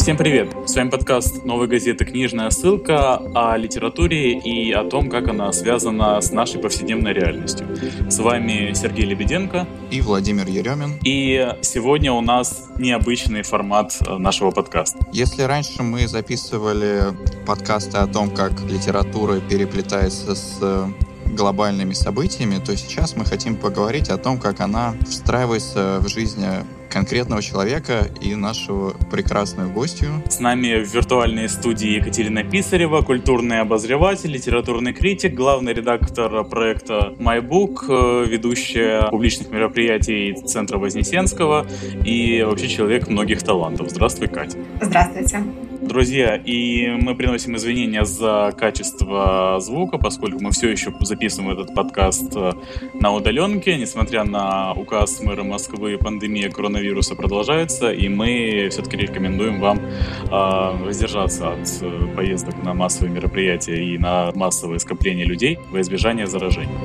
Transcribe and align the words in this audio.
Всем 0.00 0.16
привет! 0.16 0.56
С 0.64 0.74
вами 0.76 0.88
подкаст 0.88 1.44
«Новой 1.44 1.68
газеты. 1.68 2.06
Книжная 2.06 2.48
ссылка» 2.48 3.16
о 3.34 3.54
литературе 3.58 4.32
и 4.32 4.72
о 4.72 4.84
том, 4.84 5.10
как 5.10 5.28
она 5.28 5.52
связана 5.52 6.18
с 6.22 6.32
нашей 6.32 6.58
повседневной 6.58 7.12
реальностью. 7.12 7.66
С 8.08 8.18
вами 8.18 8.72
Сергей 8.72 9.04
Лебеденко 9.04 9.68
и 9.90 10.00
Владимир 10.00 10.46
Еремин. 10.46 10.98
И 11.04 11.54
сегодня 11.60 12.12
у 12.12 12.22
нас 12.22 12.70
необычный 12.78 13.42
формат 13.42 13.98
э, 14.00 14.16
нашего 14.16 14.52
подкаста. 14.52 14.98
Если 15.12 15.42
раньше 15.42 15.82
мы 15.82 16.08
записывали 16.08 17.02
подкасты 17.46 17.98
о 17.98 18.06
том, 18.06 18.30
как 18.30 18.52
литература 18.70 19.38
переплетается 19.40 20.34
с 20.34 20.56
э, 20.62 20.86
глобальными 21.26 21.92
событиями, 21.92 22.58
то 22.64 22.74
сейчас 22.74 23.16
мы 23.16 23.26
хотим 23.26 23.54
поговорить 23.54 24.08
о 24.08 24.16
том, 24.16 24.40
как 24.40 24.60
она 24.60 24.94
встраивается 25.06 25.98
в 26.00 26.08
жизнь 26.08 26.42
конкретного 26.90 27.42
человека 27.42 28.08
и 28.20 28.34
нашего 28.34 28.90
прекрасную 29.10 29.70
гостью. 29.70 30.08
С 30.28 30.40
нами 30.40 30.82
в 30.82 30.94
виртуальной 30.94 31.48
студии 31.48 31.90
Екатерина 31.90 32.44
Писарева, 32.44 33.02
культурный 33.02 33.60
обозреватель, 33.60 34.30
литературный 34.30 34.92
критик, 34.92 35.34
главный 35.34 35.72
редактор 35.72 36.44
проекта 36.44 37.14
MyBook, 37.18 37.84
э, 37.88 38.24
ведущая 38.26 39.08
публичных 39.10 39.50
мероприятий 39.50 40.34
Центра 40.46 40.78
Вознесенского 40.78 41.66
и 42.04 42.42
вообще 42.42 42.68
человек 42.68 43.08
многих 43.08 43.42
талантов. 43.42 43.90
Здравствуй, 43.90 44.28
Катя. 44.28 44.58
Здравствуйте 44.80 45.44
друзья, 45.80 46.36
и 46.36 46.88
мы 46.88 47.14
приносим 47.14 47.56
извинения 47.56 48.04
за 48.04 48.52
качество 48.56 49.58
звука, 49.60 49.98
поскольку 49.98 50.40
мы 50.40 50.50
все 50.50 50.70
еще 50.70 50.92
записываем 51.00 51.50
этот 51.50 51.74
подкаст 51.74 52.34
э, 52.36 52.52
на 52.94 53.12
удаленке, 53.12 53.76
несмотря 53.76 54.24
на 54.24 54.72
указ 54.72 55.20
мэра 55.20 55.42
Москвы, 55.42 55.98
пандемия 55.98 56.50
коронавируса 56.50 57.14
продолжается, 57.14 57.92
и 57.92 58.08
мы 58.08 58.68
все-таки 58.70 58.96
рекомендуем 58.96 59.60
вам 59.60 59.78
э, 59.78 60.84
воздержаться 60.84 61.52
от 61.52 61.68
э, 61.82 62.14
поездок 62.14 62.62
на 62.62 62.74
массовые 62.74 63.12
мероприятия 63.12 63.82
и 63.82 63.98
на 63.98 64.32
массовые 64.34 64.78
скопления 64.78 65.24
людей 65.24 65.58
во 65.70 65.80
избежание 65.80 66.26
заражения. 66.26 66.78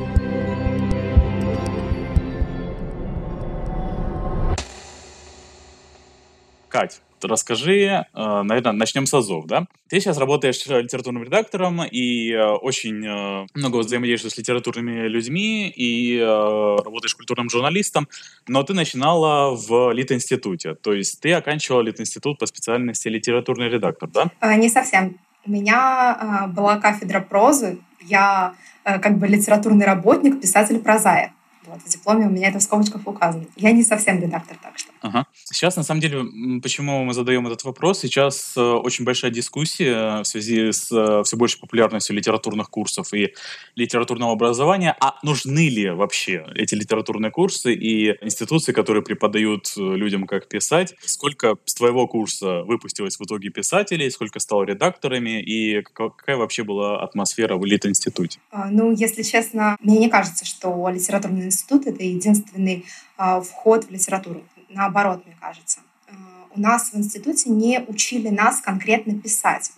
Кать, 6.70 7.02
расскажи, 7.28 7.82
э, 7.82 8.06
наверное, 8.14 8.72
начнем 8.72 9.06
с 9.06 9.14
АЗОВ, 9.14 9.46
да? 9.46 9.68
Ты 9.90 10.00
сейчас 10.00 10.18
работаешь 10.18 10.66
литературным 10.66 11.24
редактором 11.24 11.84
и 11.84 12.32
э, 12.32 12.44
очень 12.44 13.06
э, 13.06 13.48
много 13.54 13.78
взаимодействуешь 13.78 14.34
с 14.34 14.38
литературными 14.38 15.08
людьми 15.08 15.70
и 15.76 16.20
работаешь 16.20 17.16
культурным 17.16 17.50
журналистом, 17.50 18.08
но 18.48 18.64
ты 18.64 18.74
начинала 18.74 19.56
в 19.56 19.92
Литинституте, 19.92 20.76
то 20.76 20.94
есть 20.94 21.20
ты 21.22 21.34
оканчивала 21.34 21.82
Литинститут 21.82 22.40
по 22.40 22.46
специальности 22.46 23.08
литературный 23.08 23.70
редактор, 23.70 24.10
да? 24.10 24.56
Не 24.56 24.70
совсем. 24.70 25.18
У 25.46 25.52
меня 25.52 26.50
была 26.56 26.78
кафедра 26.78 27.20
прозы, 27.20 27.78
я 28.02 28.56
как 28.84 29.18
бы 29.18 29.28
литературный 29.28 29.86
работник, 29.86 30.42
писатель-прозаик. 30.42 31.32
Вот, 31.68 31.82
в 31.82 31.90
дипломе 31.90 32.28
у 32.28 32.30
меня 32.30 32.50
это 32.50 32.60
в 32.60 32.64
скобочках 32.64 33.02
указано. 33.06 33.46
Я 33.56 33.72
не 33.72 33.84
совсем 33.84 34.22
редактор, 34.22 34.58
так 34.62 34.78
что. 34.78 34.92
Ага. 35.02 35.26
Сейчас, 35.34 35.76
на 35.76 35.84
самом 35.84 36.02
деле, 36.02 36.24
почему 36.62 37.04
мы 37.04 37.14
задаем 37.14 37.46
этот 37.48 37.64
вопрос? 37.64 38.00
Сейчас 38.00 38.54
э, 38.58 38.62
очень 38.62 39.06
большая 39.06 39.32
дискуссия 39.32 40.22
в 40.22 40.26
связи 40.26 40.72
с 40.72 40.92
э, 40.92 41.24
все 41.24 41.38
большей 41.38 41.60
популярностью 41.60 42.16
литературных 42.16 42.70
курсов 42.70 43.14
и 43.14 43.34
литературного 43.76 44.34
образования. 44.34 44.96
А 45.00 45.20
нужны 45.24 45.70
ли 45.70 45.90
вообще 45.90 46.46
эти 46.56 46.76
литературные 46.76 47.32
курсы 47.32 47.74
и 47.74 48.16
институции, 48.24 48.72
которые 48.72 49.04
преподают 49.04 49.74
э, 49.78 49.82
людям, 49.82 50.26
как 50.26 50.48
писать? 50.48 50.96
Сколько 51.06 51.58
с 51.66 51.74
твоего 51.74 52.08
курса 52.08 52.64
выпустилось 52.64 53.20
в 53.20 53.24
итоге 53.24 53.50
писателей, 53.50 54.10
сколько 54.10 54.40
стало 54.40 54.64
редакторами 54.64 55.42
и 55.42 55.82
какая 55.82 56.38
вообще 56.38 56.64
была 56.64 57.02
атмосфера 57.02 57.58
в 57.58 57.66
Лит-институте? 57.66 58.40
А, 58.52 58.70
ну, 58.70 58.92
если 58.92 59.24
честно, 59.24 59.78
мне 59.82 59.98
не 59.98 60.10
кажется, 60.10 60.46
что 60.46 60.90
литературный 60.90 61.42
институт— 61.56 61.88
это 61.88 62.04
единственный 62.04 62.86
а, 63.18 63.40
вход 63.42 63.86
в 63.86 63.92
литературу. 63.92 64.44
Наоборот, 64.70 65.26
мне 65.26 65.36
кажется. 65.40 65.80
А, 66.08 66.14
у 66.54 66.60
нас 66.60 66.92
в 66.92 66.98
институте 66.98 67.50
не 67.50 67.80
учили 67.88 68.30
нас 68.30 68.60
конкретно 68.60 69.18
писать. 69.20 69.72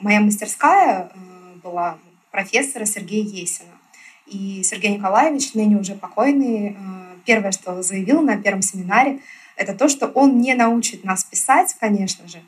Моя 0.00 0.20
мастерская 0.20 1.12
была 1.62 1.98
профессора 2.30 2.86
Сергея 2.86 3.22
Есина. 3.22 3.70
И 4.26 4.62
Сергей 4.62 4.96
Николаевич, 4.96 5.52
ныне 5.54 5.76
уже 5.76 5.94
покойный, 5.94 6.76
первое, 7.26 7.52
что 7.52 7.82
заявил 7.82 8.22
на 8.22 8.38
первом 8.38 8.62
семинаре, 8.62 9.20
это 9.56 9.74
то, 9.74 9.88
что 9.88 10.06
он 10.06 10.40
не 10.40 10.54
научит 10.54 11.04
нас 11.04 11.24
писать, 11.24 11.76
конечно 11.78 12.26
же, 12.28 12.42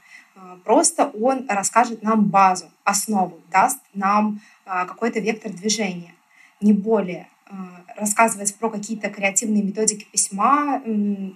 просто 0.65 1.11
он 1.21 1.45
расскажет 1.49 2.03
нам 2.03 2.25
базу, 2.25 2.71
основу, 2.85 3.39
даст 3.51 3.81
нам 3.93 4.41
какой-то 4.65 5.21
вектор 5.21 5.53
движения, 5.53 6.15
не 6.63 6.73
более. 6.73 7.29
А, 7.51 7.85
рассказывать 7.97 8.55
про 8.55 8.71
какие-то 8.71 9.11
креативные 9.11 9.63
методики 9.63 10.05
письма, 10.05 10.81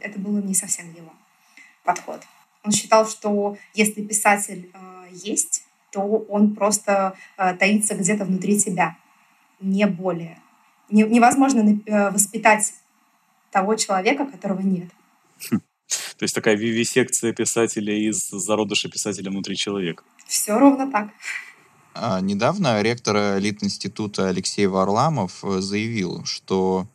это 0.00 0.18
было 0.20 0.38
не 0.38 0.54
совсем 0.54 0.94
его 0.94 1.12
подход. 1.82 2.20
Он 2.62 2.70
считал, 2.70 3.06
что 3.08 3.56
если 3.74 4.02
писатель 4.02 4.70
а, 4.74 5.06
есть, 5.10 5.64
то 5.90 6.00
он 6.00 6.54
просто 6.54 7.16
а, 7.36 7.54
таится 7.54 7.96
где-то 7.96 8.24
внутри 8.24 8.58
тебя, 8.60 8.96
не 9.60 9.86
более. 9.86 10.38
Невозможно 10.88 11.80
э, 11.86 12.10
воспитать 12.10 12.74
того 13.50 13.74
человека, 13.74 14.26
которого 14.26 14.60
нет. 14.60 14.90
Хм. 15.50 15.60
То 16.18 16.22
есть 16.22 16.34
такая 16.34 16.56
вивисекция 16.56 17.32
писателя 17.32 17.94
из 17.94 18.28
зародыша 18.28 18.88
писателя 18.90 19.30
внутри 19.30 19.56
человека. 19.56 20.04
Все 20.26 20.58
ровно 20.58 20.90
так. 20.90 21.08
А, 21.96 22.20
недавно 22.20 22.82
ректор 22.82 23.38
Лит-института 23.38 24.28
Алексей 24.28 24.66
Варламов 24.66 25.44
э, 25.44 25.60
заявил, 25.60 26.24
что 26.24 26.88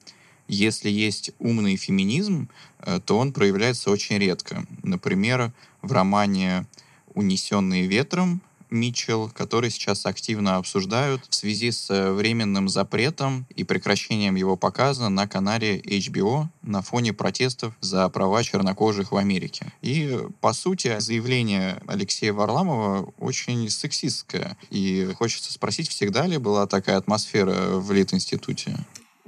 если 0.50 0.90
есть 0.90 1.32
умный 1.40 1.78
феминизм, 1.78 2.50
э, 2.80 3.00
то 3.06 3.18
он 3.18 3.32
проявляется 3.32 3.92
очень 3.92 4.18
редко. 4.18 4.66
Например, 4.84 5.54
в 5.82 5.94
романе 5.94 6.68
«Унесенные 7.14 7.88
ветром» 7.88 8.42
Митчелл, 8.70 9.30
который 9.30 9.70
сейчас 9.70 10.06
активно 10.06 10.58
обсуждают 10.58 11.26
в 11.30 11.36
связи 11.36 11.72
с 11.72 11.90
э, 11.90 12.12
временным 12.12 12.70
запретом 12.70 13.46
и 13.56 13.64
прекращением 13.64 14.36
его 14.36 14.56
показа 14.56 15.10
на 15.10 15.28
канале 15.28 15.80
HBO 15.80 16.48
на 16.62 16.82
фоне 16.82 17.14
протестов 17.14 17.74
за 17.82 18.08
права 18.10 18.44
чернокожих 18.44 19.12
в 19.12 19.18
Америке. 19.18 19.72
И, 19.82 20.20
по 20.42 20.54
сути, 20.54 21.00
заявление 21.00 21.82
Алексея 21.88 22.34
Варламова 22.34 23.14
очень 23.18 23.70
сексистское. 23.70 24.58
И 24.70 25.14
хочется 25.18 25.52
спросить, 25.52 25.90
всегда 25.90 26.26
ли 26.28 26.38
была 26.38 26.68
такая 26.68 26.98
атмосфера 26.98 27.78
в 27.78 27.92
Лит-институте? 27.92 28.78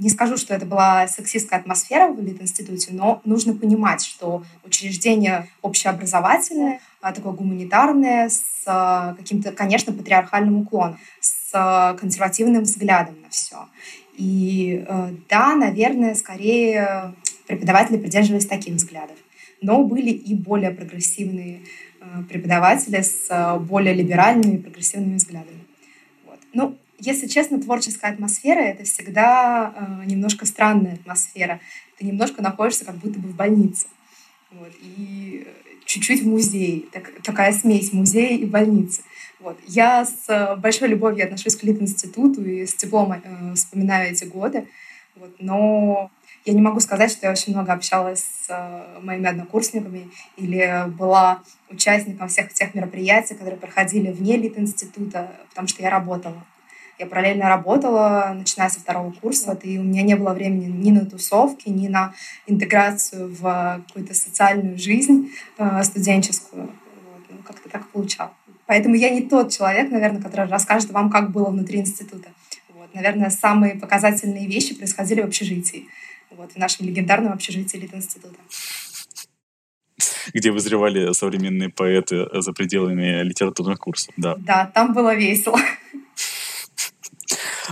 Не 0.01 0.09
скажу, 0.09 0.35
что 0.35 0.55
это 0.55 0.65
была 0.65 1.07
сексистская 1.07 1.59
атмосфера 1.59 2.07
в 2.07 2.19
Лит-институте, 2.19 2.89
но 2.91 3.21
нужно 3.23 3.53
понимать, 3.53 4.03
что 4.03 4.43
учреждение 4.65 5.47
общеобразовательное, 5.61 6.79
а, 7.01 7.13
такое 7.13 7.33
гуманитарное, 7.33 8.27
с 8.29 8.63
а, 8.65 9.13
каким-то, 9.13 9.51
конечно, 9.51 9.93
патриархальным 9.93 10.61
уклоном, 10.61 10.97
с 11.19 11.51
а, 11.53 11.93
консервативным 11.93 12.63
взглядом 12.63 13.21
на 13.21 13.29
все. 13.29 13.67
И 14.17 14.83
да, 15.29 15.55
наверное, 15.55 16.15
скорее 16.15 17.13
преподаватели 17.45 17.97
придерживались 17.97 18.47
таких 18.47 18.73
взглядов. 18.73 19.17
Но 19.61 19.83
были 19.83 20.09
и 20.09 20.33
более 20.33 20.71
прогрессивные 20.71 21.61
преподаватели 22.27 23.01
с 23.01 23.59
более 23.59 23.93
либеральными 23.93 24.55
и 24.55 24.57
прогрессивными 24.57 25.17
взглядами. 25.17 25.61
Вот. 26.25 26.39
Ну, 26.53 26.77
если 27.01 27.27
честно, 27.27 27.59
творческая 27.59 28.11
атмосфера— 28.11 28.59
это 28.61 28.83
всегда 28.83 29.73
э, 29.75 30.05
немножко 30.05 30.45
странная 30.45 30.93
атмосфера. 30.93 31.59
Ты 31.97 32.05
немножко 32.05 32.41
находишься 32.41 32.85
как 32.85 32.95
будто 32.95 33.19
бы 33.19 33.29
в 33.29 33.35
больнице. 33.35 33.87
Вот, 34.51 34.71
и 34.81 35.47
чуть-чуть 35.85 36.21
в 36.23 36.27
музее. 36.27 36.83
Так, 36.91 37.11
такая 37.23 37.51
смесь 37.53 37.91
музея 37.91 38.37
и 38.37 38.45
больницы. 38.45 39.01
Вот. 39.39 39.59
Я 39.67 40.05
с 40.05 40.55
большой 40.57 40.89
любовью 40.89 41.25
отношусь 41.25 41.55
к 41.55 41.63
Лит-институту 41.63 42.43
и 42.45 42.65
с 42.65 42.75
теплом 42.75 43.13
э, 43.13 43.53
вспоминаю 43.55 44.11
эти 44.11 44.25
годы. 44.25 44.67
Вот. 45.15 45.35
Но 45.39 46.11
я 46.45 46.53
не 46.53 46.61
могу 46.61 46.79
сказать, 46.79 47.11
что 47.11 47.25
я 47.25 47.31
очень 47.31 47.53
много 47.53 47.73
общалась 47.73 48.23
с 48.23 48.45
э, 48.49 48.99
моими 49.01 49.27
однокурсниками 49.27 50.11
или 50.37 50.85
была 50.89 51.41
участником 51.69 52.27
всех 52.27 52.53
тех 52.53 52.75
мероприятий, 52.75 53.33
которые 53.33 53.57
проходили 53.57 54.11
вне 54.11 54.37
Лит-института, 54.37 55.31
потому 55.49 55.67
что 55.67 55.81
я 55.81 55.89
работала. 55.89 56.43
Я 57.01 57.07
параллельно 57.07 57.49
работала, 57.49 58.31
начиная 58.35 58.69
со 58.69 58.79
второго 58.79 59.11
курса, 59.11 59.57
и 59.63 59.79
у 59.79 59.81
меня 59.81 60.03
не 60.03 60.15
было 60.15 60.33
времени 60.35 60.67
ни 60.67 60.91
на 60.91 61.03
тусовки, 61.03 61.67
ни 61.67 61.87
на 61.87 62.13
интеграцию 62.45 63.27
в 63.33 63.81
какую-то 63.87 64.13
социальную 64.13 64.77
жизнь 64.77 65.31
э, 65.57 65.81
студенческую. 65.81 66.65
Вот. 66.65 67.25
Ну, 67.31 67.37
как-то 67.43 67.69
так 67.69 67.87
получалось. 67.87 68.35
Поэтому 68.67 68.93
я 68.93 69.09
не 69.09 69.23
тот 69.23 69.51
человек, 69.51 69.89
наверное, 69.89 70.21
который 70.21 70.47
расскажет 70.47 70.91
вам, 70.91 71.09
как 71.09 71.31
было 71.31 71.49
внутри 71.49 71.79
института. 71.79 72.29
Вот. 72.75 72.93
Наверное, 72.93 73.31
самые 73.31 73.73
показательные 73.73 74.45
вещи 74.45 74.75
происходили 74.75 75.21
в 75.21 75.25
общежитии. 75.25 75.87
Вот, 76.29 76.51
в 76.51 76.57
нашем 76.57 76.85
легендарном 76.85 77.33
общежитии 77.33 77.77
Лит-института. 77.77 78.37
где 80.35 80.51
вызревали 80.51 81.13
современные 81.13 81.69
поэты 81.69 82.27
за 82.31 82.53
пределами 82.53 83.23
литературных 83.23 83.79
курсов. 83.79 84.13
Да, 84.17 84.35
да 84.37 84.67
там 84.71 84.93
было 84.93 85.15
весело. 85.15 85.57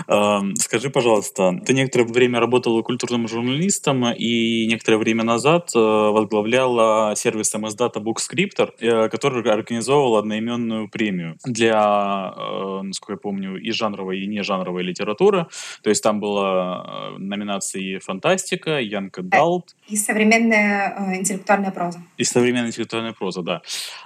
Скажи, 0.05 0.89
пожалуйста, 0.89 1.59
ты 1.65 1.73
некоторое 1.73 2.05
время 2.05 2.39
работала 2.39 2.81
культурным 2.81 3.27
журналистом 3.27 4.05
и 4.11 4.65
некоторое 4.67 4.97
время 4.97 5.23
назад 5.23 5.69
э, 5.75 5.79
возглавляла 5.79 7.15
сервис 7.15 7.53
MSData 7.55 7.97
Bookscriptor, 7.97 8.71
э, 8.79 9.09
который 9.09 9.43
организовывал 9.51 10.17
одноименную 10.17 10.89
премию 10.89 11.37
для, 11.45 12.33
э, 12.35 12.81
насколько 12.83 13.13
я 13.13 13.17
помню, 13.17 13.57
и 13.57 13.71
жанровой, 13.71 14.21
и 14.21 14.27
не 14.27 14.43
жанровой 14.43 14.83
литературы. 14.83 15.47
То 15.83 15.89
есть 15.89 16.03
там 16.03 16.19
была 16.19 17.13
номинации 17.17 17.99
«Фантастика», 17.99 18.79
«Янка 18.79 19.21
Далт». 19.21 19.75
И 19.87 19.95
современная 19.95 21.15
интеллектуальная 21.15 21.71
проза. 21.71 21.99
И 22.17 22.23
современная 22.23 22.67
интеллектуальная 22.67 23.13
проза, 23.13 23.41
да. 23.41 23.61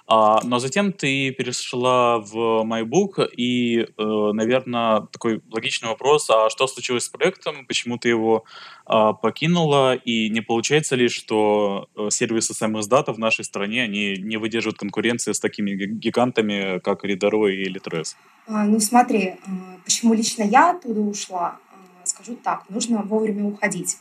А, 0.08 0.42
но 0.44 0.60
затем 0.60 0.92
ты 0.92 1.32
перешла 1.32 2.20
в 2.20 2.64
MyBook, 2.64 3.30
и, 3.36 3.88
наверное, 3.98 5.02
такой 5.12 5.42
логичный 5.52 5.83
логичный 5.84 5.90
вопрос, 5.90 6.30
а 6.30 6.50
что 6.50 6.68
случилось 6.68 7.04
с 7.04 7.10
проектом, 7.10 7.66
почему 7.66 7.98
ты 7.98 8.10
его 8.10 8.44
а, 8.86 9.14
покинула, 9.14 9.96
и 9.96 10.30
не 10.30 10.42
получается 10.42 10.96
ли, 10.96 11.10
что 11.10 11.88
э, 11.96 12.10
сервисы 12.10 12.54
Data 12.54 13.14
в 13.14 13.20
нашей 13.20 13.46
стране, 13.46 13.84
они 13.84 14.16
не 14.18 14.38
выдерживают 14.38 14.78
конкуренции 14.78 15.32
с 15.32 15.40
такими 15.40 15.72
гигантами, 15.76 16.80
как 16.80 17.06
Reader 17.06 17.52
и 17.52 17.70
Litres? 17.70 18.16
А, 18.48 18.66
ну 18.66 18.80
смотри, 18.80 19.20
э, 19.20 19.36
почему 19.84 20.14
лично 20.14 20.44
я 20.44 20.72
оттуда 20.72 21.02
ушла, 21.02 21.58
э, 21.72 22.06
скажу 22.06 22.36
так, 22.36 22.70
нужно 22.70 23.02
вовремя 23.02 23.46
уходить 23.46 23.98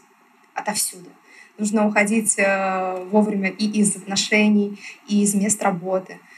отовсюду. 0.55 1.11
Нужно 1.59 1.87
уходить 1.87 2.39
вовремя 3.11 3.51
и 3.51 3.67
из 3.81 3.95
отношений, 3.97 4.79
и 5.07 5.23
из 5.23 5.35
мест 5.35 5.63
работы– 5.63 6.19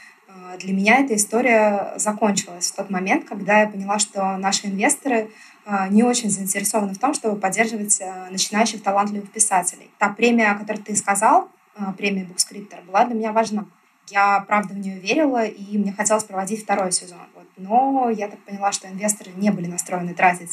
для 0.59 0.73
меня 0.73 0.99
эта 0.99 1.15
история 1.15 1.93
закончилась 1.97 2.71
в 2.71 2.75
тот 2.75 2.89
момент, 2.89 3.27
когда 3.27 3.61
я 3.61 3.67
поняла, 3.67 3.99
что 3.99 4.37
наши 4.37 4.67
инвесторы 4.67 5.31
а, 5.65 5.87
не 5.87 6.03
очень 6.03 6.29
заинтересованы 6.29 6.93
в 6.93 6.99
том, 6.99 7.13
чтобы 7.13 7.39
поддерживать 7.39 7.99
а, 8.01 8.27
начинающих 8.29 8.83
талантливых 8.83 9.31
писателей. 9.31 9.89
Та 9.97 10.09
премия, 10.09 10.51
о 10.51 10.55
которой 10.55 10.77
ты 10.77 10.95
сказал, 10.95 11.49
а, 11.75 11.91
премия 11.93 12.23
Букскриптор, 12.23 12.81
была 12.81 13.05
для 13.05 13.15
меня 13.15 13.31
важна. 13.31 13.65
Я, 14.09 14.41
правда, 14.41 14.75
в 14.75 14.77
нее 14.77 14.99
верила, 14.99 15.43
и 15.43 15.77
мне 15.77 15.91
хотелось 15.91 16.23
проводить 16.23 16.61
второй 16.63 16.91
сезон. 16.91 17.17
Вот. 17.33 17.47
Но 17.57 18.11
я 18.11 18.27
так 18.27 18.39
поняла, 18.41 18.71
что 18.71 18.87
инвесторы 18.87 19.31
не 19.35 19.49
были 19.49 19.65
настроены 19.65 20.13
тратить 20.13 20.51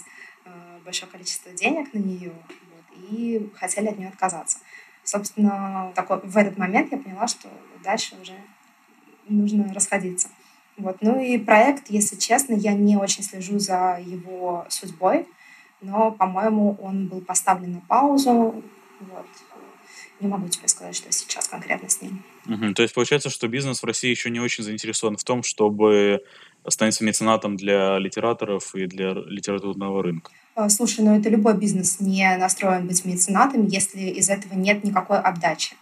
большое 0.85 1.11
количество 1.11 1.53
денег 1.53 1.93
на 1.95 1.99
нее 1.99 2.33
вот, 2.33 3.11
и 3.11 3.51
хотели 3.55 3.89
от 3.89 3.99
нее 3.99 4.09
отказаться. 4.09 4.59
Собственно, 5.05 5.93
такой, 5.95 6.21
в 6.23 6.37
этот 6.37 6.59
момент 6.59 6.91
я 6.93 6.99
поняла, 6.99 7.27
что 7.27 7.49
дальше 7.85 8.17
уже 8.21 8.35
нужно 9.33 9.73
расходиться. 9.73 10.29
Вот. 10.77 10.99
Ну 11.01 11.21
и 11.21 11.39
проект, 11.39 11.91
если 11.91 12.17
честно, 12.17 12.55
я 12.55 12.73
не 12.73 12.97
очень 12.97 13.23
слежу 13.23 13.59
за 13.59 14.01
его 14.05 14.67
судьбой, 14.69 15.27
но, 15.81 16.13
по-моему, 16.13 16.79
он 16.81 17.09
был 17.09 17.21
поставлен 17.21 17.73
на 17.75 17.81
паузу. 17.81 18.63
Вот. 19.01 19.27
Не 20.21 20.29
могу 20.29 20.49
тебе 20.49 20.69
сказать, 20.69 20.95
что 20.95 21.11
сейчас 21.11 21.49
конкретно 21.49 21.89
с 21.89 22.01
ним. 22.01 22.23
Угу. 22.47 22.75
То 22.75 22.83
есть 22.83 22.95
получается, 22.95 23.29
что 23.29 23.49
бизнес 23.49 23.83
в 23.83 23.87
России 23.87 24.11
еще 24.11 24.31
не 24.31 24.41
очень 24.41 24.63
заинтересован 24.63 25.17
в 25.17 25.25
том, 25.25 25.43
чтобы 25.43 26.23
становиться 26.69 27.05
меценатом 27.05 27.57
для 27.57 27.99
литераторов 27.99 28.75
и 28.77 28.87
для 28.87 29.13
литературного 29.13 30.03
рынка. 30.03 30.31
А, 30.55 30.69
слушай, 30.69 31.05
ну 31.05 31.19
это 31.19 31.29
любой 31.29 31.57
бизнес 31.57 31.99
не 31.99 32.37
настроен 32.37 32.87
быть 32.87 33.05
меценатом, 33.05 33.67
если 33.67 34.01
из 34.01 34.29
этого 34.29 34.55
нет 34.55 34.85
никакой 34.85 35.19
отдачи 35.19 35.75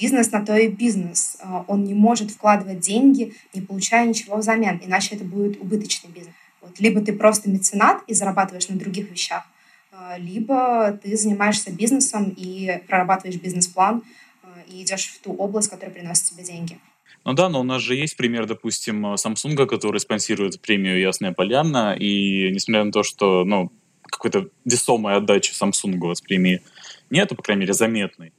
бизнес 0.00 0.30
на 0.32 0.44
то 0.44 0.56
и 0.56 0.68
бизнес. 0.68 1.36
А, 1.40 1.64
он 1.68 1.84
не 1.84 1.94
может 1.94 2.30
вкладывать 2.30 2.80
деньги, 2.80 3.34
не 3.54 3.60
получая 3.60 4.06
ничего 4.06 4.36
взамен, 4.36 4.80
иначе 4.84 5.16
это 5.16 5.24
будет 5.24 5.60
убыточный 5.60 6.10
бизнес. 6.10 6.34
Вот. 6.60 6.80
Либо 6.80 7.00
ты 7.00 7.12
просто 7.12 7.50
меценат 7.50 8.02
и 8.06 8.14
зарабатываешь 8.14 8.68
на 8.68 8.76
других 8.76 9.10
вещах, 9.10 9.44
а, 9.92 10.16
либо 10.18 10.98
ты 11.02 11.16
занимаешься 11.16 11.70
бизнесом 11.72 12.34
и 12.36 12.80
прорабатываешь 12.88 13.40
бизнес-план 13.40 14.02
а, 14.42 14.48
и 14.68 14.82
идешь 14.82 15.06
в 15.06 15.20
ту 15.20 15.32
область, 15.34 15.68
которая 15.68 15.94
приносит 15.94 16.24
тебе 16.24 16.44
деньги. 16.44 16.78
Ну 17.24 17.34
да, 17.34 17.50
но 17.50 17.60
у 17.60 17.64
нас 17.64 17.82
же 17.82 17.94
есть 17.94 18.16
пример, 18.16 18.46
допустим, 18.46 19.14
Samsung, 19.14 19.66
который 19.66 20.00
спонсирует 20.00 20.60
премию 20.60 20.98
«Ясная 20.98 21.32
поляна», 21.32 21.94
и 21.94 22.50
несмотря 22.50 22.84
на 22.84 22.92
то, 22.92 23.02
что, 23.02 23.44
ну, 23.44 23.70
какой-то 24.02 24.48
весомой 24.64 25.16
отдачи 25.16 25.52
Samsung 25.52 25.98
от 26.10 26.22
премии 26.22 26.62
нету, 27.10 27.34
по 27.34 27.42
крайней 27.42 27.60
мере, 27.60 27.74
заметной, 27.74 28.32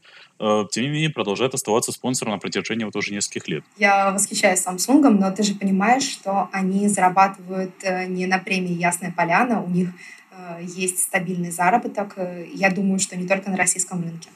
тем 0.72 0.84
не 0.84 0.90
менее, 0.90 1.10
продолжает 1.10 1.54
оставаться 1.54 1.92
спонсором 1.92 2.34
на 2.34 2.40
протяжении 2.40 2.84
вот 2.84 2.96
уже 2.96 3.14
нескольких 3.14 3.48
лет. 3.48 3.64
Я 3.78 4.12
восхищаюсь 4.12 4.66
Samsung, 4.66 5.10
но 5.10 5.32
ты 5.32 5.44
же 5.44 5.56
понимаешь, 5.56 6.04
что 6.04 6.50
они 6.52 6.88
зарабатывают 6.88 7.74
э, 7.84 8.08
не 8.08 8.26
на 8.26 8.40
премии 8.40 8.74
«Ясная 8.74 9.14
поляна», 9.16 9.62
у 9.62 9.70
них 9.70 9.90
э, 10.32 10.64
есть 10.64 11.00
стабильный 11.00 11.52
заработок. 11.52 12.18
Я 12.54 12.72
думаю, 12.72 13.00
что 13.00 13.16
не 13.16 13.28
только 13.28 13.50
на 13.50 13.58
российском 13.58 14.02
рынке. 14.02 14.30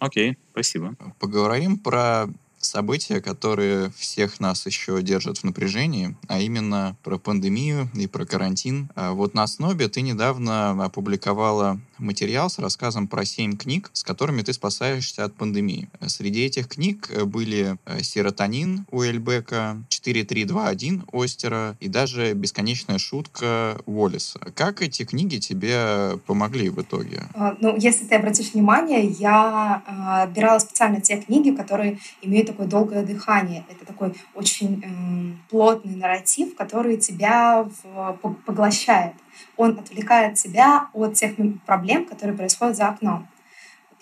Окей, 0.00 0.32
okay, 0.32 0.36
спасибо. 0.52 0.94
Поговорим 1.18 1.78
про 1.78 2.26
события, 2.64 3.20
которые 3.20 3.90
всех 3.96 4.40
нас 4.40 4.66
еще 4.66 5.02
держат 5.02 5.38
в 5.38 5.44
напряжении, 5.44 6.16
а 6.28 6.40
именно 6.40 6.96
про 7.02 7.18
пандемию 7.18 7.88
и 7.94 8.06
про 8.06 8.24
карантин. 8.24 8.90
А 8.94 9.12
вот 9.12 9.34
на 9.34 9.42
основе 9.42 9.88
ты 9.88 10.00
недавно 10.00 10.84
опубликовала 10.84 11.80
материал 11.98 12.50
с 12.50 12.58
рассказом 12.58 13.06
про 13.08 13.24
семь 13.24 13.56
книг, 13.56 13.90
с 13.92 14.02
которыми 14.02 14.42
ты 14.42 14.52
спасаешься 14.52 15.24
от 15.24 15.34
пандемии. 15.34 15.88
Среди 16.06 16.44
этих 16.44 16.68
книг 16.68 17.08
э, 17.10 17.24
были 17.24 17.76
э, 17.84 18.02
«Серотонин» 18.02 18.86
у 18.90 19.02
Эльбека, 19.02 19.82
«4321» 19.88 21.02
Остера 21.12 21.76
и 21.80 21.88
даже 21.88 22.32
«Бесконечная 22.34 22.98
шутка» 22.98 23.78
Уоллиса. 23.86 24.40
Как 24.54 24.82
эти 24.82 25.04
книги 25.04 25.36
тебе 25.36 26.18
помогли 26.26 26.68
в 26.68 26.80
итоге? 26.80 27.24
А, 27.34 27.56
ну, 27.60 27.76
если 27.76 28.04
ты 28.04 28.16
обратишь 28.16 28.52
внимание, 28.52 29.06
я 29.06 29.82
а, 29.86 30.22
отбирала 30.24 30.58
специально 30.58 31.00
те 31.00 31.18
книги, 31.18 31.50
которые 31.50 31.98
имеют 32.22 32.50
такое 32.52 32.66
долгое 32.66 33.02
дыхание. 33.02 33.64
Это 33.68 33.84
такой 33.84 34.14
очень 34.34 34.82
э, 34.84 35.48
плотный 35.50 35.96
нарратив, 35.96 36.54
который 36.54 36.96
тебя 36.96 37.68
в, 37.82 38.18
поглощает. 38.46 39.14
Он 39.56 39.78
отвлекает 39.78 40.36
тебя 40.36 40.88
от 40.92 41.14
тех 41.14 41.32
проблем, 41.66 42.04
которые 42.04 42.36
происходят 42.36 42.76
за 42.76 42.88
окном. 42.88 43.28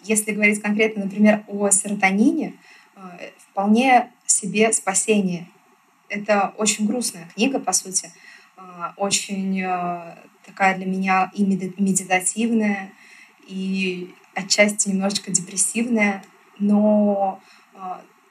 Если 0.03 0.33
говорить 0.33 0.61
конкретно, 0.61 1.05
например, 1.05 1.45
о 1.49 1.71
серотонине, 1.71 2.55
э, 2.97 3.01
вполне 3.39 4.11
себе 4.27 4.73
спасение. 4.73 5.49
Это 6.09 6.55
очень 6.57 6.87
грустная 6.87 7.29
книга, 7.35 7.61
по 7.61 7.73
сути, 7.73 8.11
э, 8.57 8.61
очень 8.97 9.63
э, 9.63 10.17
такая 10.45 10.77
для 10.77 10.87
меня 10.87 11.31
и 11.35 11.45
медитативная, 11.45 12.93
и 13.47 14.15
отчасти 14.35 14.89
немножечко 14.89 15.31
депрессивная, 15.31 16.23
но 16.59 17.41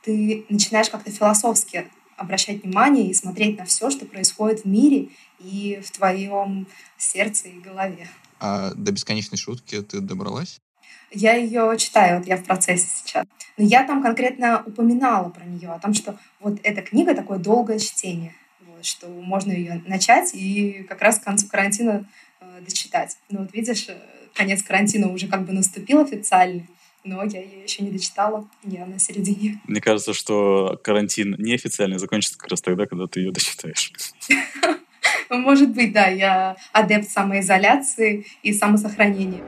ты 0.04 0.46
начинаешь 0.50 0.90
как-то 0.90 1.12
философски 1.12 1.90
обращать 2.18 2.64
внимание 2.64 3.10
и 3.10 3.14
смотреть 3.14 3.58
на 3.58 3.66
все, 3.66 3.90
что 3.90 4.06
происходит 4.06 4.62
в 4.62 4.66
мире 4.66 5.10
и 5.40 5.82
в 5.84 5.92
твоем 5.92 6.68
сердце 6.98 7.48
и 7.48 7.60
голове. 7.60 8.08
А 8.40 8.72
до 8.74 8.92
бесконечной 8.92 9.38
шутки 9.38 9.82
ты 9.82 10.00
добралась? 10.00 10.62
Я 11.12 11.36
ее 11.36 11.76
читаю, 11.78 12.20
вот 12.20 12.28
я 12.28 12.38
в 12.38 12.44
процессе 12.44 12.88
сейчас. 12.88 13.26
Но 13.58 13.64
я 13.64 13.84
там 13.84 14.04
конкретно 14.04 14.64
упоминала 14.66 15.30
про 15.30 15.44
нее, 15.44 15.70
о 15.70 15.80
том, 15.80 15.94
что 15.94 16.18
вот 16.40 16.60
эта 16.64 16.82
книга 16.82 17.16
такое 17.16 17.40
долгое 17.40 17.80
чтение, 17.80 18.34
вот, 18.68 18.86
что 18.86 19.08
можно 19.08 19.52
ее 19.52 19.82
начать 19.88 20.32
и 20.34 20.86
как 20.88 21.02
раз 21.02 21.20
к 21.20 21.24
концу 21.24 21.48
карантина 21.48 22.08
э, 22.40 22.62
дочитать. 22.62 23.18
Но 23.30 23.40
вот 23.40 23.54
видишь, 23.54 23.88
э, 23.90 23.98
конец 24.36 24.62
карантина 24.62 25.12
уже 25.12 25.28
как 25.28 25.46
бы 25.46 25.52
наступил 25.52 26.00
официально, 26.00 26.64
но 27.04 27.24
я 27.24 27.42
ее 27.42 27.64
еще 27.64 27.84
не 27.84 27.92
дочитала, 27.92 28.48
я 28.64 28.86
на 28.86 29.00
середине. 29.00 29.62
Мне 29.66 29.82
кажется, 29.82 30.14
что 30.14 30.80
карантин 30.84 31.36
неофициально 31.38 32.00
закончится 32.00 32.38
как 32.38 32.50
раз 32.50 32.62
тогда, 32.62 32.86
когда 32.86 33.08
ты 33.08 33.22
ее 33.22 33.32
дочитаешь. 33.32 33.92
Может 35.30 35.70
быть, 35.72 35.94
да, 35.94 36.08
я 36.08 36.56
адепт 36.72 37.10
самоизоляции 37.10 38.26
и 38.44 38.52
самосохранения. 38.54 39.44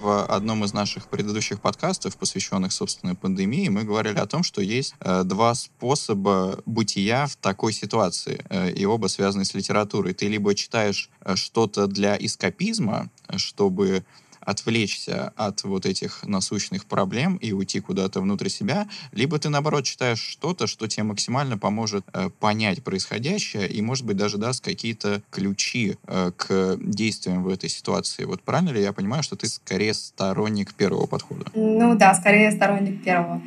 В 0.00 0.24
одном 0.24 0.64
из 0.64 0.72
наших 0.72 1.08
предыдущих 1.08 1.60
подкастов, 1.60 2.16
посвященных, 2.16 2.72
собственно, 2.72 3.14
пандемии, 3.14 3.68
мы 3.68 3.84
говорили 3.84 4.16
о 4.18 4.26
том, 4.26 4.42
что 4.42 4.62
есть 4.62 4.94
э, 5.00 5.24
два 5.24 5.54
способа 5.54 6.58
бытия 6.64 7.26
в 7.26 7.36
такой 7.36 7.74
ситуации, 7.74 8.42
э, 8.48 8.70
и 8.72 8.86
оба 8.86 9.08
связаны 9.08 9.44
с 9.44 9.52
литературой. 9.52 10.14
Ты 10.14 10.28
либо 10.28 10.54
читаешь 10.54 11.10
э, 11.20 11.36
что-то 11.36 11.86
для 11.86 12.16
эскапизма, 12.16 13.10
чтобы 13.36 14.06
отвлечься 14.40 15.32
от 15.36 15.64
вот 15.64 15.86
этих 15.86 16.24
насущных 16.24 16.86
проблем 16.86 17.36
и 17.36 17.52
уйти 17.52 17.80
куда-то 17.80 18.20
внутрь 18.20 18.48
себя, 18.48 18.88
либо 19.12 19.38
ты, 19.38 19.48
наоборот, 19.48 19.84
читаешь 19.84 20.20
что-то, 20.20 20.66
что 20.66 20.86
тебе 20.86 21.04
максимально 21.04 21.58
поможет 21.58 22.04
э, 22.12 22.30
понять 22.40 22.82
происходящее 22.82 23.68
и, 23.68 23.82
может 23.82 24.04
быть, 24.06 24.16
даже 24.16 24.38
даст 24.38 24.64
какие-то 24.64 25.22
ключи 25.30 25.96
э, 26.06 26.32
к 26.36 26.76
действиям 26.80 27.42
в 27.42 27.48
этой 27.48 27.68
ситуации. 27.68 28.24
Вот 28.24 28.42
правильно 28.42 28.70
ли 28.70 28.82
я 28.82 28.92
понимаю, 28.92 29.22
что 29.22 29.36
ты 29.36 29.46
скорее 29.46 29.94
сторонник 29.94 30.74
первого 30.74 31.06
подхода? 31.06 31.46
Ну 31.54 31.94
да, 31.96 32.14
скорее 32.14 32.50
сторонник 32.50 33.02
первого. 33.02 33.42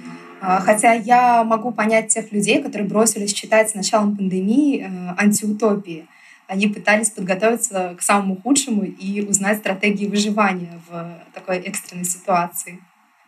А, 0.45 0.59
хотя 0.59 0.91
я 0.93 1.43
могу 1.45 1.71
понять 1.71 2.09
тех 2.09 2.31
людей, 2.33 2.61
которые 2.61 2.87
бросились 2.87 3.31
читать 3.31 3.69
с 3.69 3.75
началом 3.75 4.17
пандемии 4.17 4.81
э, 4.81 5.13
антиутопии. 5.17 6.05
Они 6.53 6.67
пытались 6.67 7.09
подготовиться 7.09 7.95
к 7.97 8.03
самому 8.03 8.39
худшему 8.39 8.83
и 8.83 9.21
узнать 9.21 9.57
стратегии 9.57 10.05
выживания 10.05 10.79
в 10.87 11.19
такой 11.33 11.57
экстренной 11.57 12.05
ситуации. 12.05 12.79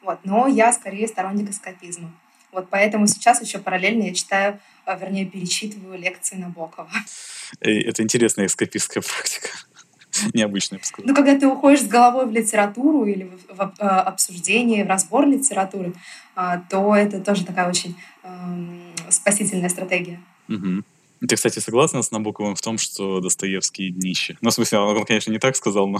Вот. 0.03 0.20
Но 0.25 0.46
я 0.46 0.72
скорее 0.72 1.08
сторонник 1.08 1.50
эскапизма. 1.50 2.12
Вот 2.51 2.67
поэтому 2.70 3.08
сейчас 3.08 3.41
еще 3.41 3.58
параллельно 3.58 4.03
я 4.03 4.13
читаю, 4.13 4.60
а, 4.86 4.96
вернее, 4.96 5.25
перечитываю 5.25 5.98
лекции 5.98 6.36
Набокова. 6.36 6.88
Это 7.62 8.03
интересная 8.03 8.46
эскапистская 8.46 9.01
практика. 9.01 9.50
Необычная, 10.36 10.79
я 10.79 11.03
Ну, 11.03 11.15
когда 11.15 11.36
ты 11.36 11.48
уходишь 11.48 11.82
с 11.82 11.88
головой 11.88 12.27
в 12.27 12.32
литературу 12.32 13.05
или 13.05 13.24
в, 13.24 13.55
в, 13.55 13.74
в 13.75 14.01
обсуждение, 14.01 14.86
в 14.86 14.88
разбор 14.88 15.25
литературы, 15.25 15.96
а, 16.36 16.60
то 16.70 16.96
это 16.96 17.20
тоже 17.20 17.44
такая 17.44 17.67
очень 17.67 17.96
э, 18.22 18.29
спасительная 19.10 19.70
стратегия. 19.70 20.22
Угу. 20.48 20.84
Ты, 21.27 21.36
кстати, 21.36 21.60
согласна 21.60 22.01
с 22.01 22.12
Набоковым 22.12 22.55
в 22.55 22.62
том, 22.62 22.77
что 22.77 23.20
Достоевский 23.20 23.89
днище? 23.89 24.38
Ну, 24.41 24.50
в 24.50 24.53
смысле, 24.53 24.79
он, 24.79 24.98
он 24.98 25.05
конечно, 25.05 25.32
не 25.32 25.39
так 25.39 25.55
сказал, 25.55 25.88
но 25.88 26.00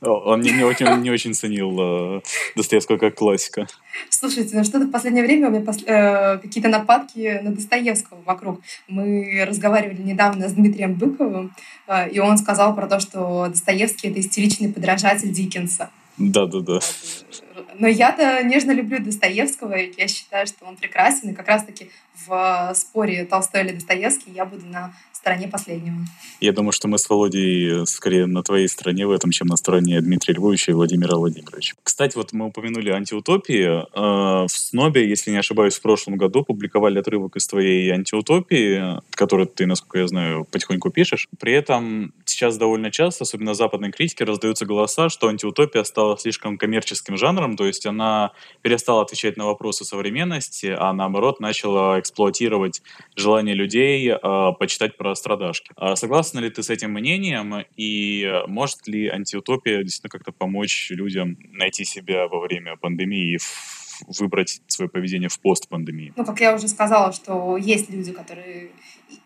он 0.00 0.40
не, 0.40 0.50
не, 0.50 0.62
очень, 0.62 0.86
не 1.00 1.10
очень 1.10 1.34
ценил 1.34 2.16
э, 2.16 2.20
Достоевского 2.56 2.98
как 2.98 3.14
классика. 3.14 3.66
Слушайте, 4.10 4.56
ну 4.56 4.64
что-то 4.64 4.86
в 4.86 4.90
последнее 4.90 5.24
время 5.24 5.48
у 5.48 5.50
меня 5.50 5.64
пос... 5.64 5.78
э, 5.84 6.38
какие-то 6.38 6.68
нападки 6.68 7.40
на 7.42 7.52
Достоевского 7.52 8.20
вокруг. 8.22 8.60
Мы 8.88 9.44
разговаривали 9.46 10.02
недавно 10.02 10.48
с 10.48 10.52
Дмитрием 10.52 10.94
Быковым, 10.94 11.54
э, 11.88 12.10
и 12.10 12.18
он 12.18 12.38
сказал 12.38 12.74
про 12.74 12.86
то, 12.86 13.00
что 13.00 13.46
Достоевский— 13.48 14.08
это 14.10 14.20
истеричный 14.20 14.72
подражатель 14.72 15.32
Диккенса. 15.32 15.90
Да-да-да. 16.18 16.80
Но 17.74 17.88
я-то 17.88 18.42
нежно 18.42 18.72
люблю 18.72 18.98
Достоевского, 18.98 19.74
и 19.74 19.92
я 19.96 20.08
считаю, 20.08 20.46
что 20.46 20.64
он 20.64 20.76
прекрасен. 20.76 21.30
И 21.30 21.34
как 21.34 21.48
раз-таки 21.48 21.90
в 22.14 22.72
споре 22.74 23.24
Толстой 23.24 23.62
или 23.62 23.72
Достоевский 23.72 24.30
я 24.30 24.44
буду 24.44 24.66
на 24.66 24.94
стороне 25.22 25.46
последнего. 25.46 25.96
Я 26.40 26.52
думаю, 26.52 26.72
что 26.72 26.88
мы 26.88 26.98
с 26.98 27.08
Володей 27.08 27.86
скорее 27.86 28.26
на 28.26 28.42
твоей 28.42 28.66
стороне 28.66 29.06
в 29.06 29.12
этом, 29.12 29.30
чем 29.30 29.46
на 29.46 29.56
стороне 29.56 30.00
Дмитрия 30.00 30.34
Львовича 30.34 30.72
и 30.72 30.74
Владимира 30.74 31.16
Владимировича. 31.16 31.74
Кстати, 31.84 32.16
вот 32.16 32.32
мы 32.32 32.46
упомянули 32.46 32.90
антиутопии. 32.90 33.64
Э, 33.64 34.46
в 34.46 34.50
СНОБе, 34.50 35.08
если 35.08 35.30
не 35.30 35.36
ошибаюсь, 35.36 35.76
в 35.76 35.80
прошлом 35.80 36.16
году 36.16 36.42
публиковали 36.42 36.98
отрывок 36.98 37.36
из 37.36 37.46
твоей 37.46 37.88
антиутопии, 37.92 39.00
который 39.10 39.46
ты, 39.46 39.66
насколько 39.66 40.00
я 40.00 40.08
знаю, 40.08 40.44
потихоньку 40.50 40.90
пишешь. 40.90 41.28
При 41.38 41.52
этом 41.52 42.12
сейчас 42.24 42.58
довольно 42.58 42.90
часто, 42.90 43.22
особенно 43.22 43.54
западной 43.54 43.92
критике, 43.92 44.24
раздаются 44.24 44.66
голоса, 44.66 45.08
что 45.08 45.28
антиутопия 45.28 45.84
стала 45.84 46.18
слишком 46.18 46.58
коммерческим 46.58 47.16
жанром, 47.16 47.56
то 47.56 47.64
есть 47.64 47.86
она 47.86 48.32
перестала 48.62 49.02
отвечать 49.02 49.36
на 49.36 49.46
вопросы 49.46 49.84
современности, 49.84 50.74
а 50.76 50.92
наоборот 50.92 51.38
начала 51.38 52.00
эксплуатировать 52.00 52.82
желание 53.14 53.54
людей 53.54 54.10
э, 54.10 54.52
почитать 54.58 54.96
про 54.96 55.11
страдашки. 55.14 55.72
А 55.76 55.96
согласна 55.96 56.40
ли 56.40 56.50
ты 56.50 56.62
с 56.62 56.70
этим 56.70 56.92
мнением 56.92 57.64
и 57.76 58.30
может 58.46 58.86
ли 58.86 59.08
антиутопия 59.08 59.82
действительно 59.82 60.10
как-то 60.10 60.32
помочь 60.32 60.90
людям 60.90 61.36
найти 61.52 61.84
себя 61.84 62.28
во 62.28 62.40
время 62.40 62.76
пандемии 62.76 63.34
и 63.34 63.38
выбрать 64.06 64.62
свое 64.66 64.88
поведение 64.88 65.28
в 65.28 65.38
постпандемии? 65.40 66.12
Ну, 66.16 66.24
как 66.24 66.40
я 66.40 66.54
уже 66.54 66.68
сказала, 66.68 67.12
что 67.12 67.56
есть 67.56 67.90
люди, 67.90 68.12
которые 68.12 68.70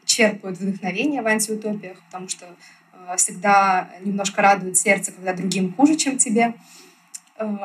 черпают 0.05 0.59
вдохновение 0.59 1.23
в 1.23 1.26
антиутопиях, 1.26 1.99
потому 2.07 2.28
что 2.28 2.47
э, 2.93 3.16
всегда 3.16 3.90
немножко 4.05 4.43
радует 4.43 4.76
сердце, 4.76 5.12
когда 5.12 5.35
другим 5.35 5.75
хуже, 5.75 5.97
чем 5.97 6.19
тебе. 6.19 6.55
Э, 7.38 7.57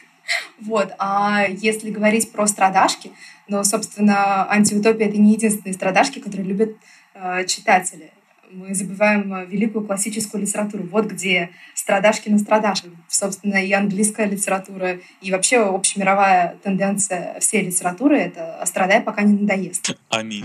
вот. 0.60 0.92
А 0.98 1.46
если 1.48 1.90
говорить 1.90 2.32
про 2.32 2.46
страдашки, 2.46 3.12
но, 3.48 3.62
собственно, 3.64 4.50
антиутопия— 4.50 5.06
это 5.08 5.18
не 5.18 5.32
единственные 5.32 5.74
страдашки, 5.74 6.18
которые 6.18 6.48
любят 6.48 6.76
э, 7.14 7.46
читатели. 7.46 8.12
Мы 8.50 8.74
забываем 8.74 9.48
великую 9.48 9.84
классическую 9.84 10.42
литературу. 10.42 10.84
Вот 10.84 11.06
где 11.06 11.50
страдашки 11.74 12.28
на 12.28 12.38
страдашках. 12.38 12.92
Собственно, 13.08 13.56
и 13.56 13.72
английская 13.72 14.26
литература, 14.26 15.00
и 15.20 15.32
вообще 15.32 15.58
общемировая 15.58 16.56
тенденция 16.62 17.40
всей 17.40 17.62
литературы— 17.62 18.18
это 18.18 18.62
«страдай, 18.66 19.00
пока 19.00 19.22
не 19.22 19.38
надоест». 19.38 19.96
Аминь. 20.08 20.44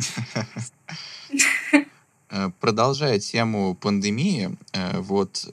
Э, 2.31 2.51
продолжая 2.59 3.17
тему 3.17 3.73
пандемии, 3.73 4.55
э, 4.73 4.99
вот 4.99 5.47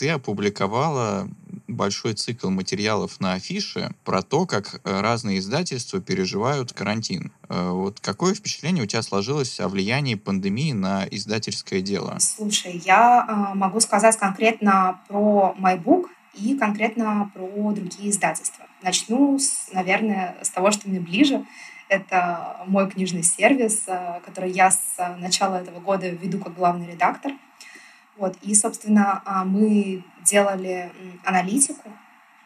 ты 0.00 0.08
опубликовала 0.08 1.28
большой 1.68 2.14
цикл 2.14 2.48
материалов 2.48 3.20
на 3.20 3.34
афише 3.34 3.90
про 4.02 4.22
то, 4.22 4.46
как 4.46 4.80
э, 4.82 5.00
разные 5.02 5.40
издательства 5.40 6.00
переживают 6.00 6.72
карантин. 6.72 7.32
Э, 7.50 7.68
вот 7.68 8.00
какое 8.00 8.32
впечатление 8.32 8.84
у 8.84 8.86
тебя 8.86 9.02
сложилось 9.02 9.60
о 9.60 9.68
влиянии 9.68 10.14
пандемии 10.14 10.72
на 10.72 11.04
издательское 11.10 11.82
дело? 11.82 12.16
Слушай, 12.18 12.80
я 12.86 13.26
э, 13.52 13.54
могу 13.54 13.78
сказать 13.80 14.16
конкретно 14.16 15.02
про 15.06 15.54
MyBook 15.58 16.06
и 16.32 16.56
конкретно 16.56 17.30
про 17.34 17.72
другие 17.72 18.08
издательства. 18.08 18.64
Начну, 18.82 19.38
с, 19.38 19.68
наверное, 19.74 20.38
с 20.40 20.48
того, 20.48 20.70
что 20.70 20.88
мне 20.88 20.98
ближе. 20.98 21.44
Это 21.90 22.64
мой 22.66 22.88
книжный 22.88 23.24
сервис, 23.24 23.82
который 24.24 24.50
я 24.52 24.70
с 24.70 24.96
начала 25.18 25.56
этого 25.56 25.80
года 25.80 26.08
веду 26.08 26.38
как 26.38 26.54
главный 26.54 26.86
редактор— 26.86 27.32
вот. 28.20 28.36
И, 28.42 28.54
собственно, 28.54 29.22
а, 29.24 29.46
мы 29.46 30.04
делали 30.22 30.92
аналитику 31.24 31.88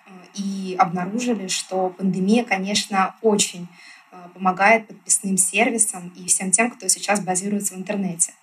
э, 0.06 0.10
и 0.34 0.76
обнаружили, 0.78 1.48
что 1.48 1.90
пандемия, 1.90 2.44
конечно, 2.44 3.16
очень 3.22 3.66
э, 4.12 4.28
помогает 4.34 4.86
подписным 4.86 5.36
сервисам 5.36 6.12
и 6.14 6.26
всем 6.26 6.52
тем, 6.52 6.70
кто 6.70 6.86
сейчас 6.86 7.18
базируется 7.24 7.74
в 7.74 7.78
интернете. 7.78 8.34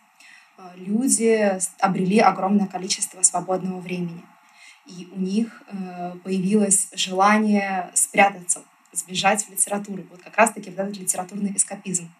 Э, 0.57 0.73
люди 0.75 1.57
обрели 1.79 2.19
огромное 2.19 2.67
количество 2.67 3.21
свободного 3.21 3.79
времени. 3.79 4.23
И 4.85 5.07
у 5.15 5.19
них 5.19 5.63
появилось 6.25 6.89
желание 6.93 7.91
спрятаться, 7.93 8.61
сбежать 8.91 9.45
в 9.45 9.51
литературу. 9.51 10.03
Вот 10.09 10.21
как 10.21 10.35
раз-таки 10.35 10.69
вот 10.69 10.79
этот 10.79 10.97
литературный 10.97 11.55
эскапизм. 11.55 12.11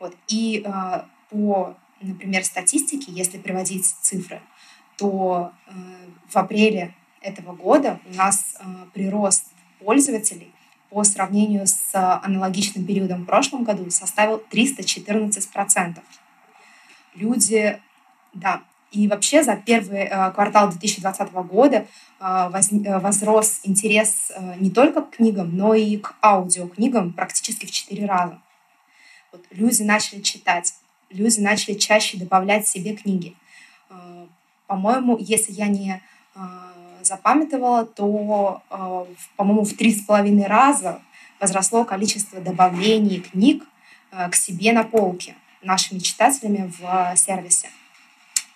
Вот. 0.00 0.16
И 0.26 0.64
по 1.28 1.76
например, 2.00 2.44
статистики, 2.44 3.10
если 3.10 3.38
приводить 3.38 3.86
цифры, 3.86 4.40
то 4.96 5.52
э, 5.66 5.72
в 6.28 6.36
апреле 6.36 6.94
этого 7.20 7.54
года 7.54 8.00
у 8.10 8.16
нас 8.16 8.56
э, 8.58 8.64
прирост 8.92 9.46
пользователей 9.82 10.52
по 10.88 11.04
сравнению 11.04 11.66
с 11.66 11.90
аналогичным 11.94 12.84
периодом 12.84 13.22
в 13.22 13.26
прошлом 13.26 13.64
году 13.64 13.90
составил 13.90 14.42
314%. 14.50 15.98
Люди, 17.14 17.80
да, 18.34 18.62
и 18.90 19.06
вообще 19.06 19.42
за 19.42 19.56
первый 19.56 20.00
э, 20.00 20.30
квартал 20.32 20.70
2020 20.70 21.32
года 21.32 21.86
возрос 22.18 23.60
интерес 23.62 24.30
не 24.58 24.70
только 24.70 25.00
к 25.00 25.16
книгам, 25.16 25.56
но 25.56 25.72
и 25.72 25.96
к 25.96 26.14
аудиокнигам 26.20 27.14
практически 27.14 27.64
в 27.64 27.70
4 27.70 28.04
раза. 28.04 28.42
Вот 29.32 29.46
люди 29.50 29.82
начали 29.82 30.20
читать 30.20 30.74
люди 31.10 31.40
начали 31.40 31.74
чаще 31.74 32.18
добавлять 32.18 32.66
себе 32.66 32.94
книги. 32.94 33.36
Э, 33.90 34.26
по-моему, 34.66 35.16
если 35.18 35.52
я 35.52 35.66
не 35.66 36.00
э, 36.34 36.40
запамятовала, 37.02 37.84
то, 37.84 38.62
э, 38.70 39.06
по-моему, 39.36 39.64
в 39.64 39.74
три 39.74 39.94
с 39.94 40.04
половиной 40.04 40.46
раза 40.46 41.02
возросло 41.40 41.84
количество 41.84 42.40
добавлений 42.40 43.20
книг 43.20 43.64
к 44.10 44.34
себе 44.34 44.72
на 44.72 44.82
полке 44.82 45.36
нашими 45.62 46.00
читателями 46.00 46.70
в 46.78 47.16
сервисе. 47.16 47.70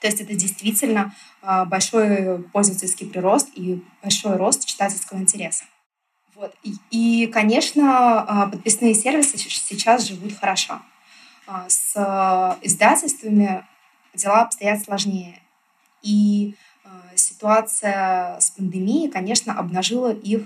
То 0.00 0.08
есть 0.08 0.20
это 0.20 0.34
действительно 0.34 1.14
большой 1.40 2.42
пользовательский 2.52 3.06
прирост 3.06 3.48
и 3.54 3.82
большой 4.02 4.36
рост 4.36 4.66
читательского 4.66 5.18
интереса. 5.18 5.64
Вот. 6.34 6.54
И, 6.62 6.74
и, 6.90 7.26
конечно, 7.28 8.50
подписные 8.52 8.92
сервисы 8.92 9.38
сейчас 9.38 10.08
живут 10.08 10.36
хорошо. 10.38 10.82
А, 11.46 11.68
с 11.68 11.92
э, 11.96 12.64
издательствами 12.66 13.64
дела 14.14 14.42
обстоят 14.42 14.82
сложнее. 14.82 15.40
И 16.02 16.54
э, 16.84 16.88
ситуация 17.16 18.38
с 18.40 18.50
пандемией, 18.50 19.10
конечно, 19.10 19.52
обнажила 19.52 20.12
их 20.12 20.42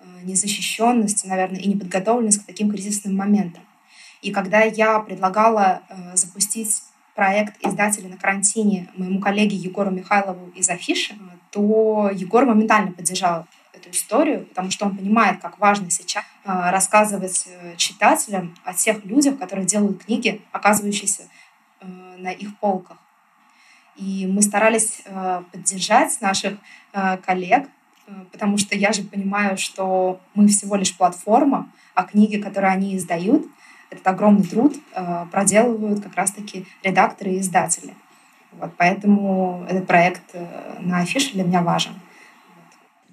э, 0.00 0.04
незащищенность, 0.24 1.24
наверное, 1.24 1.60
и 1.60 1.68
неподготовленность 1.68 2.42
к 2.42 2.46
таким 2.46 2.70
кризисным 2.70 3.16
моментам. 3.16 3.62
И 4.20 4.30
когда 4.30 4.60
я 4.60 5.00
предлагала 5.00 5.82
запустить 6.14 6.82
проект 7.16 7.56
«Издатели 7.66 8.06
на 8.06 8.16
карантине» 8.16 8.88
моему 8.94 9.20
коллеге 9.20 9.56
Егору 9.56 9.90
Михайлову 9.90 10.50
из 10.50 10.70
Афиши, 10.70 11.16
то 11.50 12.08
Егор 12.14 12.44
моментально 12.46 12.92
поддержал 12.92 13.46
эту 13.72 13.90
историю, 13.90 14.46
потому 14.46 14.70
что 14.70 14.86
он 14.86 14.96
понимает, 14.96 15.40
как 15.40 15.58
важно 15.58 15.90
сейчас 15.90 16.24
рассказывать 16.44 17.48
читателям 17.76 18.54
о 18.64 18.74
тех 18.74 19.04
людях, 19.04 19.38
которые 19.38 19.66
делают 19.66 20.04
книги, 20.04 20.42
оказывающиеся 20.52 21.22
на 21.80 22.30
их 22.30 22.56
полках. 22.58 22.98
И 23.96 24.26
мы 24.26 24.42
старались 24.42 25.02
поддержать 25.52 26.20
наших 26.20 26.58
коллег, 27.24 27.68
потому 28.30 28.58
что 28.58 28.76
я 28.76 28.92
же 28.92 29.02
понимаю, 29.02 29.56
что 29.56 30.20
мы 30.34 30.48
всего 30.48 30.76
лишь 30.76 30.96
платформа, 30.96 31.70
а 31.94 32.04
книги, 32.04 32.36
которые 32.36 32.72
они 32.72 32.96
издают, 32.96 33.46
этот 33.90 34.06
огромный 34.06 34.44
труд 34.44 34.74
проделывают 35.30 36.02
как 36.02 36.14
раз-таки 36.14 36.66
редакторы 36.82 37.32
и 37.32 37.40
издатели. 37.40 37.94
Вот, 38.52 38.72
поэтому 38.76 39.64
этот 39.68 39.86
проект 39.86 40.22
э, 40.34 40.76
на 40.80 40.98
афише 40.98 41.32
для 41.32 41.44
меня 41.44 41.62
важен. 41.62 41.94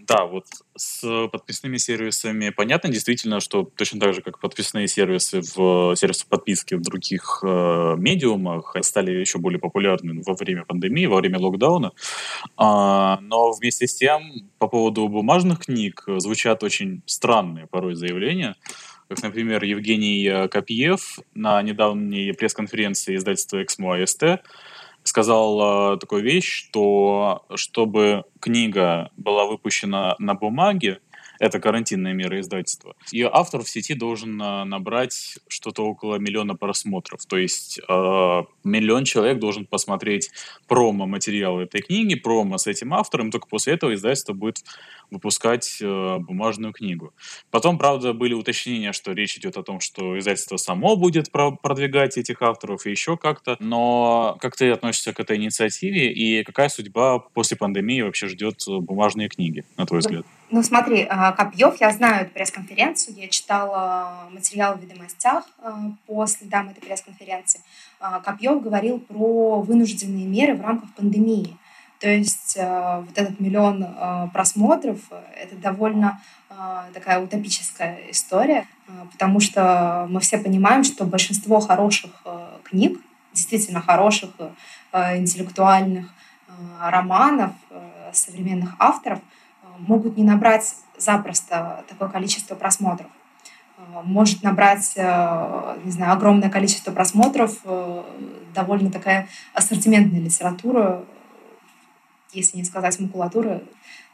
Да, 0.09 0.25
вот 0.25 0.45
с 0.75 1.27
подписными 1.27 1.77
сервисами 1.77 2.49
понятно 2.49 2.89
действительно, 2.89 3.39
что 3.39 3.63
точно 3.63 3.99
так 3.99 4.15
же, 4.15 4.21
как 4.23 4.39
подписные 4.39 4.87
сервисы 4.87 5.41
в 5.41 5.95
сервисы 5.95 6.25
подписки 6.27 6.73
в 6.73 6.81
других 6.81 7.41
э, 7.43 7.95
медиумах 7.95 8.75
стали 8.81 9.11
еще 9.11 9.37
более 9.37 9.59
популярны 9.59 10.23
во 10.25 10.33
время 10.33 10.65
пандемии, 10.65 11.05
во 11.05 11.17
время 11.17 11.37
локдауна. 11.37 11.91
А, 12.57 13.19
но 13.21 13.51
вместе 13.51 13.85
с 13.85 13.93
тем 13.93 14.49
по 14.57 14.67
поводу 14.67 15.07
бумажных 15.07 15.65
книг 15.65 16.03
звучат 16.17 16.63
очень 16.63 17.03
странные 17.05 17.67
порой 17.67 17.93
заявления 17.93 18.55
как, 19.09 19.23
например, 19.23 19.63
Евгений 19.63 20.47
Копьев 20.49 21.17
на 21.33 21.59
недавней 21.63 22.31
пресс-конференции 22.31 23.15
издательства 23.15 23.63
«Эксмо 23.63 23.95
АСТ» 23.95 24.43
сказал 25.09 25.95
э, 25.95 25.97
такую 25.97 26.23
вещь, 26.23 26.67
что 26.67 27.43
чтобы 27.55 28.23
книга 28.39 29.11
была 29.17 29.45
выпущена 29.45 30.15
на 30.19 30.35
бумаге, 30.35 30.99
это 31.39 31.59
карантинные 31.59 32.13
меры 32.13 32.41
издательства. 32.41 32.95
Ее 33.11 33.29
автор 33.31 33.63
в 33.63 33.69
сети 33.69 33.93
должен 33.93 34.39
э, 34.41 34.63
набрать 34.65 35.39
что-то 35.47 35.83
около 35.85 36.15
миллиона 36.15 36.55
просмотров. 36.55 37.25
То 37.25 37.37
есть 37.37 37.79
э, 37.79 38.43
миллион 38.63 39.05
человек 39.05 39.39
должен 39.39 39.65
посмотреть 39.65 40.29
промо-материалы 40.67 41.63
этой 41.63 41.81
книги, 41.81 42.15
промо 42.15 42.57
с 42.57 42.67
этим 42.67 42.93
автором, 42.93 43.31
только 43.31 43.47
после 43.47 43.73
этого 43.73 43.93
издательство 43.93 44.33
будет 44.33 44.63
выпускать 45.09 45.79
э, 45.81 46.17
бумажную 46.19 46.73
книгу. 46.73 47.13
Потом, 47.51 47.77
правда, 47.77 48.13
были 48.13 48.33
уточнения, 48.33 48.91
что 48.91 49.13
речь 49.13 49.37
идет 49.37 49.57
о 49.57 49.63
том, 49.63 49.79
что 49.79 50.19
издательство 50.19 50.57
само 50.57 50.95
будет 50.97 51.31
про 51.31 51.51
продвигать 51.51 52.17
этих 52.17 52.41
авторов 52.41 52.85
и 52.85 52.91
еще 52.91 53.17
как-то. 53.17 53.55
Но 53.59 54.37
как 54.41 54.55
ты 54.55 54.69
относишься 54.71 55.13
к 55.13 55.19
этой 55.19 55.37
инициативе 55.37 56.11
и 56.11 56.43
какая 56.43 56.69
судьба 56.69 57.19
после 57.19 57.57
пандемии 57.57 58.01
вообще 58.01 58.27
ждет 58.27 58.63
бумажные 58.67 59.29
книги, 59.29 59.63
на 59.77 59.85
твой 59.85 59.99
взгляд? 60.01 60.25
Ну 60.51 60.63
смотри, 60.63 61.05
а, 61.07 61.28
Копьев, 61.31 61.75
я 61.79 61.91
знаю 61.91 62.25
эту 62.25 62.33
пресс-конференцию, 62.33 63.15
я 63.15 63.27
читала 63.27 64.29
материал 64.31 64.75
в 64.75 64.81
«Ведомостях» 64.81 65.45
а, 65.59 65.91
по 66.05 66.25
следам 66.27 66.69
этой 66.69 66.81
пресс-конференции. 66.81 67.61
А, 67.99 68.19
Копьев 68.19 68.61
говорил 68.61 68.99
про 68.99 69.61
вынужденные 69.61 70.25
меры 70.25 70.55
в 70.55 70.61
рамках 70.61 70.93
пандемии. 70.93 71.57
То 71.99 72.07
есть 72.09 72.55
вот 72.55 73.17
этот 73.17 73.41
миллион 73.41 74.29
просмотров— 74.31 74.99
это 75.35 75.57
довольно 75.57 76.21
такая 76.93 77.19
утопическая 77.19 77.99
история, 78.09 78.67
потому 79.11 79.41
что 79.41 80.07
мы 80.09 80.21
все 80.21 80.37
понимаем, 80.37 80.85
что 80.85 81.03
большинство 81.03 81.59
хороших 81.59 82.23
книг, 82.63 83.01
действительно 83.33 83.81
хороших 83.81 84.29
интеллектуальных 84.93 86.09
романов 86.79 87.51
современных 88.13 88.77
авторов 88.79 89.19
могут 89.79 90.15
не 90.15 90.23
набрать 90.23 90.75
запросто 90.99 91.83
такое 91.87 92.09
количество 92.09 92.55
просмотров 92.55 93.07
может 94.03 94.43
набрать, 94.43 94.93
не 94.97 95.91
знаю, 95.91 96.11
огромное 96.11 96.49
количество 96.49 96.91
просмотров, 96.91 97.57
довольно 98.53 98.91
такая 98.91 99.29
ассортиментная 99.53 100.19
литература, 100.19 101.05
если 102.33 102.57
не 102.57 102.63
сказать 102.63 102.99
макулатуры, 102.99 103.63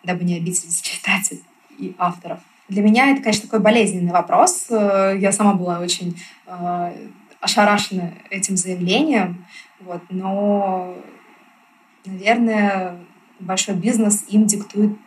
дабы 0.04 0.24
не 0.24 0.38
обидеть 0.38 0.82
читателей 0.82 1.44
и 1.78 1.96
авторов. 1.98 2.40
Для 2.68 2.82
меня 2.82 3.12
это, 3.12 3.22
конечно, 3.22 3.44
такой 3.44 3.60
болезненный 3.60 4.12
вопрос. 4.12 4.68
Э, 4.70 5.16
я 5.18 5.32
сама 5.32 5.54
была 5.54 5.80
очень 5.80 6.20
э, 6.48 7.08
ошарашена 7.40 8.14
этим 8.32 8.58
заявлением, 8.58 9.46
вот, 9.80 10.02
но, 10.10 10.96
наверное, 12.06 12.98
большой 13.40 13.76
бизнес 13.76 14.26
им 14.30 14.48
диктует 14.48 14.98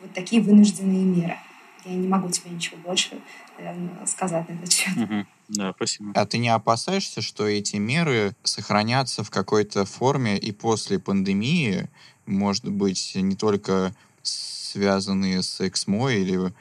вот 0.00 0.12
такие 0.14 0.42
вынужденные 0.42 1.04
меры. 1.04 1.36
Я 1.84 1.94
не 1.94 2.08
могу 2.08 2.28
тебе 2.30 2.50
ничего 2.50 2.76
больше 2.78 3.20
наверное, 3.58 4.06
сказать 4.06 4.48
на 4.48 4.54
этот 4.54 4.72
счет. 4.72 4.96
Угу. 4.96 5.26
Да, 5.48 5.72
спасибо. 5.76 6.12
А 6.14 6.26
ты 6.26 6.38
не 6.38 6.48
опасаешься, 6.48 7.22
что 7.22 7.46
эти 7.46 7.76
меры 7.76 8.34
сохранятся 8.42 9.22
в 9.22 9.30
какой-то 9.30 9.84
форме 9.84 10.36
и 10.36 10.52
после 10.52 10.98
пандемии, 10.98 11.88
может 12.26 12.68
быть, 12.68 13.12
не 13.14 13.36
только 13.36 13.94
связанные 14.22 15.42
с 15.42 15.60
Эксмо 15.60 16.10
или 16.10 16.52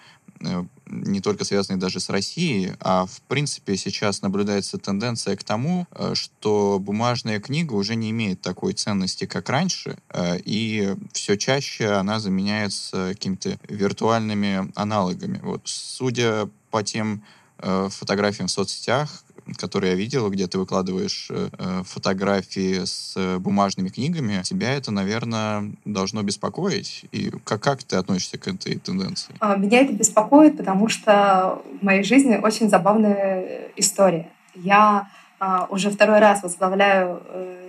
э, 0.41 0.63
не 0.87 1.21
только 1.21 1.43
связанные 1.43 1.79
даже 1.79 1.99
с 1.99 2.09
Россией, 2.09 2.73
а 2.79 3.05
в 3.05 3.21
принципе 3.21 3.77
сейчас 3.77 4.21
наблюдается 4.21 4.77
тенденция 4.77 5.35
к 5.35 5.43
тому, 5.43 5.87
э, 5.91 6.13
что 6.13 6.79
бумажная 6.79 7.39
книга 7.39 7.73
уже 7.73 7.95
не 7.95 8.11
имеет 8.11 8.41
такой 8.41 8.73
ценности, 8.73 9.25
как 9.25 9.49
раньше, 9.49 9.97
э, 10.09 10.39
и 10.43 10.95
все 11.13 11.37
чаще 11.37 11.89
она 11.91 12.19
заменяется 12.19 13.09
какими-то 13.13 13.57
виртуальными 13.67 14.71
аналогами. 14.75 15.39
Вот, 15.43 15.61
судя 15.65 16.49
по 16.71 16.83
тем 16.83 17.23
фотографиям 17.57 18.47
в 18.47 18.51
соцсетях, 18.51 19.23
которые 19.57 19.91
я 19.91 19.97
видел, 19.97 20.29
где 20.29 20.47
ты 20.47 20.57
выкладываешь 20.57 21.27
э, 21.29 21.49
э, 21.57 21.83
фотографии 21.85 22.83
с 22.83 23.13
э, 23.15 23.37
бумажными 23.37 23.89
книгами, 23.89 24.41
тебя 24.43 24.73
это, 24.73 24.91
наверное, 24.91 25.71
должно 25.85 26.23
беспокоить. 26.23 27.05
И 27.11 27.31
как, 27.43 27.61
как 27.61 27.83
ты 27.83 27.95
относишься 27.97 28.37
к 28.37 28.47
этой 28.47 28.77
тенденции? 28.77 29.33
А, 29.39 29.55
меня 29.55 29.81
это 29.81 29.93
беспокоит, 29.93 30.57
потому 30.57 30.89
что 30.89 31.61
в 31.79 31.83
моей 31.83 32.03
жизни 32.03 32.35
очень 32.35 32.69
забавная 32.69 33.69
история. 33.75 34.29
Я 34.55 35.09
а, 35.39 35.67
уже 35.69 35.89
второй 35.89 36.19
раз 36.19 36.43
возглавляю 36.43 37.21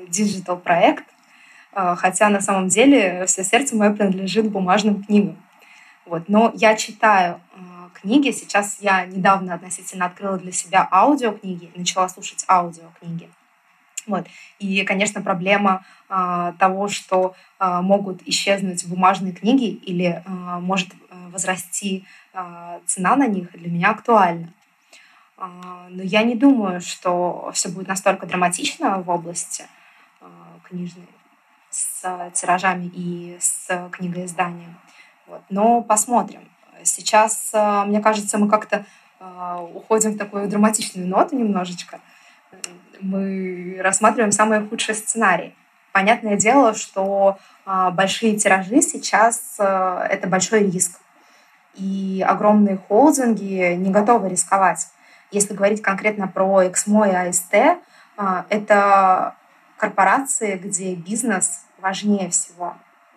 digital 0.09 0.57
проект, 0.57 1.05
а, 1.73 1.95
хотя 1.97 2.29
на 2.31 2.41
самом 2.41 2.69
деле 2.69 3.25
все 3.27 3.45
сердце 3.45 3.77
мое 3.77 3.93
принадлежит 3.93 4.51
бумажным 4.51 5.05
книгам. 5.05 5.37
Вот. 6.07 6.29
Но 6.29 6.53
я 6.55 6.77
читаю 6.77 7.41
книги. 8.07 8.31
Сейчас 8.31 8.79
я 8.81 9.05
недавно 9.05 9.55
относительно 9.55 10.07
открыла 10.07 10.39
для 10.39 10.53
себя 10.53 10.89
аудиокниги, 10.93 11.73
начала 11.75 12.09
слушать 12.09 12.45
аудиокниги. 12.49 13.29
Вот. 14.07 14.27
И, 14.61 14.85
конечно, 14.85 15.21
проблема 15.21 15.85
э, 16.09 16.53
того, 16.61 16.87
что 16.87 17.35
э, 17.59 17.81
могут 17.81 18.23
исчезнуть 18.29 18.87
бумажные 18.87 19.33
книги 19.33 19.69
или 19.69 20.23
э, 20.25 20.31
может 20.61 20.91
возрасти 21.33 22.07
э, 22.33 22.81
цена 22.87 23.17
на 23.17 23.27
них, 23.27 23.51
для 23.53 23.69
меня 23.69 23.91
актуальна. 23.91 24.53
Э, 25.39 25.47
но 25.91 26.03
я 26.05 26.23
не 26.23 26.37
думаю, 26.37 26.81
что 26.81 27.51
все 27.53 27.69
будет 27.69 27.89
настолько 27.89 28.27
драматично 28.27 29.03
в 29.03 29.11
области 29.11 29.65
э, 30.21 30.27
книжной 30.69 31.09
с 31.71 32.31
тиражами 32.35 32.87
и 32.95 33.37
с 33.41 33.91
книгоизданием. 33.91 34.77
Вот. 35.27 35.43
Но 35.51 35.83
посмотрим. 35.83 36.49
Сейчас, 36.87 37.51
э, 37.53 37.85
мне 37.87 38.01
кажется, 38.01 38.39
мы 38.39 38.49
как-то 38.49 38.85
э, 39.21 39.69
уходим 39.75 40.13
в 40.13 40.19
такую 40.19 40.49
драматичную 40.49 41.07
ноту 41.07 41.37
немножечко. 41.37 42.01
Мы 43.01 43.79
рассматриваем 43.81 44.33
самые 44.33 44.67
худшие 44.67 44.95
сценарии. 44.95 45.55
Понятное 45.93 46.37
дело, 46.37 46.75
что 46.75 47.39
э, 47.67 47.91
большие 47.93 48.37
тиражи 48.37 48.81
сейчас— 48.83 49.57
это 49.59 50.29
большой 50.29 50.71
риск. 50.71 51.01
И 51.75 52.25
огромные 52.27 52.79
холдинги 52.79 53.75
не 53.75 53.91
готовы 53.91 54.31
рисковать. 54.31 54.89
Если 55.31 55.55
говорить 55.55 55.83
конкретно 55.83 56.27
про 56.27 56.67
Эксмо 56.67 57.09
и 57.09 57.15
АСТ, 57.15 57.55
это 58.49 59.35
корпорации, 59.77 60.57
где 60.57 60.95
бизнес 60.95 61.67
важнее 61.79 62.31
всего 62.31 62.77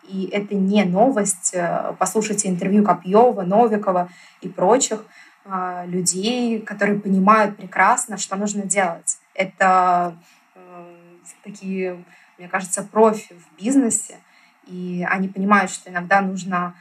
и 0.09 0.27
это 0.31 0.55
не 0.55 0.83
новость. 0.83 1.51
Э, 1.53 1.93
послушайте 1.99 2.49
интервью 2.49 2.83
Копьева, 2.83 3.43
Новикова 3.43 4.09
и 4.41 4.49
прочих 4.49 5.05
э, 5.45 5.83
людей, 5.87 6.59
которые 6.59 6.99
понимают 6.99 7.57
прекрасно, 7.57 8.17
что 8.17 8.35
нужно 8.35 8.63
делать. 8.63 9.17
Это 9.35 10.17
э, 10.55 10.95
такие, 11.43 12.03
мне 12.37 12.47
кажется, 12.47 12.83
профи 12.83 13.35
в 13.35 13.61
бизнесе, 13.61 14.17
и 14.65 15.05
они 15.09 15.27
понимают, 15.27 15.71
что 15.71 15.89
иногда 15.89 16.21
нужно 16.21 16.75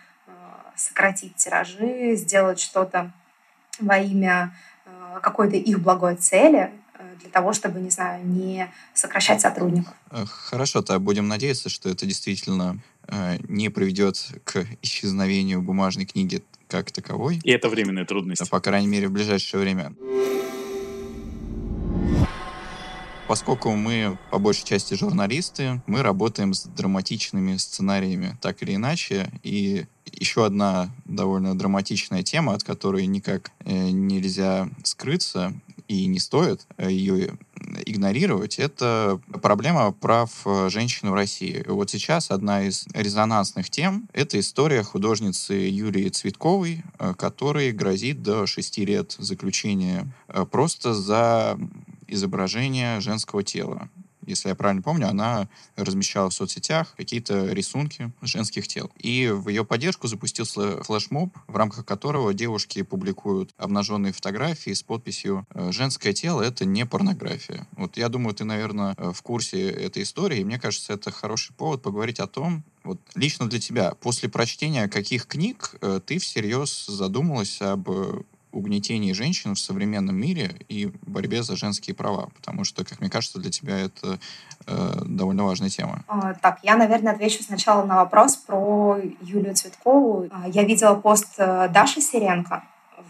сократить 0.76 1.34
тиражи, 1.34 2.14
сделать 2.14 2.60
что-то 2.60 3.10
во 3.80 3.98
имя 3.98 4.54
какой-то 5.22 5.56
их 5.56 5.80
благой 5.80 6.14
цели, 6.14 6.70
для 7.20 7.30
того, 7.30 7.52
чтобы, 7.52 7.80
не 7.80 7.90
знаю, 7.90 8.24
не 8.24 8.70
сокращать 8.94 9.40
сотрудников. 9.40 9.92
Хорошо, 10.48 10.82
то 10.82 11.00
будем 11.00 11.26
надеяться, 11.26 11.68
что 11.68 11.88
это 11.88 12.06
действительно 12.06 12.78
не 13.48 13.68
приведет 13.68 14.16
к 14.44 14.66
исчезновению 14.82 15.62
бумажной 15.62 16.06
книги 16.06 16.42
как 16.68 16.92
таковой. 16.92 17.40
И 17.42 17.50
это 17.50 17.68
временные 17.68 18.04
трудности. 18.04 18.48
По 18.48 18.60
крайней 18.60 18.88
мере, 18.88 19.08
в 19.08 19.12
ближайшее 19.12 19.60
время. 19.60 19.94
Поскольку 23.28 23.72
мы 23.72 24.16
по 24.30 24.38
большей 24.38 24.64
части 24.64 24.94
журналисты, 24.94 25.82
мы 25.86 26.02
работаем 26.02 26.54
с 26.54 26.64
драматичными 26.64 27.58
сценариями, 27.58 28.38
так 28.40 28.62
или 28.62 28.74
иначе. 28.74 29.30
И 29.42 29.84
еще 30.12 30.46
одна 30.46 30.90
довольно 31.04 31.56
драматичная 31.56 32.22
тема, 32.22 32.54
от 32.54 32.64
которой 32.64 33.06
никак 33.06 33.50
э, 33.66 33.90
нельзя 33.90 34.70
скрыться 34.82 35.52
и 35.88 36.06
не 36.06 36.20
стоит 36.20 36.66
э, 36.76 36.90
ее 36.90 37.38
игнорировать, 37.84 38.58
это 38.58 39.20
проблема 39.42 39.90
прав 39.92 40.30
э, 40.44 40.68
женщин 40.70 41.10
в 41.10 41.14
России. 41.14 41.64
Вот 41.66 41.90
сейчас 41.90 42.30
одна 42.30 42.62
из 42.62 42.86
резонансных 42.94 43.70
тем— 43.70 44.08
это 44.12 44.38
история 44.38 44.82
художницы 44.82 45.54
Юлии 45.54 46.08
Цветковой, 46.08 46.84
которой 47.16 47.72
грозит 47.72 48.22
до 48.22 48.46
шести 48.46 48.84
лет 48.84 49.16
заключения 49.18 50.12
просто 50.50 50.94
за 50.94 51.58
изображение 52.06 53.00
женского 53.00 53.42
тела. 53.42 53.88
Если 54.28 54.48
я 54.48 54.54
правильно 54.54 54.82
помню, 54.82 55.08
она 55.08 55.48
размещала 55.76 56.30
в 56.30 56.34
соцсетях 56.34 56.94
какие-то 56.96 57.46
рисунки 57.46 58.12
женских 58.22 58.68
тел. 58.68 58.90
И 58.98 59.28
в 59.28 59.48
ее 59.48 59.64
поддержку 59.64 60.06
запустился 60.06 60.82
флешмоб, 60.84 61.36
в 61.46 61.56
рамках 61.56 61.84
которого 61.84 62.34
девушки 62.34 62.82
публикуют 62.82 63.54
обнаженные 63.56 64.12
фотографии 64.12 64.72
с 64.72 64.82
подписью 64.82 65.46
э, 65.54 65.72
«Женское 65.72 66.12
тело— 66.12 66.42
это 66.42 66.64
не 66.64 66.84
порнография». 66.84 67.66
Вот 67.76 67.96
я 67.96 68.08
думаю, 68.08 68.34
ты, 68.34 68.44
наверное, 68.44 68.94
э, 68.98 69.12
в 69.12 69.22
курсе 69.22 69.70
этой 69.70 70.02
истории, 70.02 70.40
и 70.40 70.44
мне 70.44 70.58
кажется, 70.58 70.92
это 70.92 71.10
хороший 71.10 71.54
повод 71.54 71.82
поговорить 71.82 72.20
о 72.20 72.26
том, 72.26 72.64
вот 72.84 73.00
лично 73.14 73.48
для 73.48 73.60
тебя, 73.60 73.92
после 74.00 74.28
прочтения 74.28 74.88
каких 74.88 75.26
книг 75.26 75.74
э, 75.80 76.00
ты 76.04 76.18
всерьез 76.18 76.86
задумалась 76.86 77.60
об 77.60 77.88
угнетении 78.58 79.12
женщин 79.12 79.54
в 79.54 79.58
современном 79.58 80.16
мире 80.16 80.56
и 80.68 80.92
борьбе 81.02 81.42
за 81.42 81.56
женские 81.56 81.94
права? 81.94 82.28
Потому 82.34 82.64
что, 82.64 82.84
как 82.84 83.00
мне 83.00 83.10
кажется, 83.10 83.38
для 83.38 83.50
тебя 83.50 83.78
это 83.78 84.18
э, 84.66 84.92
довольно 85.06 85.44
важная 85.44 85.68
тема. 85.68 86.04
А, 86.08 86.34
так, 86.34 86.58
я, 86.62 86.76
наверное, 86.76 87.12
отвечу 87.12 87.42
сначала 87.42 87.84
на 87.84 87.96
вопрос 87.96 88.36
про 88.36 88.98
Юлию 89.20 89.54
Цветкову. 89.54 90.28
А, 90.30 90.48
я 90.48 90.64
видела 90.64 90.94
пост 90.94 91.34
э, 91.38 91.68
Даши 91.72 92.00
Сиренко 92.00 92.64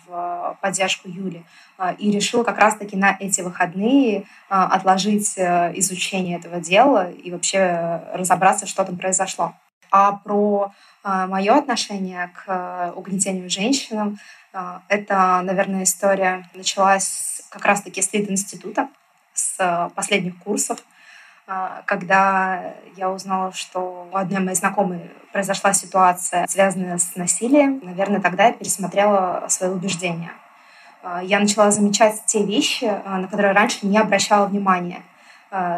в 0.07 0.59
поддержку 0.61 1.09
Юли 1.09 1.45
а, 1.77 1.93
и 1.93 2.11
решила 2.11 2.45
как 2.45 2.59
раз-таки 2.59 2.97
на 2.97 3.17
эти 3.19 3.41
выходные 3.41 4.25
отложить 4.49 5.35
э, 5.37 5.73
изучение 5.77 6.39
этого 6.39 6.61
дела 6.61 7.11
и 7.11 7.31
вообще 7.31 8.03
разобраться, 8.13 8.67
что 8.67 8.85
там 8.85 8.97
произошло. 8.97 9.55
А 9.91 10.13
про 10.13 10.73
мое 11.05 11.57
отношение 11.57 12.31
к 12.35 12.93
угнетению 12.95 13.49
женщинам, 13.49 14.19
а, 14.53 14.83
это, 14.89 15.41
наверное, 15.43 15.85
история 15.85 16.49
началась 16.55 17.43
как 17.51 17.65
раз-таки 17.65 18.03
с 18.03 18.15
института, 18.15 18.89
с 19.35 19.91
последних 19.95 20.39
курсов, 20.39 20.79
а, 21.47 21.83
когда 21.87 22.75
я 22.97 23.11
узнала, 23.11 23.53
что 23.53 24.09
у 24.13 24.17
одной 24.17 24.41
моей 24.41 24.57
знакомой 24.57 25.11
произошла 25.33 25.73
ситуация, 25.73 26.47
связанная 26.47 26.99
с 26.99 27.17
насилием. 27.17 27.81
Наверное, 27.83 28.21
тогда 28.21 28.47
я 28.47 28.53
пересмотрела 28.53 29.47
свои 29.49 29.71
убеждения. 29.71 30.33
А, 31.03 31.23
я 31.23 31.39
начала 31.39 31.71
замечать 31.71 32.23
те 32.27 32.45
вещи, 32.45 32.85
на 32.85 33.29
которые 33.29 33.53
раньше 33.53 33.87
не 33.87 33.99
обращала 33.99 34.47
внимания. 34.47 35.03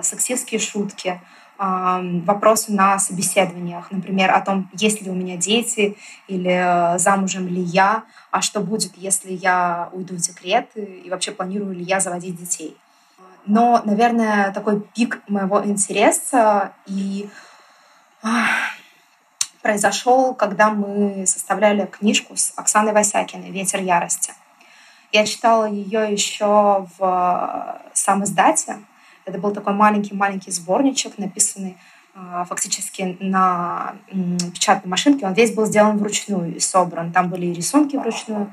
Сексистские 0.03 0.59
шутки, 0.59 1.21
вопросы 1.61 2.73
на 2.73 2.99
собеседованиях, 2.99 3.91
например, 3.91 4.31
о 4.31 4.41
том, 4.41 4.71
есть 4.73 5.03
ли 5.03 5.11
у 5.11 5.15
меня 5.15 5.37
дети 5.37 5.97
или 6.27 6.51
э, 6.51 6.99
замужем 6.99 7.49
ли 7.49 7.61
я, 7.61 8.05
а 8.31 8.41
что 8.41 8.61
будет, 8.61 8.97
если 8.97 9.33
я 9.33 9.91
уйду 9.93 10.15
в 10.15 10.19
декрет 10.19 10.71
и 10.75 11.11
вообще 11.11 11.33
планирую 11.33 11.75
ли 11.75 11.83
я 11.83 12.01
заводить 12.01 12.37
детей. 12.37 12.79
Но, 13.45 13.83
наверное, 13.85 14.53
такой 14.53 14.81
пик 14.81 15.21
моего 15.29 15.63
интереса 15.63 16.73
и 16.87 17.29
произошел, 19.61 20.35
когда 20.35 20.71
мы 20.71 21.27
составляли 21.27 21.85
книжку 21.85 22.37
с 22.37 22.55
Оксаной 22.57 22.93
Васякиной 22.93 23.51
«Ветер 23.51 23.81
ярости». 23.81 24.33
Я 25.13 25.27
читала 25.27 25.65
ее 25.69 26.11
еще 26.11 26.87
в 26.99 27.01
э, 27.01 27.91
сам 27.93 28.25
издате, 28.25 28.79
это 29.31 29.39
был 29.39 29.53
такой 29.53 29.73
маленький-маленький 29.73 30.51
сборничек, 30.51 31.19
написанный 31.19 31.79
а, 32.15 32.45
фактически 32.45 33.17
на 33.21 33.97
печатной 34.53 34.91
машинке. 34.91 35.27
Он 35.27 35.33
весь 35.33 35.55
был 35.55 35.67
сделан 35.67 35.99
вручную 35.99 36.57
и 36.57 36.61
собран. 36.61 37.13
Там 37.13 37.31
были 37.31 37.47
и 37.47 37.55
рисунки 37.55 37.97
вручную. 37.97 38.53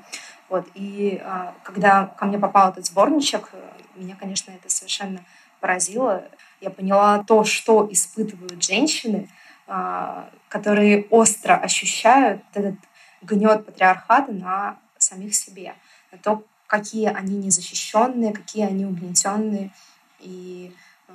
Вот. 0.49 0.67
И 0.75 1.21
а, 1.23 1.53
когда 1.63 2.05
ко 2.05 2.25
мне 2.25 2.39
попал 2.39 2.71
этот 2.71 2.85
сборничек, 2.85 3.49
меня, 3.95 4.15
конечно, 4.15 4.51
это 4.51 4.69
совершенно 4.69 5.19
поразило. 5.59 6.23
Я 6.61 6.69
поняла 6.69 7.23
то, 7.23 7.43
что 7.43 7.87
испытывают 7.91 8.63
женщины, 8.63 9.29
а, 9.67 10.29
которые 10.49 11.07
остро 11.09 11.55
ощущают 11.55 12.41
этот 12.53 12.75
гнет 13.21 13.65
патриархата 13.65 14.31
на 14.31 14.77
самих 14.97 15.35
себе, 15.35 15.73
на 16.11 16.17
то, 16.17 16.43
какие 16.67 17.07
они 17.07 17.37
незащищенные, 17.37 18.33
какие 18.33 18.65
они 18.65 18.85
угнетенные, 18.85 19.71
и 20.19 20.73
э, 21.07 21.11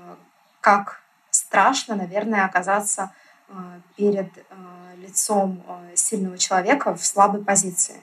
как 0.60 1.00
страшно, 1.30 1.94
наверное, 1.94 2.44
оказаться 2.44 3.12
э, 3.48 3.52
перед 3.96 4.36
э, 4.36 4.42
лицом 4.98 5.62
сильного 5.94 6.38
человека 6.38 6.94
в 6.94 7.04
слабой 7.04 7.42
позиции. 7.42 7.96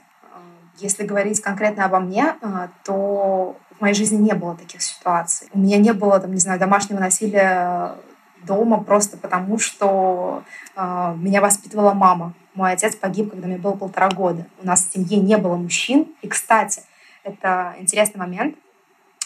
Если 0.78 1.06
говорить 1.06 1.42
конкретно 1.42 1.86
обо 1.86 2.00
мне, 2.00 2.36
то 2.84 3.58
в 3.78 3.82
моей 3.82 3.94
жизни 3.94 4.18
не 4.18 4.34
было 4.34 4.56
таких 4.56 4.82
ситуаций. 4.82 5.48
У 5.54 5.60
меня 5.60 5.78
не 5.78 5.94
было, 5.94 6.20
там, 6.20 6.34
не 6.34 6.40
знаю, 6.40 6.60
домашнего 6.60 7.00
насилия 7.00 7.96
дома 8.44 8.84
просто 8.84 9.18
потому, 9.18 9.60
что 9.60 10.44
э, 10.76 11.16
меня 11.18 11.42
воспитывала 11.42 11.94
мама. 11.94 12.34
Мой 12.54 12.74
отец 12.74 12.96
погиб, 12.96 13.32
когда 13.32 13.48
мне 13.48 13.58
было 13.58 13.74
полтора 13.74 14.10
года. 14.10 14.46
У 14.62 14.66
нас 14.66 14.86
в 14.86 14.94
семье 14.94 15.18
не 15.18 15.38
было 15.38 15.56
мужчин. 15.56 16.08
И, 16.22 16.28
кстати, 16.28 16.82
это 17.24 17.76
интересный 17.80 18.20
момент 18.20 18.56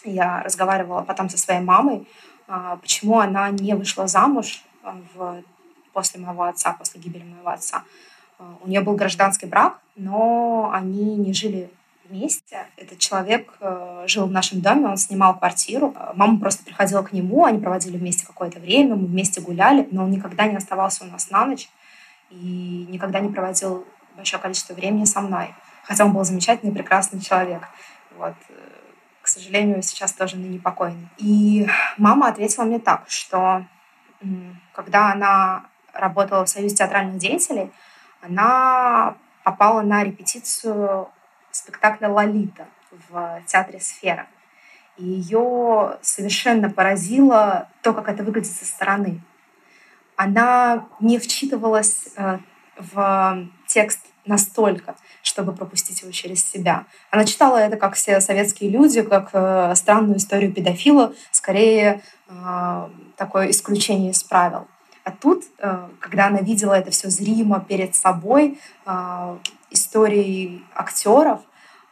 я 0.04 0.42
разговаривала 0.44 1.02
потом 1.02 1.30
со 1.30 1.38
своей 1.38 1.62
мамой, 1.62 2.08
а, 2.48 2.78
почему 2.78 3.20
она 3.20 3.50
не 3.50 3.74
вышла 3.74 4.08
замуж 4.08 4.62
а, 4.84 4.98
в, 5.14 5.42
после 5.94 6.20
моего 6.20 6.44
отца, 6.44 6.74
после 6.74 7.00
гибели 7.00 7.24
моего 7.24 7.50
отца. 7.50 7.84
А, 8.40 8.56
у 8.62 8.68
нее 8.68 8.82
был 8.82 8.96
гражданский 8.96 9.46
брак, 9.46 9.80
но 9.96 10.72
они 10.74 11.16
не 11.16 11.34
жили 11.34 11.70
вместе. 12.10 12.68
Этот 12.76 13.00
человек 13.00 13.58
жил 14.06 14.28
в 14.28 14.32
нашем 14.32 14.60
доме, 14.60 14.88
он 14.88 14.98
снимал 14.98 15.38
квартиру. 15.38 15.96
Мама 16.16 16.38
просто 16.38 16.64
приходила 16.64 17.02
к 17.02 17.14
нему, 17.14 17.46
они 17.46 17.60
проводили 17.60 17.98
вместе 17.98 18.26
какое-то 18.26 18.60
время, 18.60 18.96
мы 18.96 19.08
вместе 19.08 19.40
гуляли, 19.40 19.88
но 19.90 20.04
он 20.04 20.12
никогда 20.12 20.46
не 20.46 20.58
оставался 20.58 21.06
у 21.06 21.08
нас 21.08 21.30
на 21.30 21.46
ночь 21.46 21.70
и 22.30 22.86
никогда 22.90 23.20
не 23.22 23.30
проводил 23.32 23.86
большое 24.18 24.42
количество 24.42 24.74
времени 24.74 25.06
со 25.06 25.22
мной. 25.22 25.56
Хотя 25.84 26.06
он 26.06 26.12
был 26.12 26.24
замечательный, 26.26 26.74
прекрасный 26.74 27.22
человек. 27.22 27.64
Вот 28.18 28.36
сожалению, 29.34 29.82
сейчас 29.82 30.14
тоже 30.14 30.38
ныне 30.38 30.60
покойный. 30.60 31.10
И 31.18 31.68
мама 31.98 32.28
ответила 32.28 32.64
мне 32.64 32.80
так, 32.80 33.06
что 33.08 33.66
когда 34.74 35.12
она 35.12 35.66
работала 35.94 36.46
в 36.46 36.50
Союзе 36.50 36.76
театральных 36.76 37.18
деятелей, 37.18 37.72
она 38.22 39.16
попала 39.44 39.82
на 39.82 40.04
репетицию 40.04 41.10
спектакля 41.52 42.10
«Лолита» 42.10 42.68
в 43.10 43.42
театре 43.48 43.80
«Сфера». 43.80 44.28
И 44.98 45.06
ее 45.06 45.98
совершенно 46.02 46.70
поразило 46.70 47.70
то, 47.82 47.94
как 47.94 48.10
это 48.10 48.24
выглядит 48.24 48.52
со 48.52 48.66
стороны. 48.66 49.22
Она 50.16 50.88
не 51.00 51.18
вчитывалась 51.18 52.10
э, 52.16 52.38
в 52.78 53.48
текст 53.66 54.13
настолько, 54.26 54.96
чтобы 55.22 55.54
пропустить 55.54 56.02
его 56.02 56.12
через 56.12 56.50
себя. 56.50 56.86
Она 57.12 57.26
читала 57.26 57.58
это, 57.58 57.78
как 57.78 57.96
все 57.96 58.20
советские 58.22 58.70
люди, 58.70 59.02
как 59.02 59.30
э, 59.34 59.74
странную 59.76 60.18
историю 60.18 60.54
педофила, 60.54 61.14
скорее 61.32 62.02
э, 62.28 62.90
такое 63.18 63.52
исключение 63.52 64.12
из 64.12 64.24
правил. 64.24 64.68
А 65.04 65.12
тут, 65.12 65.44
э, 65.60 65.88
когда 66.00 66.28
она 66.28 66.40
видела 66.40 66.74
это 66.74 66.92
все 66.92 67.10
зримо 67.10 67.60
перед 67.60 67.96
собой, 67.96 68.60
э, 68.86 69.38
истории 69.72 70.64
актеров, 70.74 71.42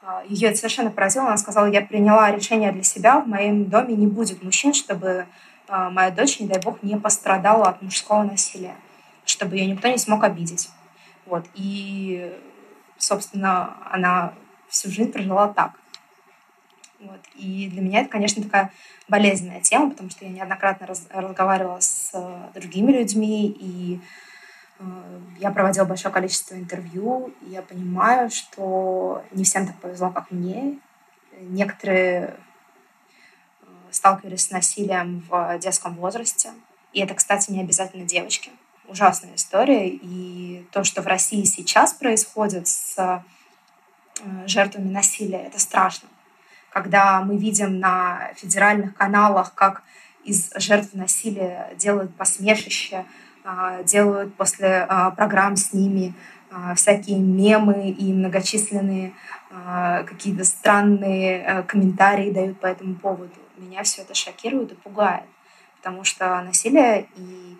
э, 0.02 0.24
ее 0.30 0.50
это 0.50 0.58
совершенно 0.58 0.92
поразило. 0.92 1.28
Она 1.28 1.38
сказала, 1.38 1.66
я 1.66 1.82
приняла 1.82 2.32
решение 2.32 2.72
для 2.72 2.84
себя, 2.84 3.20
в 3.20 3.28
моем 3.28 3.66
доме 3.66 3.96
не 3.96 4.08
будет 4.08 4.44
мужчин, 4.44 4.74
чтобы 4.74 5.26
э, 5.68 5.90
моя 5.90 6.12
дочь, 6.12 6.40
не 6.40 6.48
дай 6.48 6.62
бог, 6.62 6.82
не 6.84 6.98
пострадала 6.98 7.68
от 7.68 7.82
мужского 7.82 8.24
насилия, 8.24 8.76
чтобы 9.26 9.58
ее 9.58 9.66
никто 9.66 9.90
не 9.90 9.98
смог 9.98 10.24
обидеть. 10.24 10.70
Вот. 11.32 11.46
И, 11.54 12.38
собственно, 12.98 13.78
она 13.90 14.34
всю 14.68 14.90
жизнь 14.90 15.14
прожила 15.14 15.48
так. 15.48 15.80
Вот. 17.00 17.22
И 17.36 17.70
для 17.70 17.82
меня 17.82 18.02
это, 18.02 18.10
конечно, 18.10 18.44
такая 18.44 18.74
болезненная 19.08 19.62
тема, 19.62 19.92
потому 19.92 20.10
что 20.10 20.26
я 20.26 20.32
неоднократно 20.32 20.88
раз, 20.88 21.08
разговаривала 21.10 21.80
с 21.80 22.12
э, 22.14 22.50
другими 22.54 22.92
людьми, 22.92 23.48
и 23.48 24.02
я 25.40 25.52
проводила 25.52 25.86
большое 25.86 26.14
количество 26.14 26.56
интервью, 26.56 27.34
и 27.42 27.52
я 27.52 27.62
понимаю, 27.62 28.32
что 28.32 29.24
не 29.32 29.44
всем 29.44 29.68
так 29.68 29.80
повезло, 29.80 30.10
как 30.10 30.32
мне. 30.32 30.80
Некоторые 31.40 32.36
сталкивались 33.92 34.48
с 34.48 34.52
насилием 34.52 35.24
в 35.30 35.60
детском 35.60 35.96
возрасте. 35.96 36.50
И 36.94 37.00
это, 37.00 37.14
кстати, 37.14 37.52
не 37.52 37.62
обязательно 37.62 38.06
девочки. 38.06 38.52
Ужасная 38.92 39.36
история. 39.36 39.88
И 39.88 40.68
то, 40.74 40.84
что 40.84 41.02
в 41.02 41.08
России 41.08 41.46
сейчас 41.46 41.94
происходит 41.94 42.68
с 42.68 43.24
жертвами 44.46 44.92
насилия, 44.92 45.44
это 45.44 45.62
страшно. 45.62 46.10
Когда 46.72 47.22
мы 47.22 47.38
видим 47.38 47.80
на 47.80 48.32
федеральных 48.36 48.94
каналах, 48.94 49.54
как 49.54 49.84
из 50.26 50.52
жертв 50.58 50.94
насилия 50.94 51.74
делают 51.78 52.14
посмешище, 52.18 53.06
а, 53.46 53.82
делают 53.84 54.36
после 54.36 54.86
а, 54.90 55.12
программ 55.12 55.56
с 55.56 55.72
ними 55.72 56.14
всякие 56.76 57.18
мемы 57.18 57.92
и 57.92 58.12
многочисленные 58.12 59.14
какие-то 60.06 60.44
странные 60.44 61.40
э, 61.40 61.64
комментарии 61.64 62.30
дают 62.30 62.60
по 62.60 62.68
этому 62.68 62.96
поводу. 62.96 63.32
Меня 63.56 63.84
все 63.84 64.02
это 64.02 64.14
шокирует 64.16 64.74
и 64.74 64.76
пугает, 64.76 65.24
потому 65.78 66.04
что 66.04 66.42
насилие 66.42 67.08
и 67.16 67.58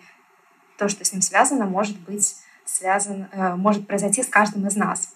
то, 0.78 0.88
что 0.88 1.04
с 1.04 1.12
ним 1.12 1.22
связано, 1.22 1.66
может 1.66 1.98
быть 2.00 2.36
связан, 2.64 3.28
э, 3.32 3.54
может 3.54 3.86
произойти 3.86 4.22
с 4.22 4.28
каждым 4.28 4.66
из 4.66 4.76
нас. 4.76 5.14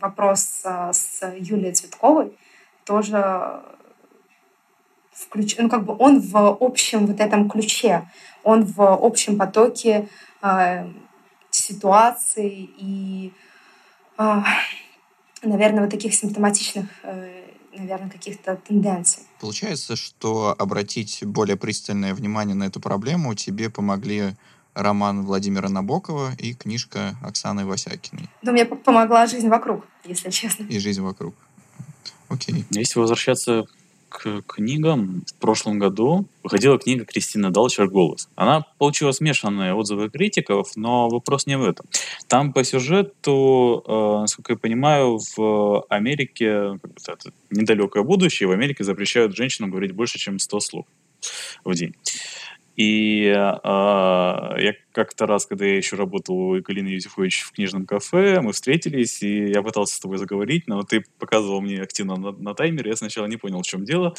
Вопрос 0.00 0.62
с 0.64 1.20
Юлией 1.36 1.74
Цветковой 1.74 2.36
тоже 2.84 3.62
включ... 5.20 5.56
ну, 5.58 5.68
как 5.68 5.84
бы 5.84 5.94
он 5.98 6.20
в 6.20 6.36
общем 6.60 7.06
вот 7.06 7.20
этом 7.20 7.48
ключе, 7.48 8.08
он 8.42 8.64
в 8.64 8.80
общем 8.80 9.38
потоке 9.38 10.08
э, 10.42 10.86
ситуаций 11.50 12.70
и, 12.78 13.32
э, 14.18 14.42
наверное, 15.42 15.82
вот 15.82 15.90
таких 15.90 16.14
симптоматичных, 16.14 16.86
э, 17.02 17.44
наверное, 17.72 18.10
каких-то 18.10 18.56
тенденций. 18.56 19.22
Получается, 19.40 19.96
что 19.96 20.54
обратить 20.58 21.24
более 21.24 21.56
пристальное 21.56 22.14
внимание 22.14 22.54
на 22.54 22.64
эту 22.64 22.80
проблему 22.80 23.34
тебе 23.34 23.70
помогли 23.70 24.34
роман 24.74 25.24
Владимира 25.24 25.68
Набокова 25.68 26.32
и 26.38 26.54
книжка 26.54 27.16
Оксаны 27.22 27.66
Васякиной. 27.66 28.28
Да, 28.42 28.52
мне 28.52 28.64
помогла 28.64 29.26
жизнь 29.26 29.48
вокруг, 29.48 29.84
если 30.04 30.30
честно. 30.30 30.64
И 30.64 30.78
жизнь 30.78 31.02
вокруг. 31.02 31.34
Окей. 32.28 32.64
Если 32.70 32.98
возвращаться 32.98 33.64
к 34.10 34.42
книгам. 34.42 35.24
В 35.26 35.34
прошлом 35.40 35.78
году 35.78 36.26
выходила 36.42 36.78
книга 36.78 37.04
Кристины 37.04 37.50
Далчер 37.50 37.88
«Голос». 37.88 38.28
Она 38.34 38.66
получила 38.78 39.12
смешанные 39.12 39.72
отзывы 39.72 40.10
критиков, 40.10 40.72
но 40.76 41.08
вопрос 41.08 41.46
не 41.46 41.56
в 41.56 41.64
этом. 41.64 41.86
Там 42.26 42.52
по 42.52 42.64
сюжету, 42.64 43.82
э, 43.86 44.20
насколько 44.20 44.52
я 44.52 44.58
понимаю, 44.58 45.20
в 45.36 45.86
Америке, 45.88 46.78
это 47.06 47.32
недалекое 47.50 48.02
будущее, 48.02 48.48
в 48.48 48.52
Америке 48.52 48.84
запрещают 48.84 49.34
женщинам 49.34 49.70
говорить 49.70 49.92
больше, 49.92 50.18
чем 50.18 50.38
100 50.38 50.60
слов 50.60 50.86
в 51.64 51.74
день. 51.74 51.94
И 52.80 53.26
э, 53.26 53.34
я 53.34 54.72
как-то 54.92 55.26
раз, 55.26 55.44
когда 55.44 55.66
я 55.66 55.76
еще 55.76 55.96
работал 55.96 56.34
у 56.34 56.54
Екатерины 56.54 56.88
Юзефович 56.88 57.42
в 57.42 57.52
книжном 57.52 57.84
кафе, 57.84 58.40
мы 58.40 58.52
встретились, 58.54 59.22
и 59.22 59.50
я 59.50 59.60
пытался 59.60 59.96
с 59.96 60.00
тобой 60.00 60.16
заговорить, 60.16 60.66
но 60.66 60.82
ты 60.82 61.04
показывал 61.18 61.60
мне 61.60 61.82
активно 61.82 62.16
на, 62.16 62.32
на 62.32 62.54
таймере, 62.54 62.88
я 62.88 62.96
сначала 62.96 63.26
не 63.26 63.36
понял, 63.36 63.60
в 63.60 63.66
чем 63.66 63.84
дело. 63.84 64.14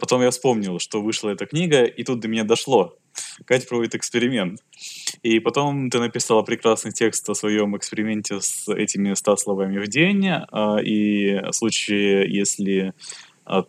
Потом 0.00 0.20
я 0.20 0.32
вспомнил, 0.32 0.80
что 0.80 1.00
вышла 1.00 1.30
эта 1.30 1.46
книга, 1.46 1.84
и 1.84 2.02
тут 2.02 2.18
до 2.18 2.26
меня 2.26 2.42
дошло. 2.42 2.98
Катя 3.44 3.68
проводит 3.68 3.94
эксперимент. 3.94 4.58
И 5.22 5.38
потом 5.38 5.88
ты 5.88 6.00
написала 6.00 6.42
прекрасный 6.42 6.90
текст 6.90 7.30
о 7.30 7.34
своем 7.36 7.76
эксперименте 7.76 8.40
с 8.40 8.68
этими 8.68 9.14
100 9.14 9.36
словами 9.36 9.78
в 9.78 9.86
день, 9.86 10.26
э, 10.26 10.82
и 10.82 11.40
в 11.40 11.52
случае, 11.52 12.28
если 12.28 12.94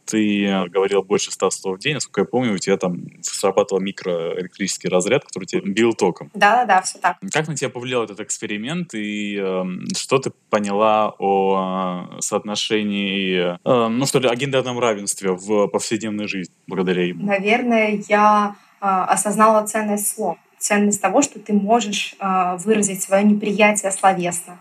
ты 0.06 0.66
говорил 0.70 1.04
больше 1.04 1.32
100 1.32 1.52
слов 1.52 1.78
в 1.78 1.80
день, 1.80 1.96
насколько 1.96 2.22
я 2.22 2.26
помню, 2.26 2.54
у 2.54 2.58
тебя 2.58 2.78
там 2.78 3.06
срабатывал 3.22 3.82
микроэлектрический 3.82 4.90
разряд, 4.90 5.26
который 5.26 5.46
тебе 5.46 5.62
бил 5.62 5.94
током. 5.94 6.30
Да-да-да, 6.34 6.82
все 6.82 7.00
так. 7.00 7.18
Как 7.32 7.48
на 7.48 7.56
тебя 7.56 7.70
повлиял 7.70 8.04
этот 8.04 8.20
эксперимент, 8.20 8.94
и 8.94 9.38
э, 9.38 9.64
что 9.96 10.20
ты 10.20 10.32
поняла 10.50 11.14
о 11.20 12.08
э, 12.18 12.22
соотношении, 12.22 13.58
э, 13.64 13.88
ну 13.88 14.06
что 14.06 14.20
ли, 14.20 14.28
о 14.28 14.36
гендерном 14.36 14.80
равенстве 14.80 15.32
в 15.32 15.68
повседневной 15.68 16.28
жизни 16.28 16.54
благодаря 16.68 17.06
ему? 17.06 17.26
Наверное, 17.26 18.02
я 18.08 18.56
э, 18.82 18.86
осознала 18.86 19.66
ценность 19.66 20.16
слов, 20.16 20.38
ценность 20.58 21.02
того, 21.02 21.22
что 21.22 21.40
ты 21.40 21.54
можешь 21.54 22.16
э, 22.20 22.58
выразить 22.58 23.02
свое 23.02 23.24
неприятие 23.24 23.92
словесно, 23.92 24.60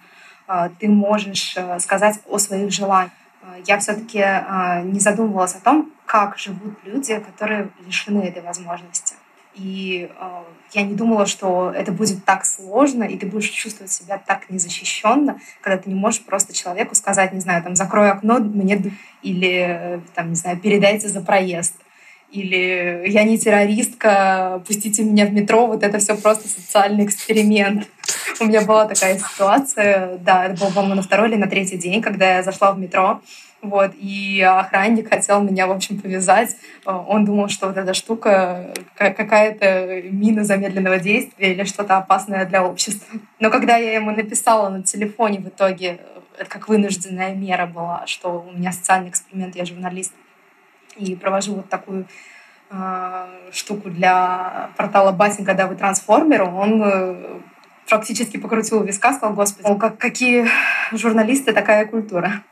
э, 0.48 0.70
ты 0.81 0.88
можешь 0.88 1.55
э, 1.57 1.79
сказать 1.81 2.20
о 2.29 2.38
своих 2.38 2.72
желаниях 2.72 3.12
Э, 3.12 3.22
я 3.66 3.78
все-таки 3.78 4.18
э, 4.18 4.83
не 4.83 5.00
задумывалась 5.00 5.55
о 5.55 5.61
том, 5.61 5.90
как 6.07 6.38
живут 6.38 6.78
люди, 6.85 7.18
которые 7.18 7.70
лишены 7.87 8.22
этой 8.22 8.42
возможности. 8.42 9.14
И 9.55 10.11
э, 10.18 10.42
я 10.72 10.83
не 10.83 10.94
думала, 10.94 11.26
что 11.26 11.70
это 11.70 11.92
будет 11.92 12.24
так 12.24 12.44
сложно, 12.44 13.05
и 13.05 13.18
ты 13.18 13.26
будешь 13.26 13.50
чувствовать 13.50 13.92
себя 13.92 14.18
так 14.18 14.48
незащищенно, 14.48 15.38
когда 15.61 15.78
ты 15.78 15.90
не 15.90 15.94
можешь 15.94 16.22
просто 16.22 16.55
человеку 16.55 16.94
сказать, 16.94 17.33
не 17.33 17.40
знаю, 17.40 17.62
там, 17.62 17.76
закрой 17.76 18.11
окно, 18.11 18.38
мне 18.38 18.92
или, 19.22 20.02
там, 20.14 20.31
не 20.31 20.37
знаю, 20.37 20.59
передайте 20.59 21.09
за 21.09 21.20
проезд. 21.20 21.74
Или 22.33 23.05
я 23.09 23.25
не 23.25 23.38
террористка, 23.38 24.62
пустите 24.66 25.05
меня 25.05 25.27
в 25.27 25.33
метро, 25.33 25.66
вот 25.66 25.83
это 25.83 25.99
все 25.99 26.16
просто 26.16 26.49
социальный 26.49 27.05
эксперимент. 27.05 27.87
У 28.40 28.45
меня 28.47 28.62
была 28.62 28.87
такая 28.87 29.18
ситуация, 29.18 30.16
да, 30.18 30.47
это 30.47 30.59
было, 30.59 30.71
по-моему, 30.71 30.95
на 30.95 31.03
второй 31.03 31.29
или 31.29 31.37
на 31.37 31.47
третий 31.47 31.77
день, 31.77 32.01
когда 32.01 32.37
я 32.37 32.42
зашла 32.42 32.73
в 32.73 32.79
метро, 32.79 33.21
вот, 33.61 33.92
и 34.01 34.40
охранник 34.40 35.11
хотел 35.11 35.42
меня, 35.42 35.66
в 35.66 35.73
общем, 35.73 36.01
повязать. 36.01 36.57
Он 36.85 37.25
думал, 37.25 37.49
что 37.49 37.68
вот 37.68 37.77
эта 37.77 37.92
штука 37.95 38.73
какая-то 38.97 40.03
мина 40.11 40.42
замедленного 40.42 40.99
действия 40.99 41.53
или 41.53 41.64
что-то 41.64 41.99
опасное 41.99 42.47
для 42.47 42.64
общества. 42.64 43.21
Но 43.38 43.51
когда 43.51 43.77
я 43.77 43.92
ему 43.95 44.11
написала 44.11 44.71
на 44.71 44.83
телефоне 44.83 45.38
в 45.38 45.49
итоге, 45.49 46.01
это 46.38 46.49
как 46.49 46.68
вынужденная 46.68 47.35
мера 47.35 47.66
была, 47.66 48.05
что 48.07 48.45
у 48.49 48.57
меня 48.57 48.73
социальный 48.73 49.11
эксперимент, 49.11 49.55
я 49.55 49.66
журналист, 49.66 50.12
и 50.96 51.16
провожу 51.16 51.55
вот 51.57 51.68
такую 51.68 52.07
э, 52.70 53.26
штуку 53.52 53.90
для 53.90 54.70
портала 54.76 55.12
Батин, 55.12 55.44
когда 55.44 55.66
вы 55.66 55.76
трансформеру, 55.76 56.46
он 56.46 56.83
э, 56.83 57.40
практически 57.88 58.37
покрутил 58.37 58.83
виска, 58.83 59.12
сказал, 59.12 59.35
господи, 59.35 59.66
мол, 59.66 59.78
как, 59.78 59.98
какие 59.98 60.48
журналисты, 60.92 61.52
такая 61.52 61.87
культура. 61.87 62.42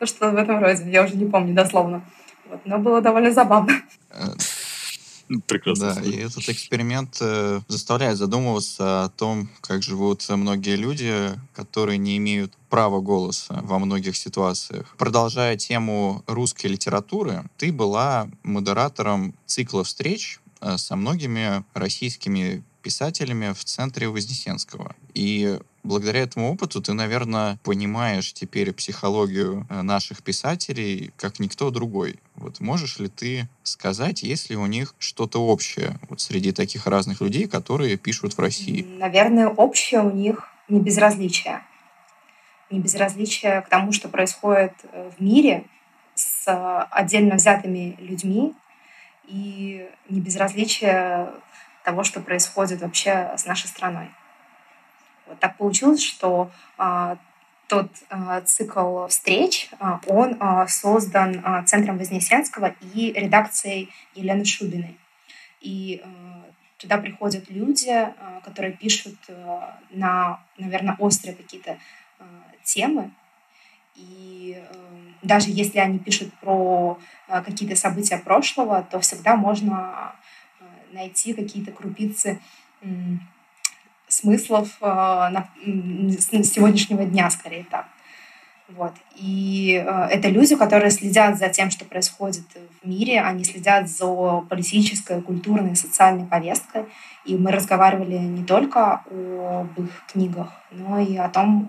Ну, 0.00 0.06
что 0.06 0.30
в 0.30 0.36
этом 0.36 0.60
роде, 0.60 0.90
я 0.90 1.02
уже 1.02 1.16
не 1.16 1.26
помню 1.26 1.54
дословно. 1.54 2.02
Вот, 2.48 2.60
но 2.64 2.78
было 2.78 3.00
довольно 3.00 3.30
забавно. 3.30 3.72
Прекрасно. 5.46 5.94
Да, 5.94 6.02
и 6.02 6.16
этот 6.16 6.48
эксперимент 6.48 7.16
э, 7.20 7.60
заставляет 7.68 8.18
задумываться 8.18 9.04
о 9.04 9.08
том, 9.08 9.48
как 9.60 9.82
живут 9.82 10.26
многие 10.28 10.76
люди, 10.76 11.30
которые 11.54 11.98
не 11.98 12.16
имеют 12.18 12.52
права 12.68 13.00
голоса 13.00 13.60
во 13.62 13.78
многих 13.78 14.16
ситуациях. 14.16 14.94
Продолжая 14.98 15.56
тему 15.56 16.22
русской 16.26 16.66
литературы, 16.66 17.44
ты 17.56 17.72
была 17.72 18.28
модератором 18.42 19.34
цикла 19.46 19.84
встреч 19.84 20.40
э, 20.60 20.76
со 20.78 20.96
многими 20.96 21.64
российскими 21.74 22.62
писателями 22.82 23.52
в 23.52 23.64
центре 23.64 24.08
Вознесенского. 24.08 24.94
И 25.14 25.58
благодаря 25.82 26.20
этому 26.20 26.52
опыту 26.52 26.80
ты, 26.80 26.92
наверное, 26.92 27.58
понимаешь 27.62 28.32
теперь 28.32 28.72
психологию 28.72 29.66
э, 29.68 29.82
наших 29.82 30.22
писателей 30.22 31.12
как 31.16 31.38
никто 31.40 31.70
другой. 31.70 32.20
Вот 32.34 32.60
можешь 32.60 32.98
ли 32.98 33.08
ты 33.08 33.48
сказать, 33.62 34.22
есть 34.22 34.50
ли 34.50 34.56
у 34.56 34.66
них 34.66 34.94
что-то 34.98 35.44
общее 35.44 35.98
вот 36.08 36.20
среди 36.20 36.52
таких 36.52 36.86
разных 36.86 37.20
людей, 37.20 37.46
которые 37.48 37.96
пишут 37.96 38.34
в 38.34 38.38
России? 38.38 38.86
Наверное, 38.98 39.48
общее 39.48 40.00
у 40.00 40.10
них 40.10 40.48
не 40.68 40.80
безразличие. 40.80 41.62
Не 42.70 42.80
безразличие 42.80 43.60
к 43.62 43.68
тому, 43.68 43.92
что 43.92 44.08
происходит 44.08 44.72
э, 44.84 45.10
в 45.16 45.22
мире 45.22 45.64
с 46.14 46.86
отдельно 46.90 47.36
взятыми 47.36 47.96
людьми, 47.98 48.54
и 49.26 49.88
не 50.08 50.20
безразличие 50.20 51.30
того, 51.84 52.04
что 52.04 52.20
происходит 52.20 52.82
вообще 52.82 53.32
с 53.36 53.46
нашей 53.46 53.68
страной. 53.68 54.10
Вот 55.32 55.40
так 55.40 55.56
получилось, 55.56 56.02
что 56.02 56.50
а, 56.76 57.16
тот 57.66 57.88
а, 58.10 58.42
цикл 58.42 59.06
встреч, 59.06 59.70
а, 59.80 59.98
он 60.06 60.38
создан 60.68 61.64
Центром 61.64 61.96
Вознесенского 61.96 62.74
и 62.92 63.12
редакцией 63.12 63.88
Елены 64.14 64.44
Шубиной. 64.44 64.98
И 65.62 66.02
туда 66.76 66.98
приходят 66.98 67.48
люди, 67.48 68.12
которые 68.44 68.74
пишут 68.74 69.14
на, 69.90 70.40
наверное, 70.58 70.96
острые 70.98 71.34
какие-то 71.34 71.78
темы. 72.64 73.12
И 73.94 74.62
даже 75.22 75.50
если 75.50 75.78
они 75.78 75.98
пишут 75.98 76.34
про 76.40 76.98
какие-то 77.28 77.76
события 77.76 78.18
прошлого, 78.18 78.82
то 78.82 78.98
всегда 78.98 79.36
можно 79.36 80.14
найти 80.90 81.32
какие-то 81.32 81.70
крупицы 81.70 82.40
смыслов 84.12 84.68
э, 84.80 84.86
на, 84.86 85.48
с 85.64 86.28
сегодняшнего 86.28 87.04
дня, 87.04 87.30
скорее 87.30 87.64
так. 87.70 87.86
Вот. 88.68 88.92
И 89.16 89.82
э, 89.84 90.06
это 90.10 90.28
люди, 90.28 90.56
которые 90.56 90.90
следят 90.90 91.38
за 91.38 91.48
тем, 91.48 91.70
что 91.70 91.84
происходит 91.84 92.44
в 92.82 92.88
мире, 92.88 93.20
они 93.20 93.44
следят 93.44 93.88
за 93.88 94.44
политической, 94.48 95.20
культурной, 95.20 95.76
социальной 95.76 96.24
повесткой. 96.24 96.84
И 97.24 97.36
мы 97.36 97.52
разговаривали 97.52 98.18
не 98.18 98.44
только 98.44 99.02
об 99.10 99.78
их 99.78 99.90
книгах, 100.10 100.48
но 100.70 100.98
и 100.98 101.16
о 101.16 101.28
том, 101.28 101.68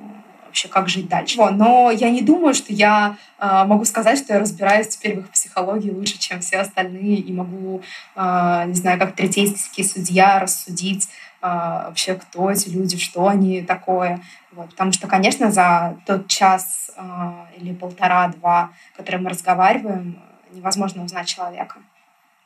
вообще, 0.53 0.67
как 0.67 0.87
жить 0.87 1.09
дальше. 1.09 1.39
Но 1.51 1.89
я 1.89 2.11
не 2.11 2.21
думаю, 2.21 2.53
что 2.53 2.71
я 2.71 3.17
э, 3.39 3.63
могу 3.65 3.85
сказать, 3.85 4.19
что 4.19 4.33
я 4.33 4.39
разбираюсь 4.39 4.87
теперь 4.87 5.15
в 5.15 5.19
их 5.21 5.29
психологии 5.29 5.89
лучше, 5.89 6.19
чем 6.19 6.41
все 6.41 6.57
остальные, 6.57 7.17
и 7.17 7.33
могу, 7.33 7.81
э, 8.15 8.63
не 8.67 8.75
знаю, 8.75 8.99
как 8.99 9.15
третейский 9.15 9.83
судья 9.83 10.39
рассудить 10.39 11.09
вообще, 11.49 12.15
кто 12.15 12.49
эти 12.49 12.69
люди, 12.69 12.97
что 12.97 13.27
они 13.27 13.61
такое. 13.61 14.21
Вот. 14.51 14.69
Потому 14.69 14.91
что, 14.91 15.07
конечно, 15.07 15.51
за 15.51 15.97
тот 16.05 16.27
час 16.27 16.91
э, 16.95 17.45
или 17.57 17.73
полтора-два, 17.73 18.71
который 18.95 19.19
мы 19.19 19.29
разговариваем, 19.29 20.21
невозможно 20.51 21.03
узнать 21.03 21.27
человека. 21.27 21.77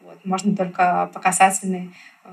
Вот. 0.01 0.23
Можно 0.25 0.55
только 0.55 1.10
по 1.13 1.19
касательной 1.19 1.93
э, 2.23 2.29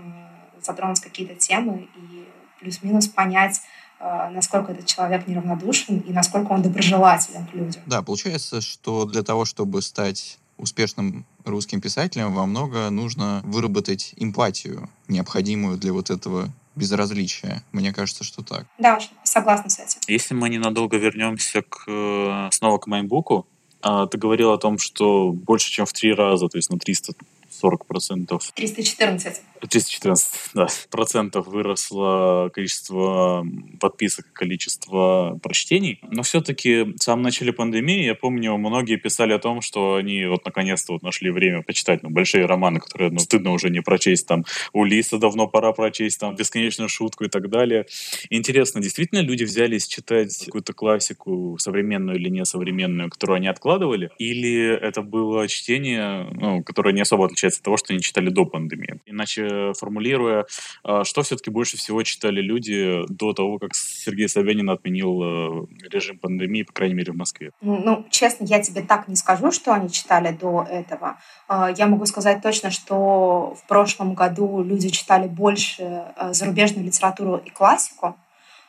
затронуть 0.62 1.00
какие-то 1.00 1.34
темы 1.34 1.88
и 1.96 2.28
плюс-минус 2.60 3.08
понять, 3.08 3.60
а, 4.00 4.30
насколько 4.30 4.72
этот 4.72 4.86
человек 4.86 5.26
неравнодушен 5.26 5.98
и 5.98 6.12
насколько 6.12 6.52
он 6.52 6.62
доброжелателен 6.62 7.46
к 7.46 7.54
людям. 7.54 7.82
Да, 7.86 8.02
получается, 8.02 8.60
что 8.60 9.04
для 9.04 9.22
того, 9.22 9.44
чтобы 9.44 9.82
стать 9.82 10.38
успешным 10.56 11.24
русским 11.44 11.80
писателем, 11.80 12.32
во 12.32 12.46
много 12.46 12.90
нужно 12.90 13.42
выработать 13.44 14.14
эмпатию, 14.16 14.88
необходимую 15.08 15.78
для 15.78 15.92
вот 15.92 16.10
этого 16.10 16.50
безразличия. 16.74 17.62
Мне 17.72 17.92
кажется, 17.92 18.24
что 18.24 18.42
так. 18.42 18.66
Да, 18.78 18.98
согласна 19.22 19.70
с 19.70 19.78
этим. 19.78 20.00
Если 20.08 20.34
мы 20.34 20.48
ненадолго 20.48 20.96
вернемся 20.96 21.62
к, 21.62 22.50
снова 22.50 22.78
к 22.78 22.86
Майнбуку, 22.86 23.46
а, 23.80 24.06
ты 24.06 24.18
говорил 24.18 24.52
о 24.52 24.58
том, 24.58 24.78
что 24.78 25.32
больше, 25.32 25.70
чем 25.70 25.86
в 25.86 25.92
три 25.92 26.14
раза, 26.14 26.48
то 26.48 26.56
есть 26.56 26.70
на 26.70 26.78
340 26.78 27.84
процентов. 27.86 28.50
314. 28.54 29.42
314 29.68 30.50
да, 30.54 30.66
процентов 30.90 31.46
выросло 31.46 32.50
количество 32.52 33.46
подписок, 33.80 34.32
количество 34.32 35.38
прочтений. 35.42 36.00
Но 36.02 36.22
все-таки 36.22 36.82
в 36.82 36.98
самом 36.98 37.22
начале 37.22 37.52
пандемии, 37.52 38.04
я 38.04 38.14
помню, 38.14 38.56
многие 38.56 38.96
писали 38.96 39.32
о 39.32 39.38
том, 39.38 39.60
что 39.60 39.96
они 39.96 40.26
вот 40.26 40.44
наконец-то 40.44 40.94
вот 40.94 41.02
нашли 41.02 41.30
время 41.30 41.62
почитать 41.62 42.02
ну, 42.02 42.10
большие 42.10 42.46
романы, 42.46 42.80
которые 42.80 43.10
ну, 43.10 43.18
стыдно 43.18 43.52
уже 43.52 43.70
не 43.70 43.80
прочесть. 43.80 44.26
Там 44.26 44.44
Улиса 44.72 45.18
давно 45.18 45.48
пора 45.48 45.72
прочесть, 45.72 46.20
там 46.20 46.34
Бесконечную 46.34 46.88
шутку 46.88 47.24
и 47.24 47.28
так 47.28 47.48
далее. 47.48 47.86
интересно, 48.30 48.80
действительно 48.80 49.20
люди 49.20 49.44
взялись 49.44 49.86
читать 49.86 50.44
какую-то 50.46 50.72
классику, 50.72 51.56
современную 51.58 52.18
или 52.18 52.28
несовременную, 52.28 53.10
которую 53.10 53.36
они 53.36 53.48
откладывали? 53.48 54.10
Или 54.18 54.66
это 54.66 55.02
было 55.02 55.48
чтение, 55.48 56.28
ну, 56.32 56.62
которое 56.62 56.92
не 56.92 57.00
особо 57.00 57.26
отличается 57.26 57.60
от 57.60 57.64
того, 57.64 57.76
что 57.76 57.92
они 57.92 58.02
читали 58.02 58.28
до 58.28 58.44
пандемии? 58.44 59.00
Иначе 59.06 59.53
формулируя, 59.78 60.46
а, 60.82 61.04
что 61.04 61.22
все-таки 61.22 61.50
больше 61.50 61.76
всего 61.76 62.02
читали 62.02 62.40
люди 62.40 63.02
до 63.08 63.32
того, 63.32 63.58
как 63.58 63.74
Сергей 63.74 64.28
Собянин 64.28 64.70
отменил 64.70 65.22
э, 65.22 65.66
режим 65.90 66.18
пандемии, 66.18 66.62
по 66.62 66.72
крайней 66.72 66.94
мере, 66.94 67.12
в 67.12 67.16
Москве? 67.16 67.52
Ну, 67.60 68.06
честно, 68.10 68.44
я 68.44 68.60
тебе 68.60 68.82
так 68.82 69.08
не 69.08 69.16
скажу, 69.16 69.50
что 69.50 69.72
они 69.72 69.90
читали 69.90 70.32
до 70.32 70.66
этого. 70.68 71.18
А, 71.48 71.70
я 71.70 71.86
могу 71.86 72.06
сказать 72.06 72.42
точно, 72.42 72.70
что 72.70 73.56
в 73.62 73.66
прошлом 73.68 74.14
году 74.14 74.62
люди 74.62 74.88
читали 74.90 75.28
больше 75.28 76.04
э, 76.16 76.32
зарубежную 76.32 76.86
литературу 76.86 77.36
и 77.36 77.50
классику, 77.50 78.16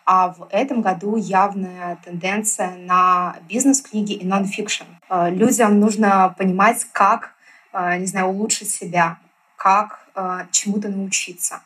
а 0.06 0.30
в 0.30 0.48
этом 0.52 0.82
году 0.82 1.15
явная 1.15 1.98
тенденция 2.06 2.76
на 2.76 3.38
бизнес-книги 3.50 4.13
и 4.13 4.26
нон-фикшн. 4.26 4.86
А, 5.10 5.30
людям 5.30 5.80
нужно 5.80 6.36
понимать, 6.38 6.86
как, 6.91 7.34
не 7.74 8.06
знаю, 8.06 8.28
улучшить 8.28 8.69
себя, 8.69 9.17
как 9.58 10.05
э, 10.05 10.05
чему-то 10.51 10.89
научиться, 10.89 11.62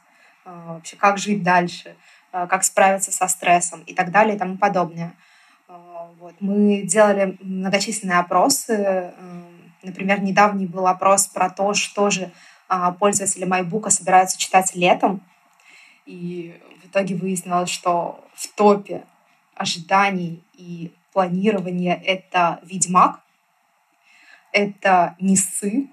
э, 0.45 0.49
вообще 0.49 0.95
как 0.95 1.17
жить 1.17 1.43
дальше, 1.43 1.95
э, 2.31 2.47
как 2.47 2.63
справиться 2.63 3.11
со 3.11 3.27
стрессом 3.27 3.81
и 3.83 3.93
так 3.93 4.11
далее 4.11 4.35
и 4.35 4.39
тому 4.39 4.57
подобное. 4.57 5.13
Вот. 6.19 6.35
Мы 6.39 6.81
делали 6.81 7.37
многочисленные 7.41 8.19
опросы. 8.19 9.13
Например, 9.83 10.19
недавний 10.21 10.65
был 10.65 10.87
опрос 10.87 11.27
про 11.27 11.49
то, 11.49 11.73
что 11.73 12.09
же 12.09 12.31
пользователи 12.99 13.47
MyBook 13.47 13.89
собираются 13.89 14.37
читать 14.37 14.75
летом. 14.75 15.21
И 16.05 16.59
в 16.83 16.87
итоге 16.87 17.15
выяснилось, 17.15 17.69
что 17.69 18.27
в 18.33 18.47
топе 18.47 19.05
ожиданий 19.55 20.43
и 20.53 20.91
планирования 21.13 22.01
это 22.03 22.59
«Ведьмак», 22.63 23.21
это 24.51 25.15
«Несы», 25.19 25.87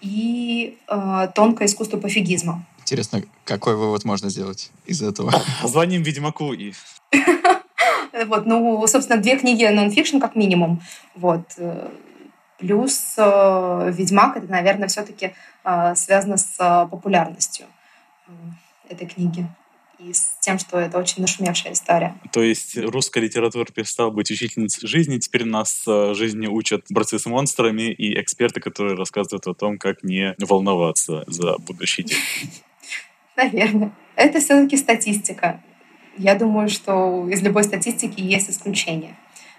и 0.00 0.78
э, 0.88 1.28
тонкое 1.34 1.68
искусство 1.68 1.98
пофигизма. 1.98 2.64
Интересно, 2.80 3.22
какой 3.44 3.76
вывод 3.76 4.04
можно 4.04 4.30
сделать 4.30 4.70
из 4.86 5.02
этого? 5.02 5.32
Звоним 5.64 6.02
Ведьмаку 6.02 6.52
и... 6.52 6.72
Вот, 8.26 8.44
ну, 8.44 8.84
собственно, 8.88 9.20
две 9.20 9.38
книги 9.38 9.64
нон-фикшн 9.64 10.18
как 10.18 10.34
минимум. 10.34 10.82
Вот. 11.14 11.42
Э, 11.58 11.88
плюс 12.58 13.14
э, 13.16 13.92
«Ведьмак»— 13.96 14.36
это, 14.38 14.50
наверное, 14.50 14.88
все-таки 14.88 15.32
э, 15.64 15.94
связано 15.94 16.36
с 16.36 16.88
популярностью 16.90 17.66
этой 18.88 19.06
книги 19.06 19.46
и 20.00 20.12
с 20.12 20.36
тем, 20.40 20.58
что 20.58 20.78
это 20.78 20.98
очень 20.98 21.20
нашумевшая 21.20 21.72
история. 21.72 22.14
То 22.32 22.42
есть 22.42 22.76
русская 22.76 23.20
литература 23.20 23.66
перестала 23.66 24.10
быть 24.10 24.30
учительницей 24.30 24.88
жизни, 24.88 25.18
теперь 25.18 25.44
нас 25.44 25.84
э, 25.86 26.14
жизни 26.14 26.46
учат 26.46 26.86
борцы 26.90 27.18
с 27.18 27.26
монстрами 27.26 27.92
и 27.92 28.20
эксперты, 28.20 28.60
которые 28.60 28.96
рассказывают 28.96 29.46
о 29.46 29.54
том, 29.54 29.78
как 29.78 30.02
не 30.02 30.34
волноваться 30.38 31.24
за 31.26 31.58
будущий 31.58 32.04
день. 32.04 32.18
Наверное. 33.36 33.92
Это 34.16 34.40
все-таки 34.40 34.76
статистика. 34.76 35.62
Я 36.16 36.34
думаю, 36.34 36.68
что 36.68 37.28
из 37.28 37.42
любой 37.42 37.64
статистики 37.64 38.20
есть 38.20 38.50
исключение. 38.50 39.16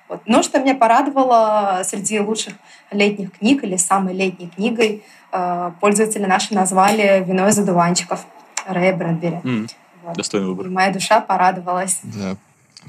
Вот. 0.08 0.22
Но 0.26 0.44
что 0.44 0.60
меня 0.60 0.76
порадовало 0.76 1.82
среди 1.86 2.20
лучших 2.20 2.54
летних 2.92 3.32
книг 3.32 3.64
или 3.64 3.78
самой 3.78 4.14
летней 4.14 4.50
книгой, 4.50 5.04
э, 5.32 5.72
пользователи 5.80 6.26
наши 6.26 6.54
назвали 6.54 7.24
«Вино 7.26 7.48
из 7.48 7.58
одуванчиков» 7.58 8.26
Рэя 8.68 8.96
Брэдбери. 8.96 9.38
Mm. 9.44 9.70
Достойный 10.16 10.48
выбор. 10.48 10.68
И 10.68 10.70
моя 10.70 10.92
душа 10.92 11.22
порадовалась. 11.22 12.00
Да, 12.04 12.36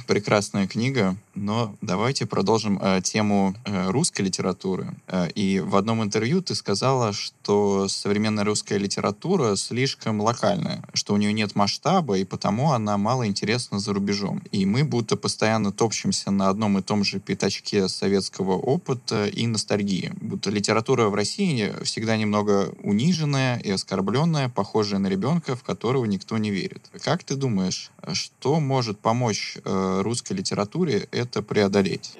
прекрасная 0.06 0.66
книга. 0.66 1.16
Но 1.34 1.76
давайте 1.80 2.26
продолжим 2.26 2.78
э, 2.80 3.00
тему 3.02 3.54
э, 3.64 3.90
русской 3.90 4.22
литературы. 4.22 4.94
Э, 5.06 5.28
и 5.30 5.60
в 5.60 5.76
одном 5.76 6.02
интервью 6.02 6.42
ты 6.42 6.54
сказала, 6.54 7.12
что 7.12 7.88
современная 7.88 8.44
русская 8.44 8.78
литература 8.78 9.56
слишком 9.56 10.20
локальная, 10.20 10.82
что 10.92 11.14
у 11.14 11.16
нее 11.16 11.32
нет 11.32 11.54
масштаба, 11.54 12.18
и 12.18 12.24
потому 12.24 12.72
она 12.72 12.98
мало 12.98 13.26
интересна 13.26 13.78
за 13.78 13.94
рубежом. 13.94 14.42
И 14.52 14.66
мы 14.66 14.84
будто 14.84 15.16
постоянно 15.16 15.72
топчемся 15.72 16.30
на 16.30 16.48
одном 16.48 16.78
и 16.78 16.82
том 16.82 17.02
же 17.02 17.18
пятачке 17.18 17.88
советского 17.88 18.52
опыта 18.52 19.26
и 19.26 19.46
ностальгии. 19.46 20.12
Будто 20.20 20.50
литература 20.50 21.08
в 21.08 21.14
России 21.14 21.72
всегда 21.82 22.16
немного 22.16 22.74
униженная 22.82 23.58
и 23.58 23.70
оскорбленная, 23.70 24.50
похожая 24.50 25.00
на 25.00 25.06
ребенка, 25.06 25.56
в 25.56 25.62
которого 25.62 26.04
никто 26.04 26.36
не 26.36 26.50
верит. 26.50 26.90
Как 27.02 27.24
ты 27.24 27.36
думаешь, 27.36 27.90
что 28.12 28.60
может 28.60 28.98
помочь 28.98 29.56
э, 29.64 30.00
русской 30.02 30.34
литературе 30.34 31.08
это 31.22 31.42
преодолеть? 31.42 32.14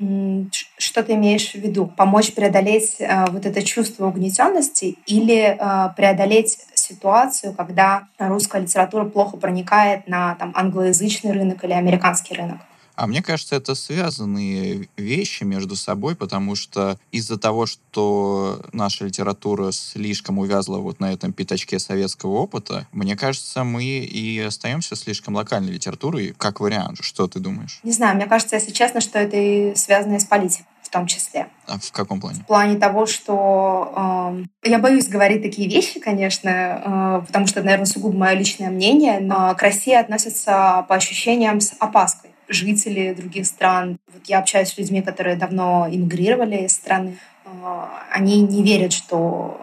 Что 0.79 1.03
ты 1.03 1.15
имеешь 1.15 1.53
в 1.53 1.57
виду? 1.57 1.87
Помочь 1.87 2.33
преодолеть 2.35 2.97
э, 2.99 3.27
вот 3.31 3.47
это 3.47 3.63
чувство 3.63 4.07
угнетенности 4.07 4.97
или 5.07 5.57
э, 5.59 5.95
преодолеть 5.97 6.59
ситуацию, 6.75 7.55
когда 7.55 8.09
русская 8.19 8.63
литература 8.63 9.05
плохо 9.05 9.37
проникает 9.37 10.09
на 10.09 10.35
там, 10.37 10.53
англоязычный 10.55 11.33
рынок 11.33 11.63
или 11.65 11.73
американский 11.73 12.35
рынок? 12.35 12.59
А 12.95 13.07
мне 13.07 13.23
кажется, 13.23 13.57
это 13.57 13.75
связанные 13.75 14.89
вещи 14.97 15.45
между 15.45 15.77
собой, 15.77 16.15
потому 16.15 16.55
что 16.55 16.99
из-за 17.11 17.39
того, 17.39 17.67
что 17.67 18.63
наша 18.73 19.07
литература 19.07 19.73
слишком 19.73 20.39
увязла 20.39 20.79
вот 20.79 21.01
на 21.01 21.13
этом 21.13 21.33
пятачке 21.33 21.79
советского 21.79 22.33
опыта, 22.33 22.87
мне 22.93 23.17
кажется, 23.17 23.65
мы 23.65 23.85
и 23.85 24.39
остаемся 24.41 24.97
слишком 24.97 25.35
локальной 25.35 25.73
литературой, 25.73 26.35
как 26.37 26.61
вариант. 26.61 26.99
Что 27.01 27.27
ты 27.29 27.41
думаешь? 27.41 27.81
Не 27.83 27.93
знаю, 27.93 28.17
мне 28.17 28.27
кажется, 28.27 28.57
если 28.57 28.73
честно, 28.73 29.01
что 29.01 29.19
это 29.19 29.37
и 29.37 29.75
связано 29.75 30.19
с 30.19 30.25
политикой 30.25 30.67
в 30.83 30.89
том 30.91 31.07
числе. 31.07 31.49
А 31.67 31.79
в 31.79 31.91
каком 31.93 32.21
плане? 32.21 32.41
В 32.41 32.47
плане 32.47 32.77
того, 32.77 33.07
что 33.07 34.45
э, 34.63 34.69
я 34.69 34.79
боюсь 34.79 35.09
говорить 35.09 35.43
такие 35.43 35.67
вещи, 35.67 36.01
конечно, 36.01 37.23
э, 37.23 37.27
потому 37.27 37.47
что 37.47 37.61
это, 37.61 37.67
наверное, 37.67 37.87
сугубо 37.87 38.19
мое 38.19 38.35
личное 38.35 38.69
мнение, 38.69 39.21
но 39.21 39.55
к 39.55 39.63
России 39.63 39.95
относятся 39.95 40.85
по 40.89 40.97
ощущениям 40.97 41.63
с 41.63 41.73
опаской 41.79 42.32
жители 42.53 43.15
других 43.15 43.47
стран. 43.47 43.99
Вот 44.13 44.27
я 44.27 44.39
общаюсь 44.39 44.69
с 44.69 44.79
людьми, 44.79 45.03
которые 45.03 45.37
давно 45.37 45.89
эмигрировали 45.91 46.65
из 46.65 46.73
страны. 46.73 47.19
А, 47.45 48.03
они 48.11 48.43
не 48.43 48.63
верят, 48.63 48.93
что 48.93 49.61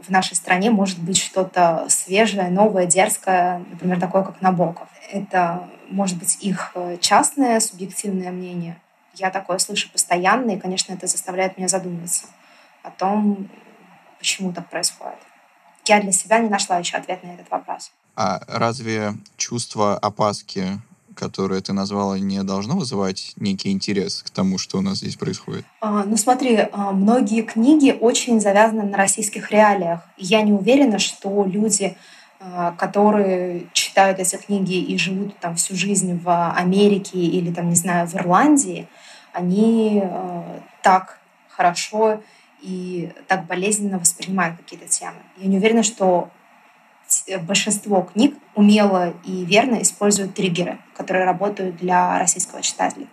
в 0.00 0.10
нашей 0.10 0.36
стране 0.36 0.70
может 0.70 0.98
быть 0.98 1.18
что-то 1.18 1.86
свежее, 1.88 2.48
новое, 2.48 2.86
дерзкое, 2.86 3.58
например, 3.70 4.00
такое, 4.00 4.22
как 4.22 4.40
Набоков. 4.40 4.88
Это 5.10 5.68
может 5.88 6.18
быть 6.18 6.38
их 6.40 6.72
э, 6.74 6.98
частное, 7.00 7.60
субъективное 7.60 8.30
мнение. 8.30 8.80
Я 9.14 9.30
такое 9.30 9.58
слышу 9.58 9.90
постоянно, 9.90 10.52
и, 10.52 10.58
конечно, 10.58 10.92
это 10.92 11.06
заставляет 11.06 11.56
меня 11.56 11.68
задуматься 11.68 12.26
о 12.82 12.90
том, 12.90 13.48
почему 14.18 14.52
так 14.52 14.68
происходит. 14.68 15.18
Я 15.86 16.00
для 16.00 16.12
себя 16.12 16.38
не 16.38 16.48
нашла 16.48 16.78
еще 16.78 16.96
ответ 16.96 17.22
на 17.22 17.30
этот 17.30 17.50
вопрос. 17.50 17.92
А 18.16 18.40
разве 18.48 19.14
чувство 19.36 19.96
опаски 19.96 20.80
которое 21.16 21.60
ты 21.60 21.72
назвала, 21.72 22.18
не 22.18 22.42
должно 22.44 22.76
вызывать 22.76 23.32
некий 23.36 23.72
интерес 23.72 24.22
к 24.22 24.30
тому, 24.30 24.58
что 24.58 24.78
у 24.78 24.82
нас 24.82 24.98
здесь 24.98 25.16
происходит? 25.16 25.64
А, 25.80 26.04
ну 26.04 26.16
смотри, 26.16 26.68
а, 26.70 26.92
многие 26.92 27.42
книги 27.42 27.96
очень 27.98 28.40
завязаны 28.40 28.84
на 28.84 28.96
российских 28.96 29.50
реалиях. 29.50 30.00
Я 30.16 30.42
не 30.42 30.52
уверена, 30.52 30.98
что 30.98 31.44
люди, 31.44 31.96
а, 32.38 32.72
которые 32.72 33.66
читают 33.72 34.18
эти 34.18 34.36
книги 34.36 34.76
и 34.76 34.96
живут 34.98 35.36
там 35.38 35.56
всю 35.56 35.74
жизнь 35.74 36.20
в 36.20 36.50
Америке 36.52 37.18
или 37.18 37.52
там, 37.52 37.70
не 37.70 37.76
знаю, 37.76 38.06
в 38.06 38.14
Ирландии, 38.14 38.86
они 39.32 40.02
а, 40.04 40.60
так 40.82 41.18
хорошо 41.48 42.22
и 42.62 43.12
так 43.28 43.46
болезненно 43.46 43.98
воспринимают 43.98 44.56
какие-то 44.58 44.88
темы. 44.88 45.16
Я 45.38 45.48
не 45.48 45.56
уверена, 45.56 45.82
что 45.82 46.30
большинство 47.42 48.02
книг 48.02 48.36
умело 48.54 49.14
и 49.24 49.44
верно 49.44 49.82
используют 49.82 50.34
триггеры, 50.34 50.78
которые 50.96 51.24
работают 51.24 51.76
для 51.76 52.18
российского 52.18 52.62
читателя. 52.62 53.06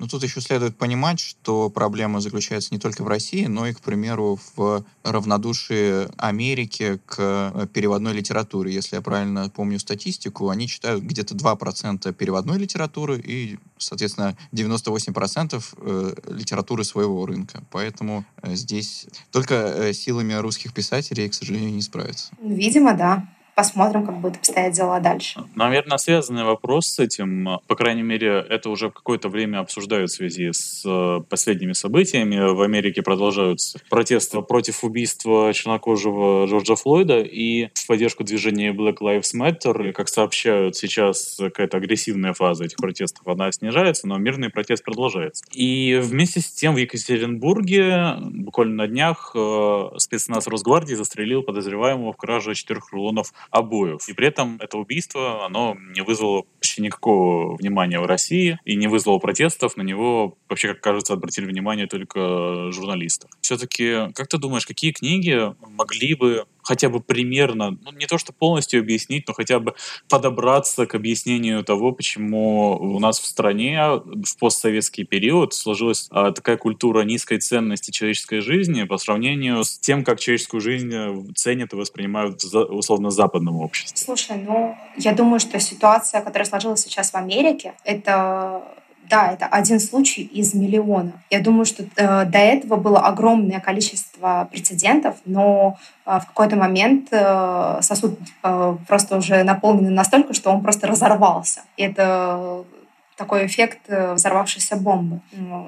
Но 0.00 0.06
тут 0.06 0.22
еще 0.22 0.40
следует 0.40 0.78
понимать, 0.78 1.20
что 1.20 1.68
проблема 1.68 2.22
заключается 2.22 2.72
не 2.72 2.80
только 2.80 3.04
в 3.04 3.08
России, 3.08 3.44
но 3.44 3.66
и, 3.66 3.74
к 3.74 3.80
примеру, 3.82 4.40
в 4.56 4.82
равнодушии 5.02 6.08
Америки 6.16 6.98
к 7.04 7.16
э, 7.18 7.66
переводной 7.66 8.14
литературе. 8.14 8.72
Если 8.72 8.96
я 8.96 9.02
правильно 9.02 9.50
помню 9.50 9.78
статистику, 9.78 10.48
они 10.48 10.68
читают 10.68 11.04
где-то 11.04 11.34
2% 11.34 12.14
переводной 12.14 12.56
литературы 12.56 13.20
и, 13.22 13.58
соответственно, 13.76 14.38
98% 14.52 15.62
э, 15.76 16.14
литературы 16.30 16.82
своего 16.84 17.26
рынка. 17.26 17.62
Поэтому 17.70 18.24
э, 18.40 18.54
здесь 18.54 19.06
только 19.30 19.92
силами 19.92 20.32
русских 20.32 20.72
писателей, 20.72 21.28
к 21.28 21.34
сожалению, 21.34 21.74
не 21.74 21.82
справиться. 21.82 22.32
Видимо, 22.40 22.94
да 22.94 23.28
посмотрим, 23.60 24.06
как 24.06 24.18
будут 24.20 24.38
обстоять 24.38 24.72
дела 24.72 25.00
дальше. 25.00 25.44
Наверное, 25.54 25.98
связанный 25.98 26.44
вопрос 26.44 26.86
с 26.86 26.98
этим, 26.98 27.58
по 27.66 27.74
крайней 27.74 28.02
мере, 28.02 28.42
это 28.48 28.70
уже 28.70 28.90
какое-то 28.90 29.28
время 29.28 29.58
обсуждают 29.58 30.10
в 30.10 30.14
связи 30.14 30.50
с 30.50 30.82
э, 30.86 31.20
последними 31.28 31.74
событиями. 31.74 32.54
В 32.54 32.62
Америке 32.62 33.02
продолжаются 33.02 33.78
протесты 33.90 34.40
против 34.40 34.82
убийства 34.82 35.52
чернокожего 35.52 36.46
Джорджа 36.46 36.74
Флойда 36.74 37.20
и 37.20 37.68
в 37.74 37.86
поддержку 37.86 38.24
движения 38.24 38.72
Black 38.72 38.96
Lives 39.02 39.34
Matter. 39.36 39.92
Как 39.92 40.08
сообщают 40.08 40.74
сейчас, 40.76 41.36
какая-то 41.38 41.76
агрессивная 41.76 42.32
фаза 42.32 42.64
этих 42.64 42.78
протестов, 42.78 43.28
она 43.28 43.52
снижается, 43.52 44.08
но 44.08 44.16
мирный 44.16 44.48
протест 44.48 44.84
продолжается. 44.84 45.44
И 45.52 46.00
вместе 46.02 46.40
с 46.40 46.50
тем 46.50 46.76
в 46.76 46.78
Екатеринбурге 46.78 48.14
буквально 48.22 48.76
на 48.76 48.88
днях 48.88 49.32
э, 49.34 49.90
спецназ 49.98 50.46
Росгвардии 50.46 50.94
застрелил 50.94 51.42
подозреваемого 51.42 52.14
в 52.14 52.16
краже 52.16 52.54
четырех 52.54 52.90
рулонов 52.92 53.34
обоев. 53.50 54.08
И 54.08 54.12
при 54.12 54.28
этом 54.28 54.56
это 54.60 54.78
убийство, 54.78 55.44
оно 55.44 55.76
не 55.94 56.02
вызвало 56.02 56.44
почти 56.58 56.82
никакого 56.82 57.56
внимания 57.56 58.00
в 58.00 58.06
России 58.06 58.58
и 58.64 58.76
не 58.76 58.86
вызвало 58.86 59.18
протестов. 59.18 59.76
На 59.76 59.82
него, 59.82 60.36
вообще, 60.48 60.68
как 60.68 60.80
кажется, 60.80 61.12
обратили 61.12 61.46
внимание 61.46 61.86
только 61.86 62.70
журналисты. 62.72 63.28
Все-таки, 63.40 64.12
как 64.14 64.28
ты 64.28 64.38
думаешь, 64.38 64.66
какие 64.66 64.92
книги 64.92 65.54
могли 65.60 66.14
бы 66.14 66.46
хотя 66.70 66.88
бы 66.88 67.00
примерно, 67.00 67.76
ну, 67.82 67.90
не 67.90 68.06
то 68.06 68.16
что 68.16 68.32
полностью 68.32 68.78
объяснить, 68.78 69.26
но 69.26 69.34
хотя 69.34 69.58
бы 69.58 69.74
подобраться 70.08 70.86
к 70.86 70.94
объяснению 70.94 71.64
того, 71.64 71.90
почему 71.90 72.76
у 72.76 73.00
нас 73.00 73.18
в 73.18 73.26
стране 73.26 73.80
в 74.04 74.38
постсоветский 74.38 75.02
период 75.02 75.52
сложилась 75.52 76.06
а, 76.12 76.30
такая 76.30 76.56
культура 76.56 77.02
низкой 77.02 77.38
ценности 77.38 77.90
человеческой 77.90 78.38
жизни 78.38 78.84
по 78.84 78.98
сравнению 78.98 79.64
с 79.64 79.80
тем, 79.80 80.04
как 80.04 80.20
человеческую 80.20 80.60
жизнь 80.60 80.92
э, 80.94 81.32
ценят 81.34 81.72
и 81.72 81.76
воспринимают 81.76 82.44
в, 82.44 82.56
условно 82.56 83.10
западном 83.10 83.56
обществе. 83.56 83.96
Слушай, 83.96 84.36
ну, 84.36 84.76
я 84.96 85.12
думаю, 85.12 85.40
что 85.40 85.58
ситуация, 85.58 86.20
которая 86.20 86.46
сложилась 86.46 86.82
сейчас 86.82 87.10
в 87.10 87.16
Америке, 87.16 87.74
это 87.82 88.62
да, 89.10 89.32
это 89.32 89.46
один 89.46 89.80
случай 89.80 90.22
из 90.22 90.54
миллиона. 90.54 91.12
Я 91.30 91.40
думаю, 91.40 91.64
что 91.64 91.82
э, 91.82 92.24
до 92.24 92.38
этого 92.38 92.76
было 92.76 93.00
огромное 93.00 93.60
количество 93.60 94.48
прецедентов, 94.50 95.16
но 95.24 95.78
э, 96.06 96.18
в 96.20 96.26
какой-то 96.26 96.56
момент 96.56 97.08
э, 97.10 97.78
сосуд 97.82 98.18
э, 98.42 98.76
просто 98.86 99.16
уже 99.18 99.42
наполнен 99.42 99.94
настолько, 99.94 100.32
что 100.32 100.50
он 100.50 100.62
просто 100.62 100.86
разорвался. 100.86 101.62
И 101.76 101.82
это 101.82 102.64
такой 103.16 103.46
эффект 103.46 103.80
э, 103.88 104.14
взорвавшейся 104.14 104.76
бомбы. 104.76 105.20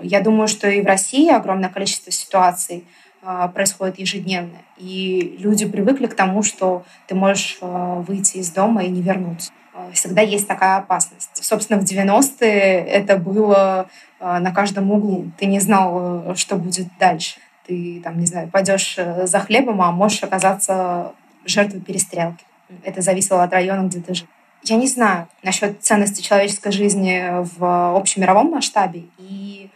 Я 0.03 0.21
думаю, 0.21 0.49
что 0.49 0.69
и 0.69 0.81
в 0.81 0.87
России 0.87 1.29
огромное 1.31 1.69
количество 1.69 2.11
ситуаций 2.13 2.85
э, 3.23 3.49
происходит 3.53 3.99
ежедневно. 3.99 4.59
И 4.79 5.37
люди 5.39 5.67
привыкли 5.67 6.07
к 6.07 6.15
тому, 6.15 6.43
что 6.43 6.85
ты 7.09 7.15
можешь 7.15 7.59
э, 7.61 8.05
выйти 8.07 8.39
из 8.39 8.51
дома 8.51 8.85
и 8.85 8.89
не 8.89 9.03
вернуться. 9.03 9.53
Э, 9.75 9.91
всегда 9.93 10.23
есть 10.23 10.47
такая 10.47 10.79
опасность. 10.79 11.31
Собственно, 11.33 11.81
в 11.81 11.85
90-е 11.85 12.85
это 12.85 13.17
было 13.17 13.89
э, 14.21 14.39
на 14.39 14.53
каждом 14.53 14.91
углу. 14.91 15.31
Ты 15.39 15.47
не 15.47 15.61
знал, 15.61 16.31
э, 16.31 16.35
что 16.37 16.57
будет 16.57 16.87
дальше. 16.99 17.37
Ты, 17.67 18.01
там, 18.03 18.19
не 18.19 18.27
знаю, 18.27 18.49
пойдешь 18.49 18.97
за 18.97 19.39
хлебом, 19.39 19.81
а 19.83 19.93
можешь 19.93 20.23
оказаться 20.23 21.13
жертвой 21.45 21.81
перестрелки. 21.81 22.45
Это 22.83 23.03
зависело 23.03 23.43
от 23.43 23.53
района, 23.53 23.87
где 23.87 24.01
ты 24.01 24.15
жил. 24.15 24.27
Я 24.65 24.77
не 24.77 24.87
знаю 24.87 25.29
насчет 25.43 25.83
ценности 25.83 26.23
человеческой 26.23 26.73
жизни 26.73 27.25
в 27.57 27.97
общемировом 27.97 28.51
масштабе 28.51 29.05
и 29.19 29.71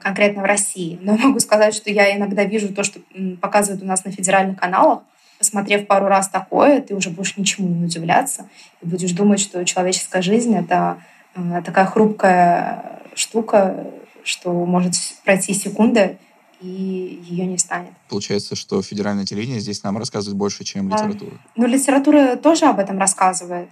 конкретно 0.00 0.42
в 0.42 0.46
России. 0.46 0.98
Но 1.02 1.16
могу 1.18 1.38
сказать, 1.38 1.74
что 1.74 1.90
я 1.90 2.16
иногда 2.16 2.44
вижу 2.44 2.72
то, 2.72 2.82
что 2.82 3.00
показывают 3.42 3.82
у 3.82 3.86
нас 3.86 4.04
на 4.04 4.10
федеральных 4.10 4.58
каналах, 4.58 5.00
посмотрев 5.42 5.88
пару 5.88 6.06
раз 6.06 6.28
такое, 6.28 6.80
ты 6.80 6.94
уже 6.94 7.10
будешь 7.10 7.36
ничему 7.36 7.68
не 7.68 7.84
удивляться 7.84 8.48
и 8.80 8.86
будешь 8.86 9.10
думать, 9.10 9.40
что 9.40 9.64
человеческая 9.64 10.22
жизнь— 10.22 10.54
это 10.56 11.02
э, 11.34 11.62
такая 11.64 11.84
хрупкая 11.86 13.00
штука, 13.16 13.88
что 14.22 14.52
может 14.52 14.94
пройти 15.24 15.52
секунда, 15.52 16.16
и 16.60 17.20
ее 17.28 17.44
не 17.46 17.58
станет. 17.58 17.90
Получается, 18.08 18.54
что 18.54 18.80
федеральное 18.82 19.24
телевидение 19.24 19.60
здесь 19.60 19.82
нам 19.82 19.98
рассказывает 19.98 20.38
больше, 20.38 20.62
чем 20.62 20.88
литература. 20.88 21.32
А, 21.32 21.48
ну, 21.56 21.66
литература 21.66 22.36
тоже 22.36 22.66
об 22.66 22.78
этом 22.78 23.00
рассказывает. 23.00 23.68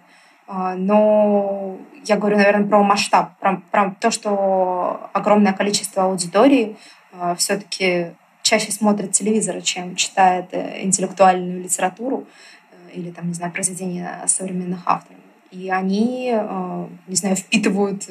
А, 0.48 0.74
но 0.74 1.78
я 2.04 2.16
говорю, 2.16 2.38
наверное, 2.38 2.66
про 2.66 2.82
масштаб, 2.82 3.38
про, 3.38 3.62
про 3.70 3.94
то, 4.00 4.10
что 4.10 5.08
огромное 5.12 5.52
количество 5.52 6.02
аудитории 6.02 6.76
а, 7.12 7.36
все-таки 7.36 8.08
чаще 8.50 8.72
смотрит 8.72 9.12
телевизор, 9.12 9.62
чем 9.62 9.94
читает 9.94 10.46
э, 10.50 10.82
интеллектуальную 10.82 11.62
литературу 11.62 12.26
э, 12.72 12.94
или, 12.94 13.12
там, 13.12 13.28
не 13.28 13.34
знаю, 13.34 13.52
произведения 13.52 14.24
современных 14.26 14.80
авторов. 14.86 15.20
И 15.52 15.70
они, 15.70 16.32
э, 16.34 16.86
не 17.06 17.14
знаю, 17.14 17.36
впитывают, 17.36 18.02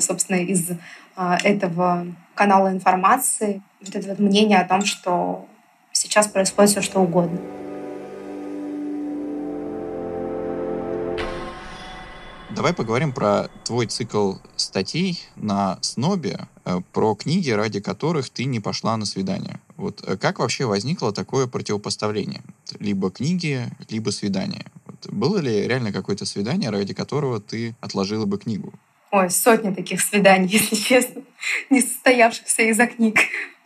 собственно, 0.00 0.36
из 0.36 0.70
этого 1.16 2.06
канала 2.36 2.70
информации 2.70 3.60
вот 3.80 3.96
это 3.96 4.08
вот 4.10 4.20
мнение 4.20 4.58
о 4.58 4.68
том, 4.68 4.84
что 4.84 5.46
сейчас 5.90 6.28
происходит 6.28 6.70
все 6.70 6.80
что 6.80 7.00
угодно. 7.00 7.40
Давай 12.50 12.72
поговорим 12.72 13.12
про 13.12 13.48
твой 13.64 13.86
цикл 13.86 14.34
статей 14.54 15.20
на 15.34 15.78
Снобе, 15.80 16.46
про 16.92 17.14
книги, 17.14 17.50
ради 17.50 17.80
которых 17.80 18.30
ты 18.30 18.44
не 18.44 18.60
пошла 18.60 18.96
на 18.96 19.06
свидание. 19.06 19.60
Вот 19.76 20.02
э, 20.06 20.16
как 20.16 20.38
вообще 20.38 20.64
возникло 20.66 21.12
такое 21.12 21.46
противопоставление? 21.46 22.42
Либо 22.80 23.10
книги, 23.10 23.66
либо 23.88 24.10
свидание. 24.10 24.64
Вот, 24.86 25.12
было 25.12 25.38
ли 25.38 25.66
реально 25.66 25.92
какое-то 25.92 26.26
свидание, 26.26 26.70
ради 26.70 26.94
которого 26.94 27.40
ты 27.40 27.74
отложила 27.80 28.26
бы 28.26 28.38
книгу? 28.38 28.72
Ой, 29.10 29.30
сотни 29.30 29.72
таких 29.72 30.00
свиданий, 30.00 30.48
если 30.52 30.76
честно, 30.76 31.22
не 31.70 31.80
состоявшихся 31.80 32.62
из-за 32.62 32.86
книг. 32.86 33.18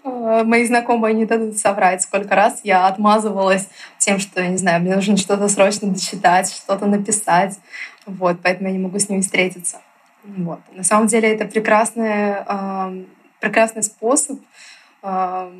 Э, 0.05 0.43
мои 0.45 0.67
знакомые 0.67 1.15
не 1.15 1.27
дадут 1.27 1.59
соврать, 1.59 2.03
сколько 2.03 2.35
раз 2.35 2.61
я 2.65 2.87
отмазывалась 2.87 3.69
тем, 3.99 4.19
что, 4.19 4.47
не 4.47 4.57
знаю, 4.57 4.83
мне 4.83 4.95
нужно 4.95 5.17
что-то 5.17 5.49
срочно 5.49 5.89
дочитать, 5.89 6.53
что-то 6.53 6.87
написать. 6.87 7.59
Вот, 8.07 8.39
поэтому 8.43 8.69
я 8.69 8.75
не 8.75 8.81
могу 8.81 8.99
с 8.99 9.09
ними 9.09 9.21
встретиться. 9.21 9.81
Вот. 10.25 10.61
На 10.73 10.85
самом 10.85 11.07
деле 11.07 11.33
это 11.33 11.47
прекрасный, 11.47 12.37
э, 12.47 13.05
прекрасный 13.41 13.83
способ 13.83 14.39
э, 15.03 15.53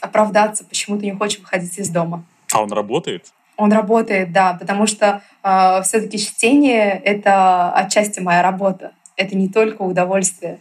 оправдаться, 0.00 0.64
почему 0.64 0.98
ты 0.98 1.06
не 1.06 1.12
хочешь 1.12 1.38
выходить 1.38 1.78
из 1.78 1.88
дома. 1.88 2.24
А 2.52 2.62
он 2.62 2.72
работает? 2.72 3.32
Он 3.56 3.72
работает, 3.72 4.32
да, 4.32 4.54
потому 4.54 4.86
что 4.86 5.22
э, 5.42 5.82
все-таки 5.82 6.18
чтение 6.18 7.00
это 7.04 7.72
отчасти 7.72 8.20
моя 8.20 8.42
работа. 8.42 8.92
Это 9.16 9.36
не 9.36 9.48
только 9.48 9.82
удовольствие. 9.82 10.58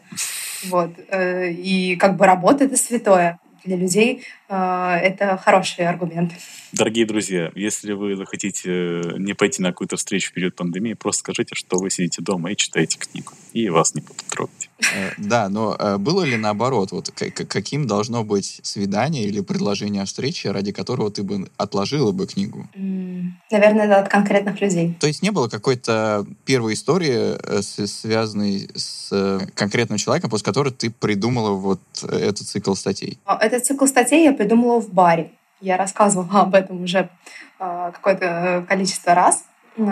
Вот. 0.66 0.92
Э, 1.10 1.50
и 1.50 1.96
как 1.96 2.16
бы 2.18 2.26
работа 2.26 2.66
это 2.66 2.78
святое. 2.78 3.40
для 3.64 3.76
людей 3.76 4.24
это 4.48 5.38
хороший 5.44 5.86
аргумент. 5.86 6.32
Дорогие 6.74 7.06
друзья, 7.06 7.52
если 7.56 7.94
вы 7.94 8.16
захотите 8.16 9.02
не 9.18 9.34
пойти 9.34 9.62
на 9.62 9.70
какую-то 9.70 9.96
встречу 9.96 10.32
в 10.32 10.34
период 10.34 10.56
пандемии, 10.56 10.94
просто 10.94 11.20
скажите, 11.22 11.56
что 11.56 11.78
вы 11.78 11.90
сидите 11.90 12.22
дома 12.22 12.52
и 12.52 12.56
читаете 12.56 12.98
книгу, 13.00 13.32
и 13.54 13.70
вас 13.70 13.96
не 13.96 14.02
будут 14.02 14.26
трогать. 14.26 14.70
Да, 15.18 15.50
но 15.50 15.78
было 15.98 16.24
ли 16.24 16.38
наоборот, 16.38 16.92
вот 16.92 17.10
каким 17.12 17.88
должно 17.88 18.24
быть 18.24 18.60
свидание 18.64 19.24
или 19.24 19.42
предложение 19.42 20.04
о 20.04 20.06
встрече, 20.06 20.52
ради 20.52 20.72
которого 20.72 21.10
ты 21.10 21.24
бы 21.24 21.50
отложила 21.58 22.12
бы 22.12 22.28
книгу? 22.28 22.68
Наверное, 22.76 23.86
это 23.86 24.00
от 24.00 24.10
конкретных 24.10 24.62
людей. 24.62 24.96
То 25.00 25.08
есть 25.08 25.22
не 25.22 25.32
было 25.32 25.48
какой-то 25.48 26.26
первой 26.46 26.74
истории, 26.74 27.38
э, 27.42 27.62
связанной 27.62 28.70
с 28.76 29.10
э, 29.12 29.40
конкретным 29.56 29.98
человеком, 29.98 30.30
после 30.30 30.46
которой 30.46 30.72
ты 30.72 30.90
придумала 30.90 31.52
вот 31.52 31.80
этот 32.04 32.48
цикл 32.48 32.74
статей? 32.74 33.18
Этот 33.26 33.66
цикл 33.66 33.86
статей 33.86 34.24
я 34.24 34.34
придумала 34.34 34.80
в 34.80 34.92
баре. 34.92 35.32
Я 35.62 35.78
рассказывала 35.78 36.42
об 36.42 36.56
этом 36.56 36.84
уже 36.84 37.10
а, 37.60 37.92
какое-то 37.92 38.66
количество 38.68 39.14
раз 39.14 39.44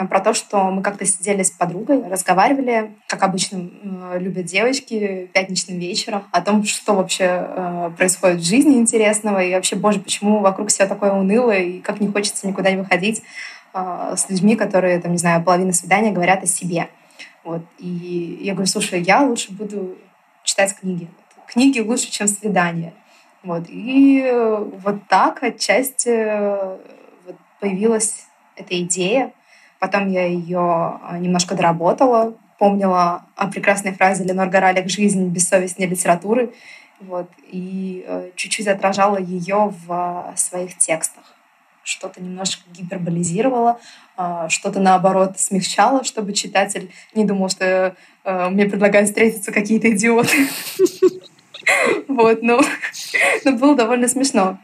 про 0.10 0.20
то, 0.20 0.34
что 0.34 0.72
мы 0.72 0.82
как-то 0.82 1.06
сидели 1.06 1.44
с 1.44 1.52
подругой, 1.52 2.08
разговаривали, 2.08 2.96
как 3.08 3.22
обычно 3.22 3.70
любят 4.18 4.46
девочки, 4.46 5.30
пятничным 5.34 5.78
вечером, 5.78 6.24
о 6.32 6.42
том, 6.42 6.64
что 6.64 6.96
вообще 6.96 7.26
э, 7.28 7.92
происходит 7.96 8.40
в 8.40 8.46
жизни 8.46 8.78
интересного, 8.78 9.44
и 9.44 9.54
вообще, 9.54 9.76
боже, 9.76 10.00
почему 10.00 10.40
вокруг 10.40 10.70
все 10.70 10.88
такое 10.88 11.12
унылое, 11.12 11.60
и 11.60 11.82
как 11.82 12.00
не 12.00 12.08
хочется 12.08 12.48
никуда 12.48 12.72
не 12.72 12.78
выходить 12.78 13.22
э, 13.74 14.16
с 14.18 14.28
людьми, 14.30 14.56
которые, 14.56 15.00
там, 15.00 15.12
не 15.12 15.20
знаю, 15.20 15.44
половина 15.44 15.72
свидания 15.72 16.12
говорят 16.12 16.44
о 16.44 16.48
себе. 16.48 16.90
Вот. 17.44 17.62
И 17.78 18.40
я 18.42 18.54
говорю, 18.54 18.68
слушай, 18.68 19.02
я 19.02 19.22
лучше 19.22 19.52
буду 19.52 19.96
читать 20.44 20.76
книги. 20.76 21.08
Книги 21.48 21.80
лучше, 21.80 22.10
чем 22.10 22.28
свидания. 22.28 22.94
Вот. 23.46 23.66
И 23.70 24.28
вот 24.84 25.08
так 25.08 25.44
отчасти 25.44 26.10
э, 26.10 26.78
вот 27.26 27.36
появилась 27.60 28.26
эта 28.56 28.82
идея. 28.82 29.34
Потом 29.78 30.10
я 30.10 30.26
ее 30.26 30.60
а, 30.60 31.18
немножко 31.20 31.54
доработала, 31.54 32.34
помнила 32.58 33.26
о 33.36 33.48
прекрасной 33.48 33.94
фразе 33.94 34.24
Ленор 34.24 34.50
Горалик 34.50 34.90
«Жизнь 34.90 35.28
бессовестнее 35.28 35.88
литературы», 35.88 36.54
вот, 37.00 37.30
и 37.52 38.04
э, 38.08 38.32
чуть-чуть 38.36 38.68
отражала 38.68 39.18
ее 39.18 39.72
в 39.86 40.34
своих 40.36 40.78
текстах. 40.78 41.36
Что-то 41.84 42.24
немножко 42.24 42.64
гиперболизировала, 42.72 43.80
что-то 44.48 44.80
наоборот 44.80 45.38
смягчала, 45.38 46.04
чтобы 46.04 46.34
читатель 46.34 46.92
не 47.14 47.26
думал, 47.26 47.50
что 47.50 47.96
э, 48.24 48.50
мне 48.50 48.66
предлагают 48.66 49.10
встретиться 49.10 49.52
какие-то 49.52 49.92
идиоты. 49.92 50.48
Вот, 52.08 52.42
но, 52.42 52.62
но 53.46 53.52
было 53.54 53.76
довольно 53.76 54.08
смешно. 54.08 54.58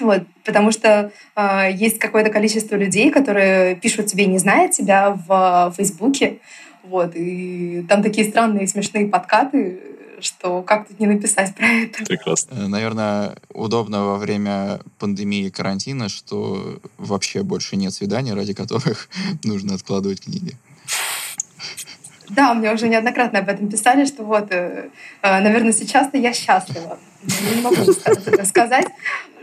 Вот, 0.00 0.22
потому 0.44 0.72
что 0.72 1.12
э, 1.36 1.72
есть 1.72 1.98
какое-то 1.98 2.30
количество 2.30 2.76
людей, 2.76 3.10
которые 3.10 3.76
пишут 3.76 4.06
тебе, 4.06 4.26
не 4.26 4.38
зная 4.38 4.68
тебя, 4.68 5.10
в 5.10 5.72
Фейсбуке. 5.76 6.38
Вот, 6.82 7.12
и 7.14 7.84
там 7.88 8.02
такие 8.02 8.28
странные 8.28 8.66
смешные 8.66 9.06
подкаты, 9.06 9.80
что 10.20 10.62
как 10.62 10.88
тут 10.88 10.98
не 11.00 11.06
написать 11.06 11.54
про 11.54 11.66
это. 11.66 12.04
Прекрасно. 12.04 12.54
Э, 12.54 12.66
наверное, 12.66 13.36
удобно 13.52 14.04
во 14.04 14.18
время 14.18 14.80
пандемии 14.98 15.46
и 15.46 15.50
карантина, 15.50 16.08
что 16.08 16.80
вообще 16.98 17.42
больше 17.42 17.76
нет 17.76 17.92
свиданий, 17.92 18.32
ради 18.32 18.54
которых 18.54 19.08
нужно 19.44 19.74
откладывать 19.74 20.22
книги. 20.22 20.56
Да, 22.34 22.54
мне 22.54 22.72
уже 22.72 22.88
неоднократно 22.88 23.40
об 23.40 23.48
этом 23.48 23.68
писали, 23.68 24.06
что 24.06 24.24
вот, 24.24 24.50
э, 24.50 24.88
э, 25.22 25.40
наверное, 25.40 25.72
сейчас-то 25.72 26.16
я 26.16 26.32
счастлива. 26.32 26.98
Я 27.24 27.56
не 27.56 27.62
могу 27.62 27.92
сказать, 28.44 28.86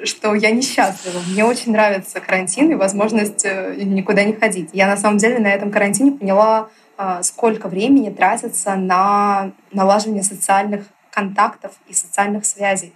что 0.04 0.34
я 0.34 0.52
несчастлива. 0.52 1.20
Мне 1.28 1.46
очень 1.46 1.72
нравится 1.72 2.20
карантин 2.20 2.72
и 2.72 2.76
возможность 2.76 3.46
э, 3.46 3.76
никуда 3.78 4.24
не 4.24 4.34
ходить. 4.34 4.70
Я 4.74 4.88
на 4.88 4.98
самом 4.98 5.18
деле 5.18 5.40
на 5.40 5.48
этом 5.48 5.72
карантине 5.72 6.12
поняла, 6.12 6.70
э, 6.98 7.20
сколько 7.22 7.68
времени 7.68 8.10
тратится 8.10 8.76
на 8.76 9.52
налаживание 9.72 10.24
социальных 10.24 10.86
контактов 11.12 11.74
и 11.88 11.94
социальных 11.94 12.46
связей, 12.46 12.94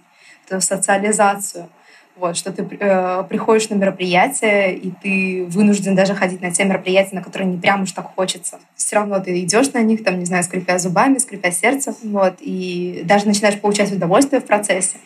эту 0.48 0.60
социализацию. 0.60 1.68
Вот, 2.16 2.36
что 2.36 2.52
ты 2.52 2.62
э, 2.62 3.24
приходишь 3.28 3.68
на 3.70 3.74
мероприятие, 3.74 4.76
и 4.76 4.92
ты 4.92 5.46
вынужден 5.48 5.96
даже 5.96 6.14
ходить 6.14 6.40
на 6.40 6.52
те 6.52 6.64
мероприятия, 6.64 7.16
на 7.16 7.22
которые 7.22 7.48
не 7.48 7.58
прям 7.58 7.82
уж 7.82 7.92
так 7.92 8.14
хочется. 8.14 8.60
Все 8.84 8.96
равно 8.96 9.18
ты 9.18 9.40
идешь 9.40 9.72
на 9.72 9.80
них, 9.80 10.04
там, 10.04 10.18
не 10.18 10.26
знаю, 10.26 10.44
скрипя 10.44 10.78
зубами, 10.78 11.16
скрипя 11.16 11.50
сердцем, 11.50 11.96
вот, 12.02 12.34
и 12.40 13.00
даже 13.06 13.26
начинаешь 13.26 13.58
получать 13.58 13.90
удовольствие 13.90 14.42
в 14.42 14.44
процессе. 14.44 14.98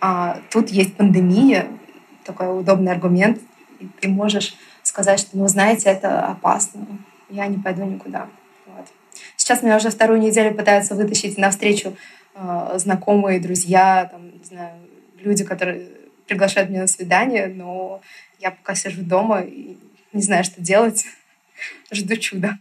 А 0.00 0.40
тут 0.50 0.70
есть 0.70 0.96
пандемия, 0.96 1.68
такой 2.24 2.58
удобный 2.58 2.90
аргумент, 2.90 3.40
и 3.78 3.86
ты 4.00 4.08
можешь 4.08 4.56
сказать, 4.82 5.20
что, 5.20 5.38
ну, 5.38 5.46
знаете, 5.46 5.90
это 5.90 6.26
опасно, 6.26 6.88
я 7.30 7.46
не 7.46 7.58
пойду 7.58 7.84
никуда. 7.84 8.26
Вот. 8.66 8.88
Сейчас 9.36 9.62
меня 9.62 9.76
уже 9.76 9.90
вторую 9.90 10.18
неделю 10.18 10.52
пытаются 10.56 10.96
вытащить 10.96 11.38
навстречу 11.38 11.96
э, 12.34 12.72
знакомые, 12.78 13.38
друзья, 13.38 14.08
там, 14.10 14.36
не 14.36 14.44
знаю, 14.44 14.72
люди, 15.20 15.44
которые 15.44 15.86
приглашают 16.26 16.68
меня 16.68 16.80
на 16.80 16.88
свидание, 16.88 17.46
но 17.46 18.00
я 18.40 18.50
пока 18.50 18.74
сижу 18.74 19.02
дома 19.02 19.42
и 19.42 19.78
не 20.12 20.22
знаю, 20.22 20.42
что 20.42 20.60
делать. 20.60 21.06
Жду 21.92 22.16
чуда. 22.16 22.58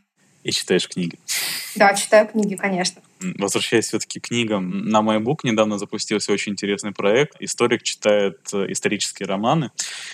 И 0.48 0.52
читаешь 0.54 0.88
книги. 0.88 1.20
Да, 1.76 1.94
читаю 1.94 2.26
книги, 2.26 2.56
конечно. 2.56 3.02
Возвращаясь 3.38 3.86
все-таки 3.86 4.20
к 4.20 4.28
книгам, 4.28 4.90
на 4.90 5.02
MyBook 5.02 5.40
недавно 5.44 5.78
запустился 5.78 6.32
очень 6.32 6.54
интересный 6.54 6.92
проект. 6.92 7.36
Историк 7.40 7.84
читает 7.84 8.38
э, 8.54 8.72
исторические 8.72 9.28
романы. 9.28 9.72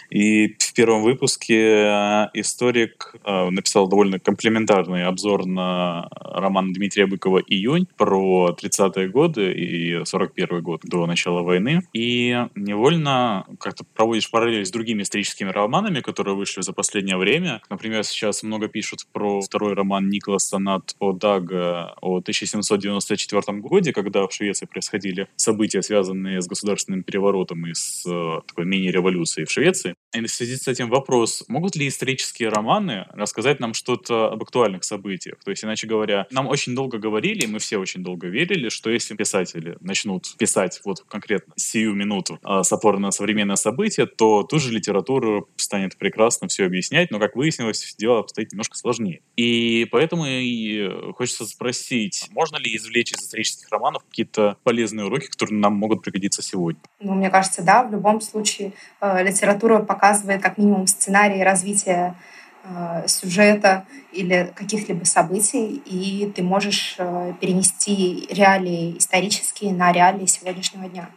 И 0.10 0.56
в 0.60 0.74
первом 0.74 1.04
выпуске 1.04 1.60
э, 1.60 2.28
историк 2.34 3.16
э, 3.24 3.50
написал 3.50 3.88
довольно 3.88 4.20
комплементарный 4.20 5.06
обзор 5.06 5.46
на 5.46 6.08
роман 6.22 6.74
Дмитрия 6.74 7.06
Быкова 7.06 7.40
«Июнь» 7.40 7.88
про 7.98 8.56
30-е 8.58 9.10
годы 9.10 9.52
и 9.52 9.96
41-й 9.96 10.62
год 10.62 10.82
до 10.84 11.06
начала 11.06 11.42
войны. 11.42 11.82
И 11.94 12.38
невольно 12.56 13.46
как-то 13.60 13.84
проводишь 13.94 14.30
параллель 14.32 14.66
с 14.66 14.72
другими 14.72 15.04
историческими 15.04 15.50
романами, 15.50 16.00
которые 16.02 16.36
вышли 16.36 16.62
за 16.62 16.74
последнее 16.74 17.18
время. 17.18 17.62
Например, 17.70 18.04
сейчас 18.04 18.44
много 18.44 18.68
пишут 18.68 19.06
про 19.12 19.42
второй 19.42 19.74
роман 19.74 20.10
Николаса 20.10 20.58
Нат 20.58 20.96
о 21.00 21.12
Дага 21.12 21.94
о 22.02 22.18
1790 22.18 22.93
1994 22.98 23.60
году, 23.60 23.92
когда 23.94 24.28
в 24.28 24.34
Швеции 24.34 24.66
происходили 24.66 25.28
события, 25.36 25.82
связанные 25.82 26.42
с 26.42 26.48
государственным 26.48 27.04
переворотом 27.04 27.66
и 27.68 27.74
с 27.74 28.04
э, 28.06 28.42
такой 28.48 28.66
мини-революцией 28.66 29.46
в 29.46 29.52
Швеции. 29.52 29.96
И 30.14 30.22
в 30.22 30.28
связи 30.28 30.56
с 30.56 30.68
этим 30.68 30.90
вопрос, 30.90 31.44
могут 31.48 31.76
ли 31.76 31.88
исторические 31.88 32.50
романы 32.50 33.06
рассказать 33.14 33.60
нам 33.60 33.74
что-то 33.74 34.32
об 34.32 34.44
актуальных 34.44 34.84
событиях? 34.84 35.38
То 35.44 35.52
есть, 35.52 35.64
иначе 35.64 35.88
говоря, 35.88 36.28
нам 36.32 36.48
очень 36.48 36.76
долго 36.76 36.98
говорили, 36.98 37.44
и 37.44 37.48
мы 37.48 37.60
все 37.60 37.78
очень 37.78 38.04
долго 38.04 38.28
верили, 38.28 38.70
что 38.70 38.90
если 38.90 39.16
писатели 39.16 39.78
начнут 39.82 40.36
писать 40.38 40.82
вот 40.86 41.02
конкретно 41.08 41.54
сию 41.58 41.94
минуту 41.94 42.40
э, 42.44 42.64
с 42.64 42.72
опорой 42.72 43.00
на 43.00 43.12
современное 43.12 43.56
событие, 43.56 44.06
то 44.06 44.44
ту 44.44 44.60
же 44.60 44.72
литература 44.72 45.44
станет 45.56 45.98
прекрасно 45.98 46.48
все 46.48 46.66
объяснять, 46.66 47.12
но, 47.12 47.20
как 47.20 47.36
выяснилось, 47.36 47.96
дело 47.98 48.20
обстоит 48.20 48.52
немножко 48.52 48.78
сложнее. 48.78 49.22
И 49.36 49.88
поэтому 49.92 50.26
и 50.28 50.90
хочется 51.14 51.46
спросить, 51.46 52.28
можно 52.32 52.58
ли 52.58 52.72
извлечь 52.84 53.14
из 53.14 53.20
исторических 53.20 53.70
романов 53.72 54.04
какие-то 54.04 54.58
полезные 54.64 55.06
уроки, 55.06 55.28
которые 55.28 55.60
нам 55.60 55.74
могут 55.74 56.04
пригодиться 56.04 56.42
сегодня? 56.42 56.82
Ну, 57.00 57.14
мне 57.14 57.30
кажется, 57.30 57.64
да. 57.64 57.84
В 57.84 57.92
любом 57.92 58.22
случае 58.22 58.74
э, 59.02 59.24
литература 59.24 59.80
показывает 59.80 60.42
как 60.42 60.58
минимум 60.58 60.88
сценарий 60.88 61.44
развития 61.44 62.16
э, 62.64 63.08
сюжета 63.08 63.86
или 64.12 64.52
каких-либо 64.56 65.06
событий, 65.06 65.82
и 65.86 66.32
ты 66.36 66.44
можешь 66.44 66.96
э, 66.98 67.34
перенести 67.40 68.28
реалии 68.30 68.98
исторические 68.98 69.74
на 69.74 69.92
реалии 69.92 70.26
сегодняшнего 70.26 70.88
дня. 70.88 71.10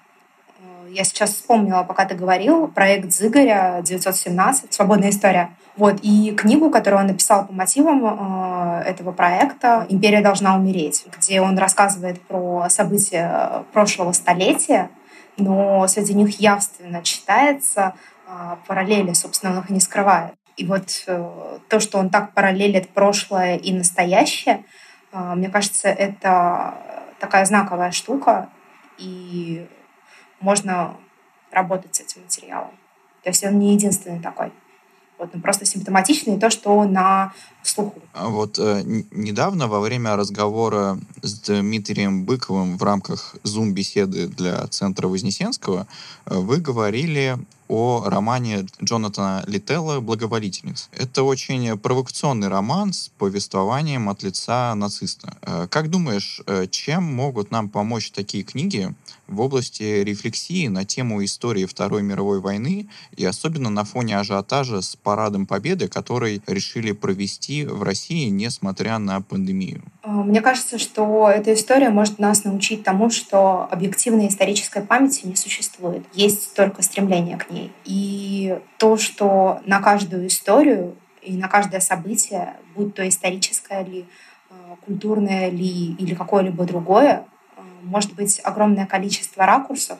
Я 0.96 1.04
сейчас 1.04 1.34
вспомнила, 1.34 1.82
пока 1.82 2.06
ты 2.06 2.14
говорил, 2.14 2.68
проект 2.68 3.12
Зыгоря 3.12 3.82
917 3.84 4.72
«Свободная 4.72 5.10
история». 5.10 5.50
Вот, 5.76 5.98
и 6.00 6.34
книгу, 6.34 6.70
которую 6.70 7.02
он 7.02 7.08
написал 7.08 7.46
по 7.46 7.52
мотивам 7.52 8.00
э, 8.02 8.82
этого 8.86 9.12
проекта 9.12 9.84
«Империя 9.90 10.22
должна 10.22 10.56
умереть», 10.56 11.04
где 11.18 11.42
он 11.42 11.58
рассказывает 11.58 12.22
про 12.22 12.70
события 12.70 13.64
прошлого 13.74 14.12
столетия, 14.12 14.88
но 15.36 15.86
среди 15.86 16.14
них 16.14 16.40
явственно 16.40 17.02
читается 17.02 17.92
э, 18.26 18.56
параллели, 18.66 19.12
собственно, 19.12 19.52
он 19.52 19.64
их 19.64 19.68
не 19.68 19.80
скрывает. 19.80 20.32
И 20.56 20.64
вот 20.64 21.04
э, 21.06 21.58
то, 21.68 21.78
что 21.78 21.98
он 21.98 22.08
так 22.08 22.32
параллелит 22.32 22.88
прошлое 22.88 23.56
и 23.56 23.70
настоящее, 23.74 24.64
э, 25.12 25.34
мне 25.34 25.50
кажется, 25.50 25.88
это 25.88 26.72
такая 27.20 27.44
знаковая 27.44 27.90
штука, 27.90 28.48
и 28.96 29.68
можно 30.40 30.96
работать 31.50 31.94
с 31.94 32.00
этим 32.00 32.22
материалом. 32.22 32.72
То 33.22 33.30
есть 33.30 33.44
он 33.44 33.58
не 33.58 33.74
единственный 33.74 34.20
такой. 34.20 34.52
Вот, 35.18 35.30
ну, 35.32 35.40
просто 35.40 35.64
симптоматичный 35.64 36.38
то, 36.38 36.50
что 36.50 36.84
на 36.84 37.32
слуху. 37.62 38.00
А 38.12 38.28
вот 38.28 38.58
э, 38.58 38.82
недавно 38.84 39.66
во 39.66 39.80
время 39.80 40.14
разговора 40.14 40.98
с 41.22 41.40
Дмитрием 41.40 42.24
Быковым 42.24 42.76
в 42.76 42.82
рамках 42.82 43.34
Zoom-беседы 43.42 44.28
для 44.28 44.66
Центра 44.66 45.08
Вознесенского 45.08 45.86
вы 46.26 46.58
говорили 46.58 47.38
о 47.68 48.04
романе 48.06 48.66
Джонатана 48.82 49.44
Лителла 49.46 50.00
«Благоволительница». 50.00 50.88
Это 50.92 51.22
очень 51.22 51.76
провокационный 51.78 52.48
роман 52.48 52.92
с 52.92 53.10
повествованием 53.18 54.08
от 54.08 54.22
лица 54.22 54.74
нациста. 54.74 55.36
Э, 55.42 55.66
как 55.68 55.90
думаешь, 55.90 56.40
э, 56.46 56.66
чем 56.70 57.02
могут 57.02 57.50
нам 57.50 57.68
помочь 57.68 58.10
такие 58.10 58.44
книги 58.44 58.94
в 59.26 59.40
области 59.40 59.82
рефлексии 59.82 60.68
на 60.68 60.84
тему 60.84 61.24
истории 61.24 61.64
Второй 61.66 62.02
мировой 62.02 62.40
войны 62.40 62.88
и 63.16 63.24
особенно 63.24 63.70
на 63.70 63.84
фоне 63.84 64.18
ажиотажа 64.18 64.82
с 64.82 64.94
Парадом 64.96 65.46
Победы, 65.46 65.88
который 65.88 66.40
решили 66.46 66.92
провести 66.92 67.64
в 67.64 67.82
России, 67.82 68.28
несмотря 68.28 68.98
на 68.98 69.20
пандемию? 69.20 69.82
Э, 70.04 70.10
мне 70.10 70.40
кажется, 70.40 70.78
что 70.78 71.28
эта 71.28 71.54
история 71.54 71.90
может 71.90 72.18
нас 72.18 72.44
научить 72.44 72.84
тому, 72.84 73.10
что 73.10 73.68
объективной 73.70 74.28
исторической 74.28 74.82
памяти 74.82 75.26
не 75.26 75.36
существует. 75.36 76.04
Есть 76.14 76.54
только 76.54 76.82
стремление 76.82 77.36
к 77.36 77.50
ней 77.50 77.55
ней. 77.56 77.72
И 77.84 78.58
то, 78.78 78.96
что 78.96 79.60
на 79.64 79.80
каждую 79.80 80.26
историю 80.26 80.96
и 81.22 81.36
на 81.36 81.48
каждое 81.48 81.80
событие, 81.80 82.54
будь 82.74 82.94
то 82.94 83.06
историческое 83.08 83.82
ли, 83.84 84.06
э, 84.50 84.76
культурное 84.84 85.50
ли 85.50 85.94
или 85.94 86.14
какое-либо 86.14 86.64
другое, 86.64 87.24
э, 87.56 87.60
может 87.82 88.14
быть 88.14 88.40
огромное 88.44 88.86
количество 88.86 89.46
ракурсов, 89.46 89.98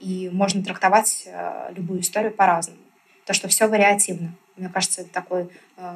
и 0.00 0.30
можно 0.32 0.62
трактовать 0.62 1.24
э, 1.26 1.72
любую 1.74 2.00
историю 2.00 2.32
по-разному. 2.32 2.80
То, 3.26 3.34
что 3.34 3.48
все 3.48 3.68
вариативно. 3.68 4.34
Мне 4.56 4.68
кажется, 4.68 5.02
это 5.02 5.10
такой 5.10 5.48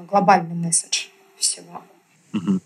глобальный 0.09 0.55
месседж 0.55 1.09
всего. 1.37 1.83
Угу. 2.33 2.61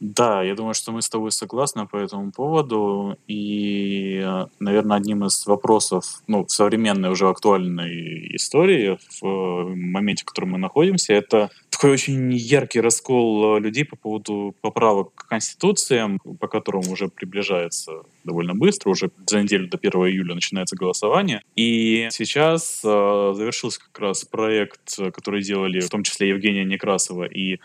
Да, 0.00 0.42
я 0.42 0.54
думаю, 0.54 0.72
что 0.72 0.92
мы 0.92 1.02
с 1.02 1.10
тобой 1.10 1.30
согласны 1.30 1.86
по 1.86 1.96
этому 1.96 2.32
поводу. 2.32 3.18
И, 3.28 4.26
наверное, 4.58 4.96
одним 4.96 5.26
из 5.26 5.46
вопросов 5.46 6.22
ну, 6.26 6.46
в 6.46 6.50
современной 6.50 7.10
уже 7.10 7.28
актуальной 7.28 8.34
истории, 8.34 8.98
в 9.20 9.74
моменте, 9.74 10.22
в 10.22 10.24
котором 10.24 10.52
мы 10.52 10.58
находимся, 10.58 11.12
это 11.12 11.50
такой 11.68 11.90
очень 11.90 12.32
яркий 12.32 12.80
раскол 12.80 13.58
людей 13.58 13.84
по 13.84 13.96
поводу 13.96 14.54
поправок 14.62 15.14
к 15.14 15.28
Конституции, 15.28 16.18
по 16.38 16.48
которым 16.48 16.90
уже 16.90 17.08
приближается 17.08 18.02
довольно 18.24 18.54
быстро, 18.54 18.90
уже 18.90 19.10
за 19.26 19.42
неделю 19.42 19.68
до 19.68 19.76
1 19.76 19.90
июля 20.08 20.34
начинается 20.34 20.76
голосование. 20.76 21.42
И 21.56 22.08
сейчас 22.10 22.80
э, 22.84 23.32
завершился 23.34 23.80
как 23.80 23.98
раз 23.98 24.24
проект, 24.24 24.96
который 25.12 25.42
делали 25.42 25.80
в 25.80 25.90
том 25.90 26.04
числе 26.04 26.30
Евгения 26.30 26.64
Некрасова 26.64 27.24
и 27.24 27.58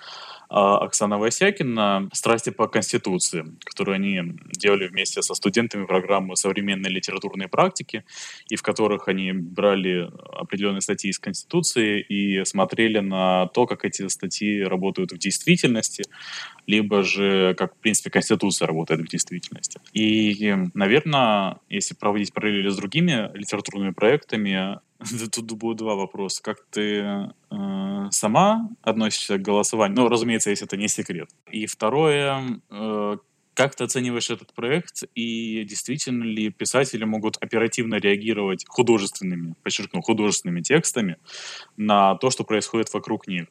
Оксана 0.56 1.18
Васякина 1.18 2.10
«Страсти 2.14 2.50
по 2.50 2.70
Конституции», 2.70 3.46
которую 3.66 3.96
они 3.96 4.22
делали 4.54 4.88
вместе 4.88 5.22
со 5.22 5.36
студентами 5.36 5.86
программы 5.86 6.38
современной 6.38 6.90
литературной 6.90 7.50
практики, 7.50 8.06
и 8.50 8.56
в 8.56 8.62
которых 8.62 9.10
они 9.10 9.34
брали 9.34 10.10
определенные 10.32 10.80
статьи 10.80 11.12
из 11.12 11.20
Конституции 11.20 12.00
и 12.00 12.46
смотрели 12.46 13.00
на 13.00 13.48
то, 13.48 13.66
как 13.66 13.84
эти 13.84 14.08
статьи 14.08 14.64
работают 14.64 15.12
в 15.12 15.18
действительности, 15.18 16.06
либо 16.68 17.04
же 17.04 17.54
как, 17.56 17.76
в 17.76 17.80
принципе, 17.80 18.10
Конституция 18.10 18.68
работает 18.68 19.02
в 19.02 19.08
действительности. 19.10 19.82
И, 19.92 20.56
наверное, 20.74 21.58
если 21.70 21.96
проводить 21.96 22.34
параллели 22.34 22.70
с 22.70 22.78
другими 22.78 23.30
литературными 23.34 23.92
проектами, 23.92 24.80
Тут 25.32 25.52
будет 25.54 25.78
два 25.78 25.96
вопроса. 25.96 26.42
Как 26.42 26.58
ты 26.72 27.32
э, 27.52 28.10
сама 28.12 28.70
относишься 28.82 29.38
к 29.38 29.42
голосованию? 29.42 30.02
Ну, 30.02 30.10
разумеется, 30.10 30.50
если 30.50 30.66
это 30.66 30.78
не 30.78 30.88
секрет. 30.88 31.30
И 31.52 31.66
второе, 31.66 32.62
э, 32.70 33.18
как 33.54 33.76
ты 33.76 33.84
оцениваешь 33.84 34.30
этот 34.30 34.54
проект, 34.54 35.04
и 35.16 35.66
действительно 35.68 36.24
ли 36.24 36.50
писатели 36.50 37.04
могут 37.04 37.38
оперативно 37.42 37.96
реагировать 37.96 38.66
художественными, 38.68 39.56
подчеркну, 39.64 40.02
художественными 40.02 40.62
текстами 40.62 41.18
на 41.78 42.16
то, 42.16 42.30
что 42.30 42.44
происходит 42.44 42.94
вокруг 42.94 43.28
них? 43.28 43.48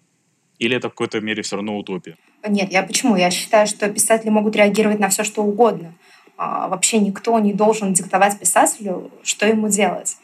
Или 0.59 0.77
это 0.77 0.89
в 0.89 0.93
какой-то 0.93 1.21
мере 1.21 1.43
все 1.43 1.57
равно 1.57 1.77
утопия? 1.77 2.17
Нет, 2.47 2.73
я 2.73 2.83
почему? 2.83 3.17
Я 3.17 3.31
считаю, 3.31 3.67
что 3.67 3.91
писатели 3.91 4.31
могут 4.31 4.57
реагировать 4.57 5.01
на 5.01 5.09
все, 5.09 5.25
что 5.25 5.43
угодно. 5.43 5.95
А, 6.37 6.69
вообще 6.69 6.99
никто 6.99 7.39
не 7.39 7.53
должен 7.53 7.93
диктовать 7.93 8.39
писателю, 8.39 9.11
что 9.23 9.47
ему 9.47 9.69
делать. 9.69 10.17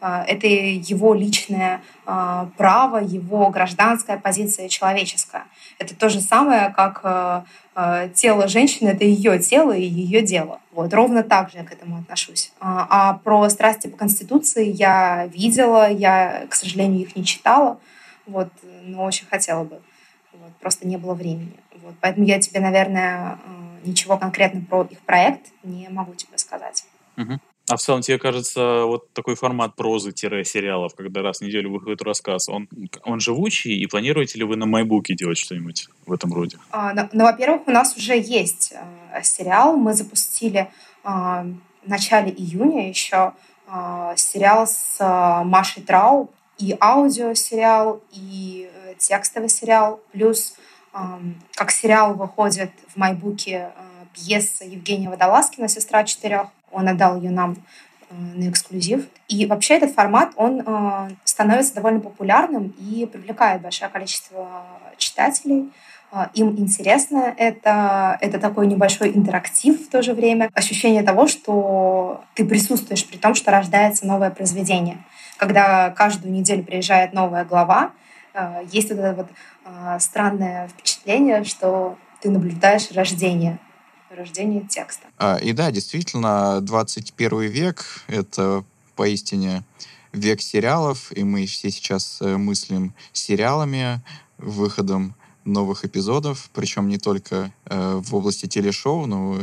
А, 0.00 0.24
это 0.24 0.46
его 0.46 1.14
личное 1.14 1.82
а, 2.06 2.50
право, 2.56 2.98
его 2.98 3.50
гражданская 3.50 4.18
позиция 4.18 4.68
человеческая. 4.68 5.44
Это 5.78 5.96
то 5.96 6.08
же 6.08 6.20
самое, 6.20 6.72
как 6.74 7.00
а, 7.02 7.44
тело 8.14 8.48
женщины— 8.48 8.88
это 8.90 9.04
ее 9.04 9.38
тело 9.38 9.72
и 9.72 9.84
ее 9.84 10.22
дело. 10.22 10.60
Вот, 10.72 10.92
ровно 10.94 11.22
так 11.22 11.50
же 11.50 11.58
я 11.58 11.64
к 11.64 11.72
этому 11.72 11.98
отношусь. 11.98 12.52
А 12.60 13.14
про 13.24 13.48
страсти 13.50 13.86
по 13.86 13.96
Конституции 13.96 14.68
я 14.68 15.26
видела, 15.26 15.90
я, 15.90 16.46
к 16.48 16.54
сожалению, 16.54 17.02
их 17.02 17.14
не 17.14 17.24
читала, 17.24 17.78
вот, 18.26 18.48
но 18.82 19.04
очень 19.04 19.26
хотела 19.26 19.62
бы. 19.62 19.80
Вот, 20.32 20.52
просто 20.60 20.88
не 20.88 20.96
было 20.96 21.14
времени. 21.14 21.54
Вот, 21.82 21.94
поэтому 22.00 22.26
я 22.26 22.40
тебе, 22.40 22.58
наверное, 22.58 23.38
ничего 23.84 24.18
конкретно 24.18 24.60
про 24.60 24.82
их 24.82 24.98
проект 25.00 25.46
не 25.62 25.88
могу 25.88 26.14
тебе 26.14 26.36
сказать. 26.36 26.84
Угу. 27.16 27.38
А 27.68 27.76
в 27.76 27.80
целом, 27.80 28.00
тебе 28.00 28.18
кажется, 28.18 28.84
вот 28.84 29.12
такой 29.12 29.34
формат 29.34 29.76
прозы-сериалов, 29.76 30.94
когда 30.94 31.22
раз 31.22 31.38
в 31.38 31.42
неделю 31.42 31.70
выходит 31.70 32.02
рассказ, 32.02 32.48
он, 32.48 32.68
он 33.04 33.20
живучий, 33.20 33.78
и 33.78 33.86
планируете 33.86 34.38
ли 34.38 34.44
вы 34.44 34.56
на 34.56 34.66
Майбуке 34.66 35.14
делать 35.14 35.38
что-нибудь 35.38 35.88
в 36.06 36.12
этом 36.12 36.32
роде? 36.32 36.58
А, 36.70 36.94
ну, 36.94 37.08
ну, 37.12 37.24
во-первых, 37.24 37.62
у 37.66 37.70
нас 37.70 37.96
уже 37.96 38.18
есть 38.18 38.72
э, 38.72 39.22
сериал. 39.22 39.76
Мы 39.76 39.92
запустили 39.92 40.68
э, 41.04 41.08
в 41.08 41.88
начале 41.88 42.30
июня 42.30 42.88
еще 42.88 43.34
э, 43.66 44.14
сериал 44.16 44.66
с 44.66 44.96
э, 44.98 45.44
Машей 45.44 45.82
Трау, 45.82 46.30
и 46.58 46.76
аудиосериал, 46.80 48.02
и 48.10 48.70
э, 48.72 48.94
текстовый 48.98 49.48
сериал. 49.48 50.00
Плюс, 50.12 50.54
э, 50.92 50.98
как 51.54 51.70
сериал 51.70 52.14
выходит 52.14 52.70
в 52.88 52.96
Майбуке 52.96 53.72
э, 53.74 54.06
пьеса 54.14 54.64
Евгения 54.64 55.08
Водолазкина 55.08 55.68
«Сестра 55.68 56.04
четырех». 56.04 56.48
Он 56.70 56.88
отдал 56.88 57.20
ее 57.20 57.30
нам 57.30 57.56
э, 58.10 58.14
на 58.14 58.48
эксклюзив. 58.48 59.06
И 59.28 59.46
вообще 59.46 59.74
этот 59.74 59.92
формат, 59.92 60.32
он 60.36 60.62
э, 60.64 61.10
становится 61.24 61.74
довольно 61.74 62.00
популярным 62.00 62.74
и 62.78 63.06
привлекает 63.06 63.62
большое 63.62 63.90
количество 63.90 64.64
читателей. 64.96 65.72
Э, 66.12 66.26
им 66.34 66.56
интересно 66.58 67.34
это, 67.36 68.18
это 68.20 68.38
такой 68.38 68.66
небольшой 68.66 69.10
интерактив 69.10 69.86
в 69.86 69.90
то 69.90 70.02
же 70.02 70.14
время, 70.14 70.50
ощущение 70.54 71.02
того, 71.02 71.26
что 71.26 72.22
ты 72.34 72.44
присутствуешь 72.44 73.06
при 73.06 73.16
том, 73.16 73.34
что 73.34 73.50
рождается 73.50 74.06
новое 74.06 74.30
произведение. 74.30 74.98
Когда 75.36 75.90
каждую 75.90 76.32
неделю 76.32 76.64
приезжает 76.64 77.12
новая 77.12 77.44
глава, 77.44 77.92
есть 78.70 78.90
вот 78.90 78.98
это 78.98 79.14
вот 79.14 80.02
странное 80.02 80.66
впечатление, 80.68 81.44
что 81.44 81.96
ты 82.20 82.30
наблюдаешь 82.30 82.90
рождение 82.90 83.58
рождения 84.10 84.66
текста. 84.68 85.06
А, 85.18 85.36
и 85.36 85.52
да, 85.52 85.70
действительно, 85.70 86.60
21 86.60 87.40
век— 87.42 87.84
это 88.08 88.64
поистине 88.96 89.64
век 90.12 90.40
сериалов, 90.40 91.12
и 91.12 91.22
мы 91.24 91.46
все 91.46 91.70
сейчас 91.70 92.18
э, 92.20 92.36
мыслим 92.36 92.94
сериалами, 93.12 94.02
выходом 94.38 95.14
новых 95.44 95.84
эпизодов, 95.84 96.50
причем 96.52 96.88
не 96.88 96.98
только 96.98 97.52
э, 97.66 98.00
в 98.02 98.14
области 98.14 98.46
телешоу, 98.46 99.06
но 99.06 99.38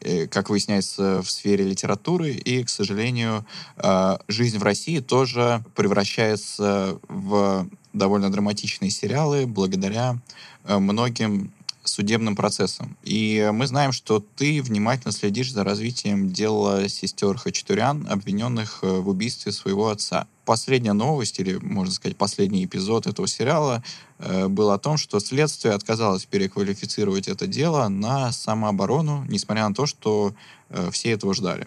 э, 0.00 0.26
как 0.26 0.50
выясняется, 0.50 1.22
в 1.22 1.30
сфере 1.30 1.64
литературы. 1.64 2.30
И, 2.30 2.64
к 2.64 2.68
сожалению, 2.68 3.44
э, 3.76 4.18
жизнь 4.28 4.58
в 4.58 4.62
России 4.62 5.00
тоже 5.00 5.64
превращается 5.74 6.98
в 7.08 7.68
довольно 7.92 8.30
драматичные 8.30 8.90
сериалы 8.90 9.46
благодаря 9.46 10.18
э, 10.64 10.78
многим 10.78 11.52
судебным 11.88 12.36
процессом. 12.36 12.96
И 13.02 13.50
мы 13.52 13.66
знаем, 13.66 13.92
что 13.92 14.24
ты 14.36 14.62
внимательно 14.62 15.12
следишь 15.12 15.52
за 15.52 15.64
развитием 15.64 16.30
дела 16.30 16.88
сестер 16.88 17.36
Хачатурян, 17.36 18.06
обвиненных 18.08 18.80
э, 18.82 18.86
в 18.86 19.08
убийстве 19.08 19.52
своего 19.52 19.88
отца. 19.88 20.26
Последняя 20.44 20.92
новость, 20.92 21.40
или, 21.40 21.54
можно 21.56 21.92
сказать, 21.92 22.16
последний 22.16 22.64
эпизод 22.64 23.06
этого 23.06 23.28
сериала 23.28 23.82
э, 24.18 24.48
был 24.48 24.70
о 24.70 24.78
том, 24.78 24.96
что 24.96 25.20
следствие 25.20 25.74
отказалось 25.74 26.24
переквалифицировать 26.26 27.28
это 27.28 27.46
дело 27.46 27.88
на 27.88 28.32
самооборону, 28.32 29.24
несмотря 29.28 29.68
на 29.68 29.74
то, 29.74 29.86
что 29.86 30.34
э, 30.70 30.90
все 30.92 31.12
этого 31.12 31.34
ждали. 31.34 31.66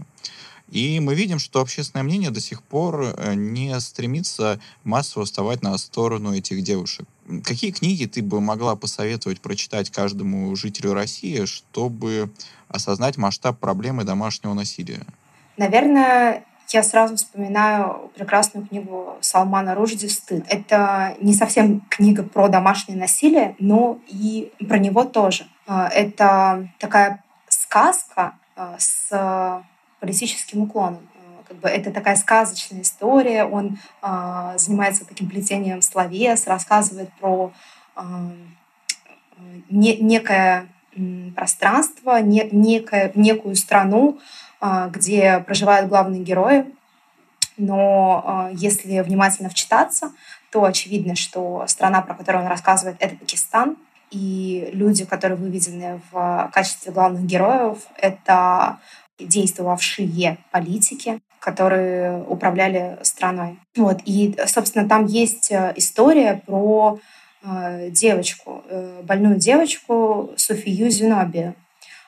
И 0.72 1.02
мы 1.02 1.16
видим, 1.16 1.38
что 1.38 1.60
общественное 1.60 2.04
мнение 2.04 2.32
до 2.32 2.40
сих 2.40 2.64
пор 2.64 3.02
э, 3.04 3.34
не 3.36 3.78
стремится 3.82 4.60
массово 4.86 5.26
вставать 5.26 5.62
на 5.62 5.78
сторону 5.78 6.34
этих 6.34 6.64
девушек. 6.64 7.06
Какие 7.44 7.72
книги 7.72 8.06
ты 8.06 8.22
бы 8.22 8.42
могла 8.42 8.76
посоветовать 8.76 9.42
прочитать 9.42 9.90
каждому 9.90 10.56
жителю 10.56 10.94
России, 10.94 11.46
чтобы 11.46 12.32
осознать 12.68 13.18
масштаб 13.18 13.60
проблемы 13.60 14.04
домашнего 14.04 14.54
насилия? 14.54 15.02
Наверное, 15.58 16.44
я 16.70 16.84
сразу 16.84 17.16
вспоминаю 17.16 18.12
прекрасную 18.16 18.66
книгу 18.66 19.18
Салмана 19.22 19.76
Ружди 19.76 20.08
«Стыд». 20.08 20.46
Это 20.48 21.16
не 21.22 21.34
совсем 21.34 21.82
книга 21.90 22.24
про 22.24 22.48
домашнее 22.48 22.98
насилие, 22.98 23.56
но 23.60 24.00
и 24.08 24.52
про 24.68 24.78
него 24.78 25.04
тоже. 25.04 25.48
Э, 25.68 25.88
это 25.94 26.70
такая 26.80 27.24
сказка 27.48 28.34
с 28.78 29.64
политическим 30.00 30.62
уклоном. 30.62 31.08
Как 31.52 31.60
бы 31.60 31.68
это 31.68 31.92
такая 31.92 32.16
сказочная 32.16 32.82
история. 32.82 33.44
Он 33.44 33.78
занимается 34.56 35.06
таким 35.06 35.30
плетением 35.30 35.82
словес, 35.82 36.48
рассказывает 36.48 37.12
про 37.20 37.52
не, 39.70 39.98
некое 39.98 40.70
пространство, 41.36 42.22
не, 42.22 42.48
некое, 42.54 43.12
некую 43.16 43.58
страну, 43.58 44.22
где 44.62 45.40
проживают 45.40 45.90
главные 45.90 46.24
герои. 46.24 46.74
Но 47.58 48.50
если 48.54 49.02
внимательно 49.02 49.50
вчитаться, 49.50 50.14
то 50.52 50.64
очевидно, 50.64 51.18
что 51.18 51.66
страна, 51.68 52.02
про 52.02 52.16
которую 52.16 52.46
он 52.46 52.50
рассказывает, 52.50 52.96
это 53.02 53.18
Пакистан. 53.18 53.76
И 54.10 54.70
люди, 54.72 55.04
которые 55.04 55.38
выведены 55.38 56.00
в 56.14 56.50
качестве 56.54 56.94
главных 56.94 57.26
героев, 57.26 57.80
это 57.98 58.80
действовавшие 59.20 60.38
политики, 60.52 61.20
которые 61.42 62.24
управляли 62.24 63.00
страной. 63.02 63.60
Вот. 63.76 63.98
И, 64.06 64.38
собственно, 64.46 64.88
там 64.88 65.08
есть 65.08 65.52
история 65.52 66.42
про 66.46 67.00
э, 67.44 67.90
девочку, 67.90 68.64
э, 68.70 69.02
больную 69.04 69.38
девочку 69.38 70.32
Софию 70.38 70.92
Зиноби, 70.92 71.56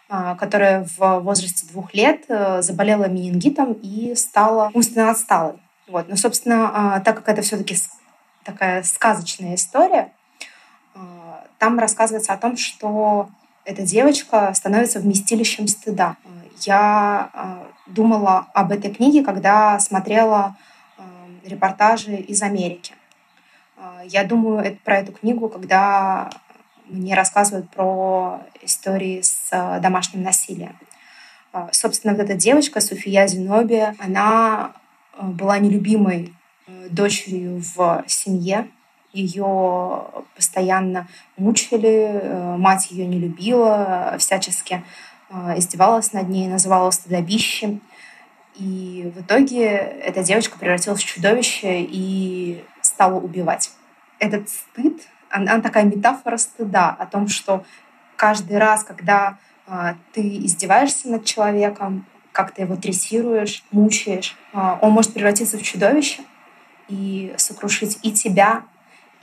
э, 0.09 0.36
которая 0.39 0.88
в 0.97 1.19
возрасте 1.21 1.65
двух 1.65 1.95
лет 1.95 2.25
заболела 2.59 3.05
менингитом 3.05 3.73
и 3.73 4.13
стала 4.15 4.69
умственно 4.75 5.09
отсталой. 5.09 5.55
Вот. 5.88 6.07
Но, 6.07 6.15
собственно, 6.15 7.01
так 7.03 7.17
как 7.17 7.29
это 7.29 7.41
все-таки 7.41 7.75
такая 8.43 8.84
сказочная 8.84 9.55
история. 9.55 10.11
А, 10.93 11.45
там 11.57 11.79
рассказывается 11.79 12.34
о 12.34 12.38
том, 12.38 12.55
что 12.57 13.29
эта 13.65 13.81
девочка 13.81 14.53
становится 14.53 14.99
вместилищем 14.99 15.67
стыда. 15.67 16.17
Я 16.62 17.30
а, 17.34 17.68
думала 17.88 18.47
об 18.54 18.72
этой 18.72 18.93
книге, 18.93 19.24
когда 19.24 19.80
смотрела 19.80 20.56
а, 20.97 21.04
репортажи 21.45 22.16
из 22.16 22.41
Америки. 22.41 22.93
Я 24.06 24.24
думаю 24.24 24.78
про 24.86 24.99
эту 24.99 25.12
книгу, 25.12 25.49
когда 25.49 26.30
мне 26.86 27.16
рассказывают 27.16 27.70
про 27.70 28.41
истории 28.62 29.22
с 29.22 29.49
домашним 29.82 30.24
насилием. 30.24 30.78
Собственно, 31.72 32.14
вот 32.14 32.24
эта 32.24 32.36
девочка, 32.36 32.80
София 32.80 33.28
Зиноби, 33.28 33.93
она 33.99 34.72
была 35.20 35.60
нелюбимой 35.60 36.34
дочерью 36.89 37.62
в 37.76 38.04
семье. 38.08 38.68
Ее 39.12 40.06
постоянно 40.36 41.08
мучили, 41.38 42.20
э, 42.22 42.56
мать 42.58 42.89
ее 42.89 43.06
не 43.06 43.20
любила, 43.20 44.16
всячески 44.18 44.74
э, 44.74 44.82
издевалась 45.57 46.13
над 46.13 46.29
ней, 46.29 46.47
называла 46.47 46.91
стыдобищем. 46.91 47.81
И 48.55 49.11
в 49.15 49.21
итоге 49.21 49.65
эта 49.65 50.23
девочка 50.23 50.59
превратилась 50.59 51.01
в 51.01 51.05
чудовище 51.05 51.81
и 51.81 52.63
стала 52.81 53.19
убивать. 53.19 53.71
Этот 54.19 54.49
стыд, 54.49 55.01
она 55.29 55.59
такая 55.59 55.86
метафора 55.86 56.38
стыда 56.38 56.89
о 56.91 57.05
том, 57.05 57.27
что 57.27 57.65
каждый 58.15 58.57
раз, 58.57 58.84
когда 58.84 59.39
э, 59.67 59.95
ты 60.13 60.21
издеваешься 60.45 61.09
над 61.09 61.25
человеком, 61.25 62.05
как 62.31 62.53
ты 62.53 62.63
его 62.63 62.75
трессируешь, 62.75 63.63
мучаешь, 63.71 64.36
он 64.53 64.91
может 64.91 65.13
превратиться 65.13 65.57
в 65.57 65.61
чудовище, 65.61 66.23
и 66.88 67.34
сокрушить 67.38 67.99
и 68.01 68.11
тебя, 68.11 68.63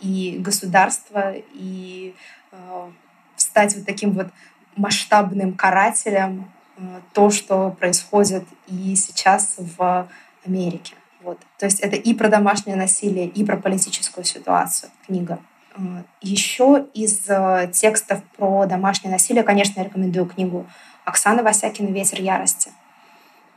и 0.00 0.38
государство, 0.38 1.34
и 1.52 2.14
э, 2.52 2.90
стать 3.36 3.76
вот 3.76 3.84
таким 3.84 4.12
вот 4.12 4.28
масштабным 4.76 5.54
карателем 5.54 6.50
э, 6.76 7.00
то, 7.12 7.30
что 7.30 7.70
происходит 7.70 8.44
и 8.66 8.94
сейчас 8.96 9.56
в 9.58 10.08
Америке. 10.44 10.94
Вот. 11.22 11.38
То 11.58 11.66
есть 11.66 11.80
это 11.80 11.96
и 11.96 12.14
про 12.14 12.28
домашнее 12.28 12.76
насилие, 12.76 13.26
и 13.26 13.44
про 13.44 13.56
политическую 13.56 14.24
ситуацию 14.24 14.90
книга. 15.06 15.38
Э, 15.76 16.02
Еще 16.20 16.86
из 16.94 17.28
э, 17.28 17.70
текстов 17.72 18.22
про 18.36 18.66
домашнее 18.66 19.12
насилие, 19.12 19.42
конечно, 19.42 19.80
я 19.80 19.84
рекомендую 19.84 20.26
книгу 20.26 20.66
Оксаны 21.04 21.42
Васякина 21.42 21.88
«Ветер 21.88 22.20
ярости». 22.20 22.70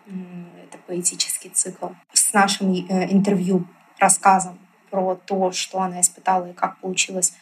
Это 0.06 0.78
поэтический 0.88 1.50
цикл. 1.50 1.88
С 2.12 2.34
нашим 2.34 2.74
интервью 2.74 3.66
рассказом 4.00 4.58
про 4.90 5.16
то, 5.16 5.52
что 5.52 5.80
она 5.82 6.02
испытала 6.02 6.50
и 6.50 6.54
как 6.54 6.78
получилось 6.80 7.34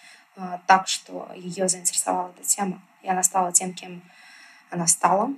так, 0.67 0.87
что 0.87 1.29
ее 1.35 1.67
заинтересовала 1.67 2.31
эта 2.37 2.47
тема, 2.47 2.79
и 3.03 3.09
она 3.09 3.23
стала 3.23 3.51
тем, 3.51 3.73
кем 3.73 4.01
она 4.69 4.87
стала. 4.87 5.31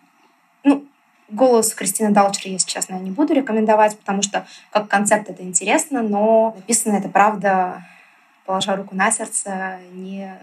Ну, 0.64 0.86
голос 1.30 1.74
Кристины 1.74 2.12
Далчер 2.12 2.52
я 2.52 2.60
сейчас, 2.60 2.90
наверное, 2.90 3.10
не 3.10 3.16
буду 3.16 3.34
рекомендовать, 3.34 3.98
потому 3.98 4.22
что 4.22 4.46
как 4.72 4.88
концепт 4.88 5.30
это 5.30 5.44
интересно, 5.44 6.02
но 6.02 6.54
написано 6.56 6.96
это, 6.96 7.10
правда, 7.10 7.86
положа 8.46 8.76
руку 8.76 8.96
на 8.96 9.12
сердце, 9.12 9.80
не 9.92 10.38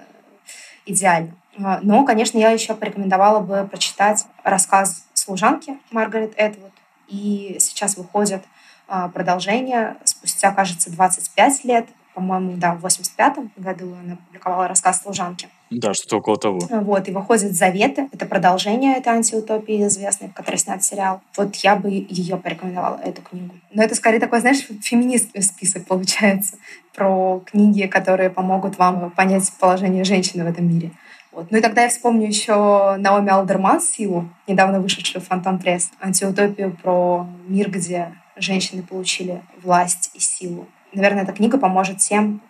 идеально. 0.87 1.35
Э, 1.57 1.79
но, 1.83 2.05
конечно, 2.05 2.39
я 2.39 2.51
еще 2.51 2.75
порекомендовала 2.75 3.41
бы 3.41 3.67
прочитать 3.69 4.27
рассказ 4.43 5.05
служанки 5.15 5.79
Маргарет 5.91 6.33
Эдвуд. 6.37 6.73
И 7.09 7.57
сейчас 7.59 7.97
выходит 7.97 8.45
а, 8.87 9.09
продолжение 9.09 9.97
спустя, 10.05 10.53
кажется, 10.53 10.91
25 10.91 11.65
лет. 11.65 11.87
По-моему, 12.21 12.59
да, 12.59 12.75
в 12.75 12.81
85 12.81 13.37
году 13.57 13.95
она 14.05 14.17
публиковала 14.17 14.69
рассказ 14.69 15.01
«Служанки». 15.01 15.49
Да, 15.71 15.95
что-то 15.95 16.19
около 16.19 16.37
того. 16.37 16.61
Вот, 16.71 17.09
и 17.09 17.13
выходит 17.13 17.55
«Заветы». 17.55 18.11
Это 18.13 18.27
продолжение 18.27 18.99
этой 18.99 19.09
антиутопии 19.09 19.87
известной, 19.87 20.29
в 20.29 20.35
которой 20.35 20.57
снят 20.57 20.85
сериал. 20.85 21.23
Вот 21.39 21.57
я 21.57 21.77
бы 21.77 21.89
ее 21.89 22.37
порекомендовала, 22.37 23.01
эту 23.03 23.23
книгу. 23.23 23.55
Но 23.73 23.83
это 23.83 23.95
скорее 23.95 24.21
такой, 24.21 24.41
знаешь, 24.41 24.59
феминистский 24.83 25.41
список 25.41 25.87
получается 25.87 26.59
про 26.95 27.41
книги, 27.47 27.87
которые 27.87 28.29
помогут 28.29 28.77
вам 28.77 29.11
понять 29.13 29.51
положение 29.59 30.05
женщины 30.05 30.45
в 30.45 30.47
этом 30.47 30.69
мире. 30.69 30.91
Вот. 31.33 31.51
Ну 31.51 31.57
и 31.57 31.63
тогда 31.63 31.85
я 31.85 31.89
вспомню 31.89 32.27
еще 32.27 32.97
Наоми 32.99 33.31
Алдерман 33.31 33.81
«Силу», 33.81 34.29
недавно 34.47 34.79
вышедшую 34.79 35.23
Фантом 35.23 35.59
Пресс, 35.59 35.91
антиутопию 36.03 36.77
про 36.83 37.27
мир, 37.49 37.71
где 37.71 38.13
женщины 38.37 38.83
получили 38.83 39.41
власть 39.63 40.11
и 40.13 40.21
силу. 40.21 40.69
Наверное, 40.93 41.23
эта 41.23 41.33
книга 41.33 41.59
поможет 41.59 41.99
тем, 41.99 42.41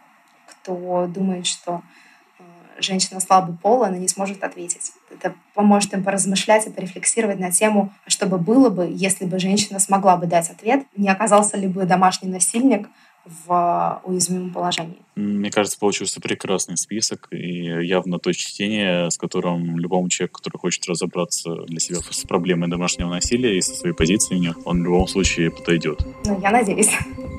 кто 0.47 1.07
думает, 1.07 1.47
что 1.47 1.83
э, 2.39 2.43
женщина 2.81 3.21
слабый 3.21 3.57
пол, 3.57 3.85
она 3.85 3.99
не 3.99 4.09
сможет 4.09 4.43
ответить. 4.43 4.93
Это 5.11 5.35
поможет 5.55 5.93
им 5.93 6.03
поразмышлять 6.05 6.67
и 6.67 6.71
порефлексировать 6.71 7.39
на 7.39 7.51
тему, 7.51 7.93
а 8.07 8.11
что 8.11 8.27
бы 8.27 8.39
было 8.39 8.71
бы, 8.71 8.89
если 8.91 9.25
бы 9.25 9.39
женщина 9.39 9.79
смогла 9.79 10.17
бы 10.17 10.27
дать 10.27 10.51
ответ, 10.51 10.87
не 10.97 11.09
оказался 11.09 11.57
ли 11.57 11.69
бы 11.69 11.85
домашний 11.85 12.31
насильник 12.31 12.89
в 13.25 14.01
уязвимом 14.05 14.53
положении. 14.53 14.99
Мне 15.21 15.51
кажется, 15.51 15.79
получился 15.79 16.21
прекрасный 16.21 16.77
список 16.77 17.29
и 17.31 17.65
явно 17.87 18.19
то 18.19 18.33
чтение, 18.33 19.11
с 19.11 19.19
которым 19.19 19.79
любому 19.79 20.09
человеку, 20.09 20.39
который 20.39 20.59
хочет 20.59 20.87
разобраться 20.87 21.55
для 21.67 21.81
себя 21.81 21.99
с 21.99 22.23
проблемой 22.23 22.69
домашнего 22.69 23.11
насилия 23.11 23.57
и 23.57 23.61
со 23.61 23.75
своей 23.75 23.95
позицией 23.95 24.41
нет, 24.41 24.57
он 24.65 24.81
в 24.81 24.85
любом 24.85 25.07
случае 25.07 25.51
подойдет. 25.51 26.01
Ну, 26.25 26.41
я 26.41 26.51
надеюсь. 26.51 26.91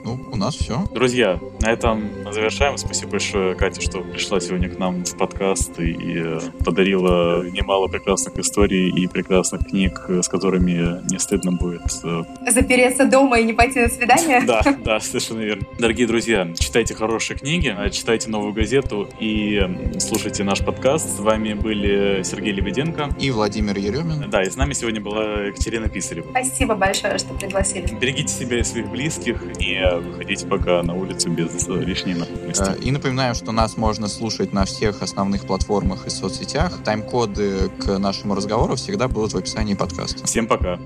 Ну, 0.04 0.20
у 0.32 0.36
нас 0.36 0.56
все. 0.56 0.84
Друзья, 0.94 1.40
на 1.62 1.72
этом 1.72 2.10
завершаем. 2.32 2.78
Спасибо 2.78 3.12
большое, 3.12 3.56
Катя, 3.56 3.82
что 3.82 4.02
пришла 4.02 4.40
сегодня 4.40 4.70
к 4.70 4.80
нам 4.80 5.04
в 5.04 5.18
подкаст 5.18 5.80
и 5.80 6.16
э, 6.18 6.40
подарила 6.66 7.44
немало 7.44 7.88
прекрасных 7.88 8.38
историй 8.40 8.90
и 8.90 9.08
прекрасных 9.08 9.68
книг, 9.68 10.06
с 10.10 10.28
которыми 10.28 11.08
не 11.12 11.20
стыдно 11.20 11.52
будет... 11.52 11.84
Э, 12.04 12.24
Запереться 12.50 13.06
дома 13.06 13.40
и 13.40 13.44
не 13.44 13.54
пойти 13.54 13.82
на 13.82 13.90
свидание? 13.90 14.42
Да, 14.42 14.62
да, 14.86 15.00
совершенно 15.00 15.42
верно. 15.42 15.66
Дорогие 15.78 16.08
друзья, 16.08 16.52
читайте 16.58 16.96
хорошие 16.96 17.38
книги, 17.38 17.71
читайте 17.92 18.30
новую 18.30 18.54
газету 18.54 19.10
и 19.20 19.62
слушайте 20.00 20.44
наш 20.44 20.64
подкаст. 20.64 21.18
С 21.18 21.20
вами 21.20 21.54
были 21.54 22.24
Сергей 22.24 22.54
Лебеденко 22.54 23.10
и 23.20 23.32
Владимир 23.32 23.78
Еремин. 23.78 24.30
Да, 24.30 24.44
и 24.44 24.50
с 24.50 24.56
нами 24.56 24.74
сегодня 24.74 25.02
была 25.02 25.46
Екатерина 25.46 25.90
Писарева. 25.90 26.30
Спасибо 26.32 26.76
большое, 26.76 27.18
что 27.18 27.34
пригласили. 27.34 27.94
Берегите 28.00 28.34
себя 28.34 28.60
и 28.60 28.64
своих 28.64 28.88
близких, 28.90 29.44
не 29.58 29.84
выходите 30.00 30.48
пока 30.48 30.84
на 30.84 30.94
улицу 30.94 31.30
без 31.30 31.68
лишней 31.68 32.16
нахальности. 32.16 32.72
Э, 32.78 32.82
и 32.82 32.92
напоминаем, 32.92 33.36
что 33.36 33.52
нас 33.52 33.78
можно 33.78 34.08
слушать 34.08 34.54
на 34.54 34.66
всех 34.66 35.02
основных 35.02 35.46
платформах 35.46 36.08
и 36.08 36.10
соцсетях. 36.10 36.84
Тайм-коды 36.84 37.70
к 37.80 37.98
нашему 37.98 38.36
разговору 38.36 38.76
всегда 38.76 39.08
будут 39.08 39.34
в 39.34 39.38
описании 39.38 39.74
подкаста. 39.74 40.26
Всем 40.26 40.48
пока. 40.48 40.80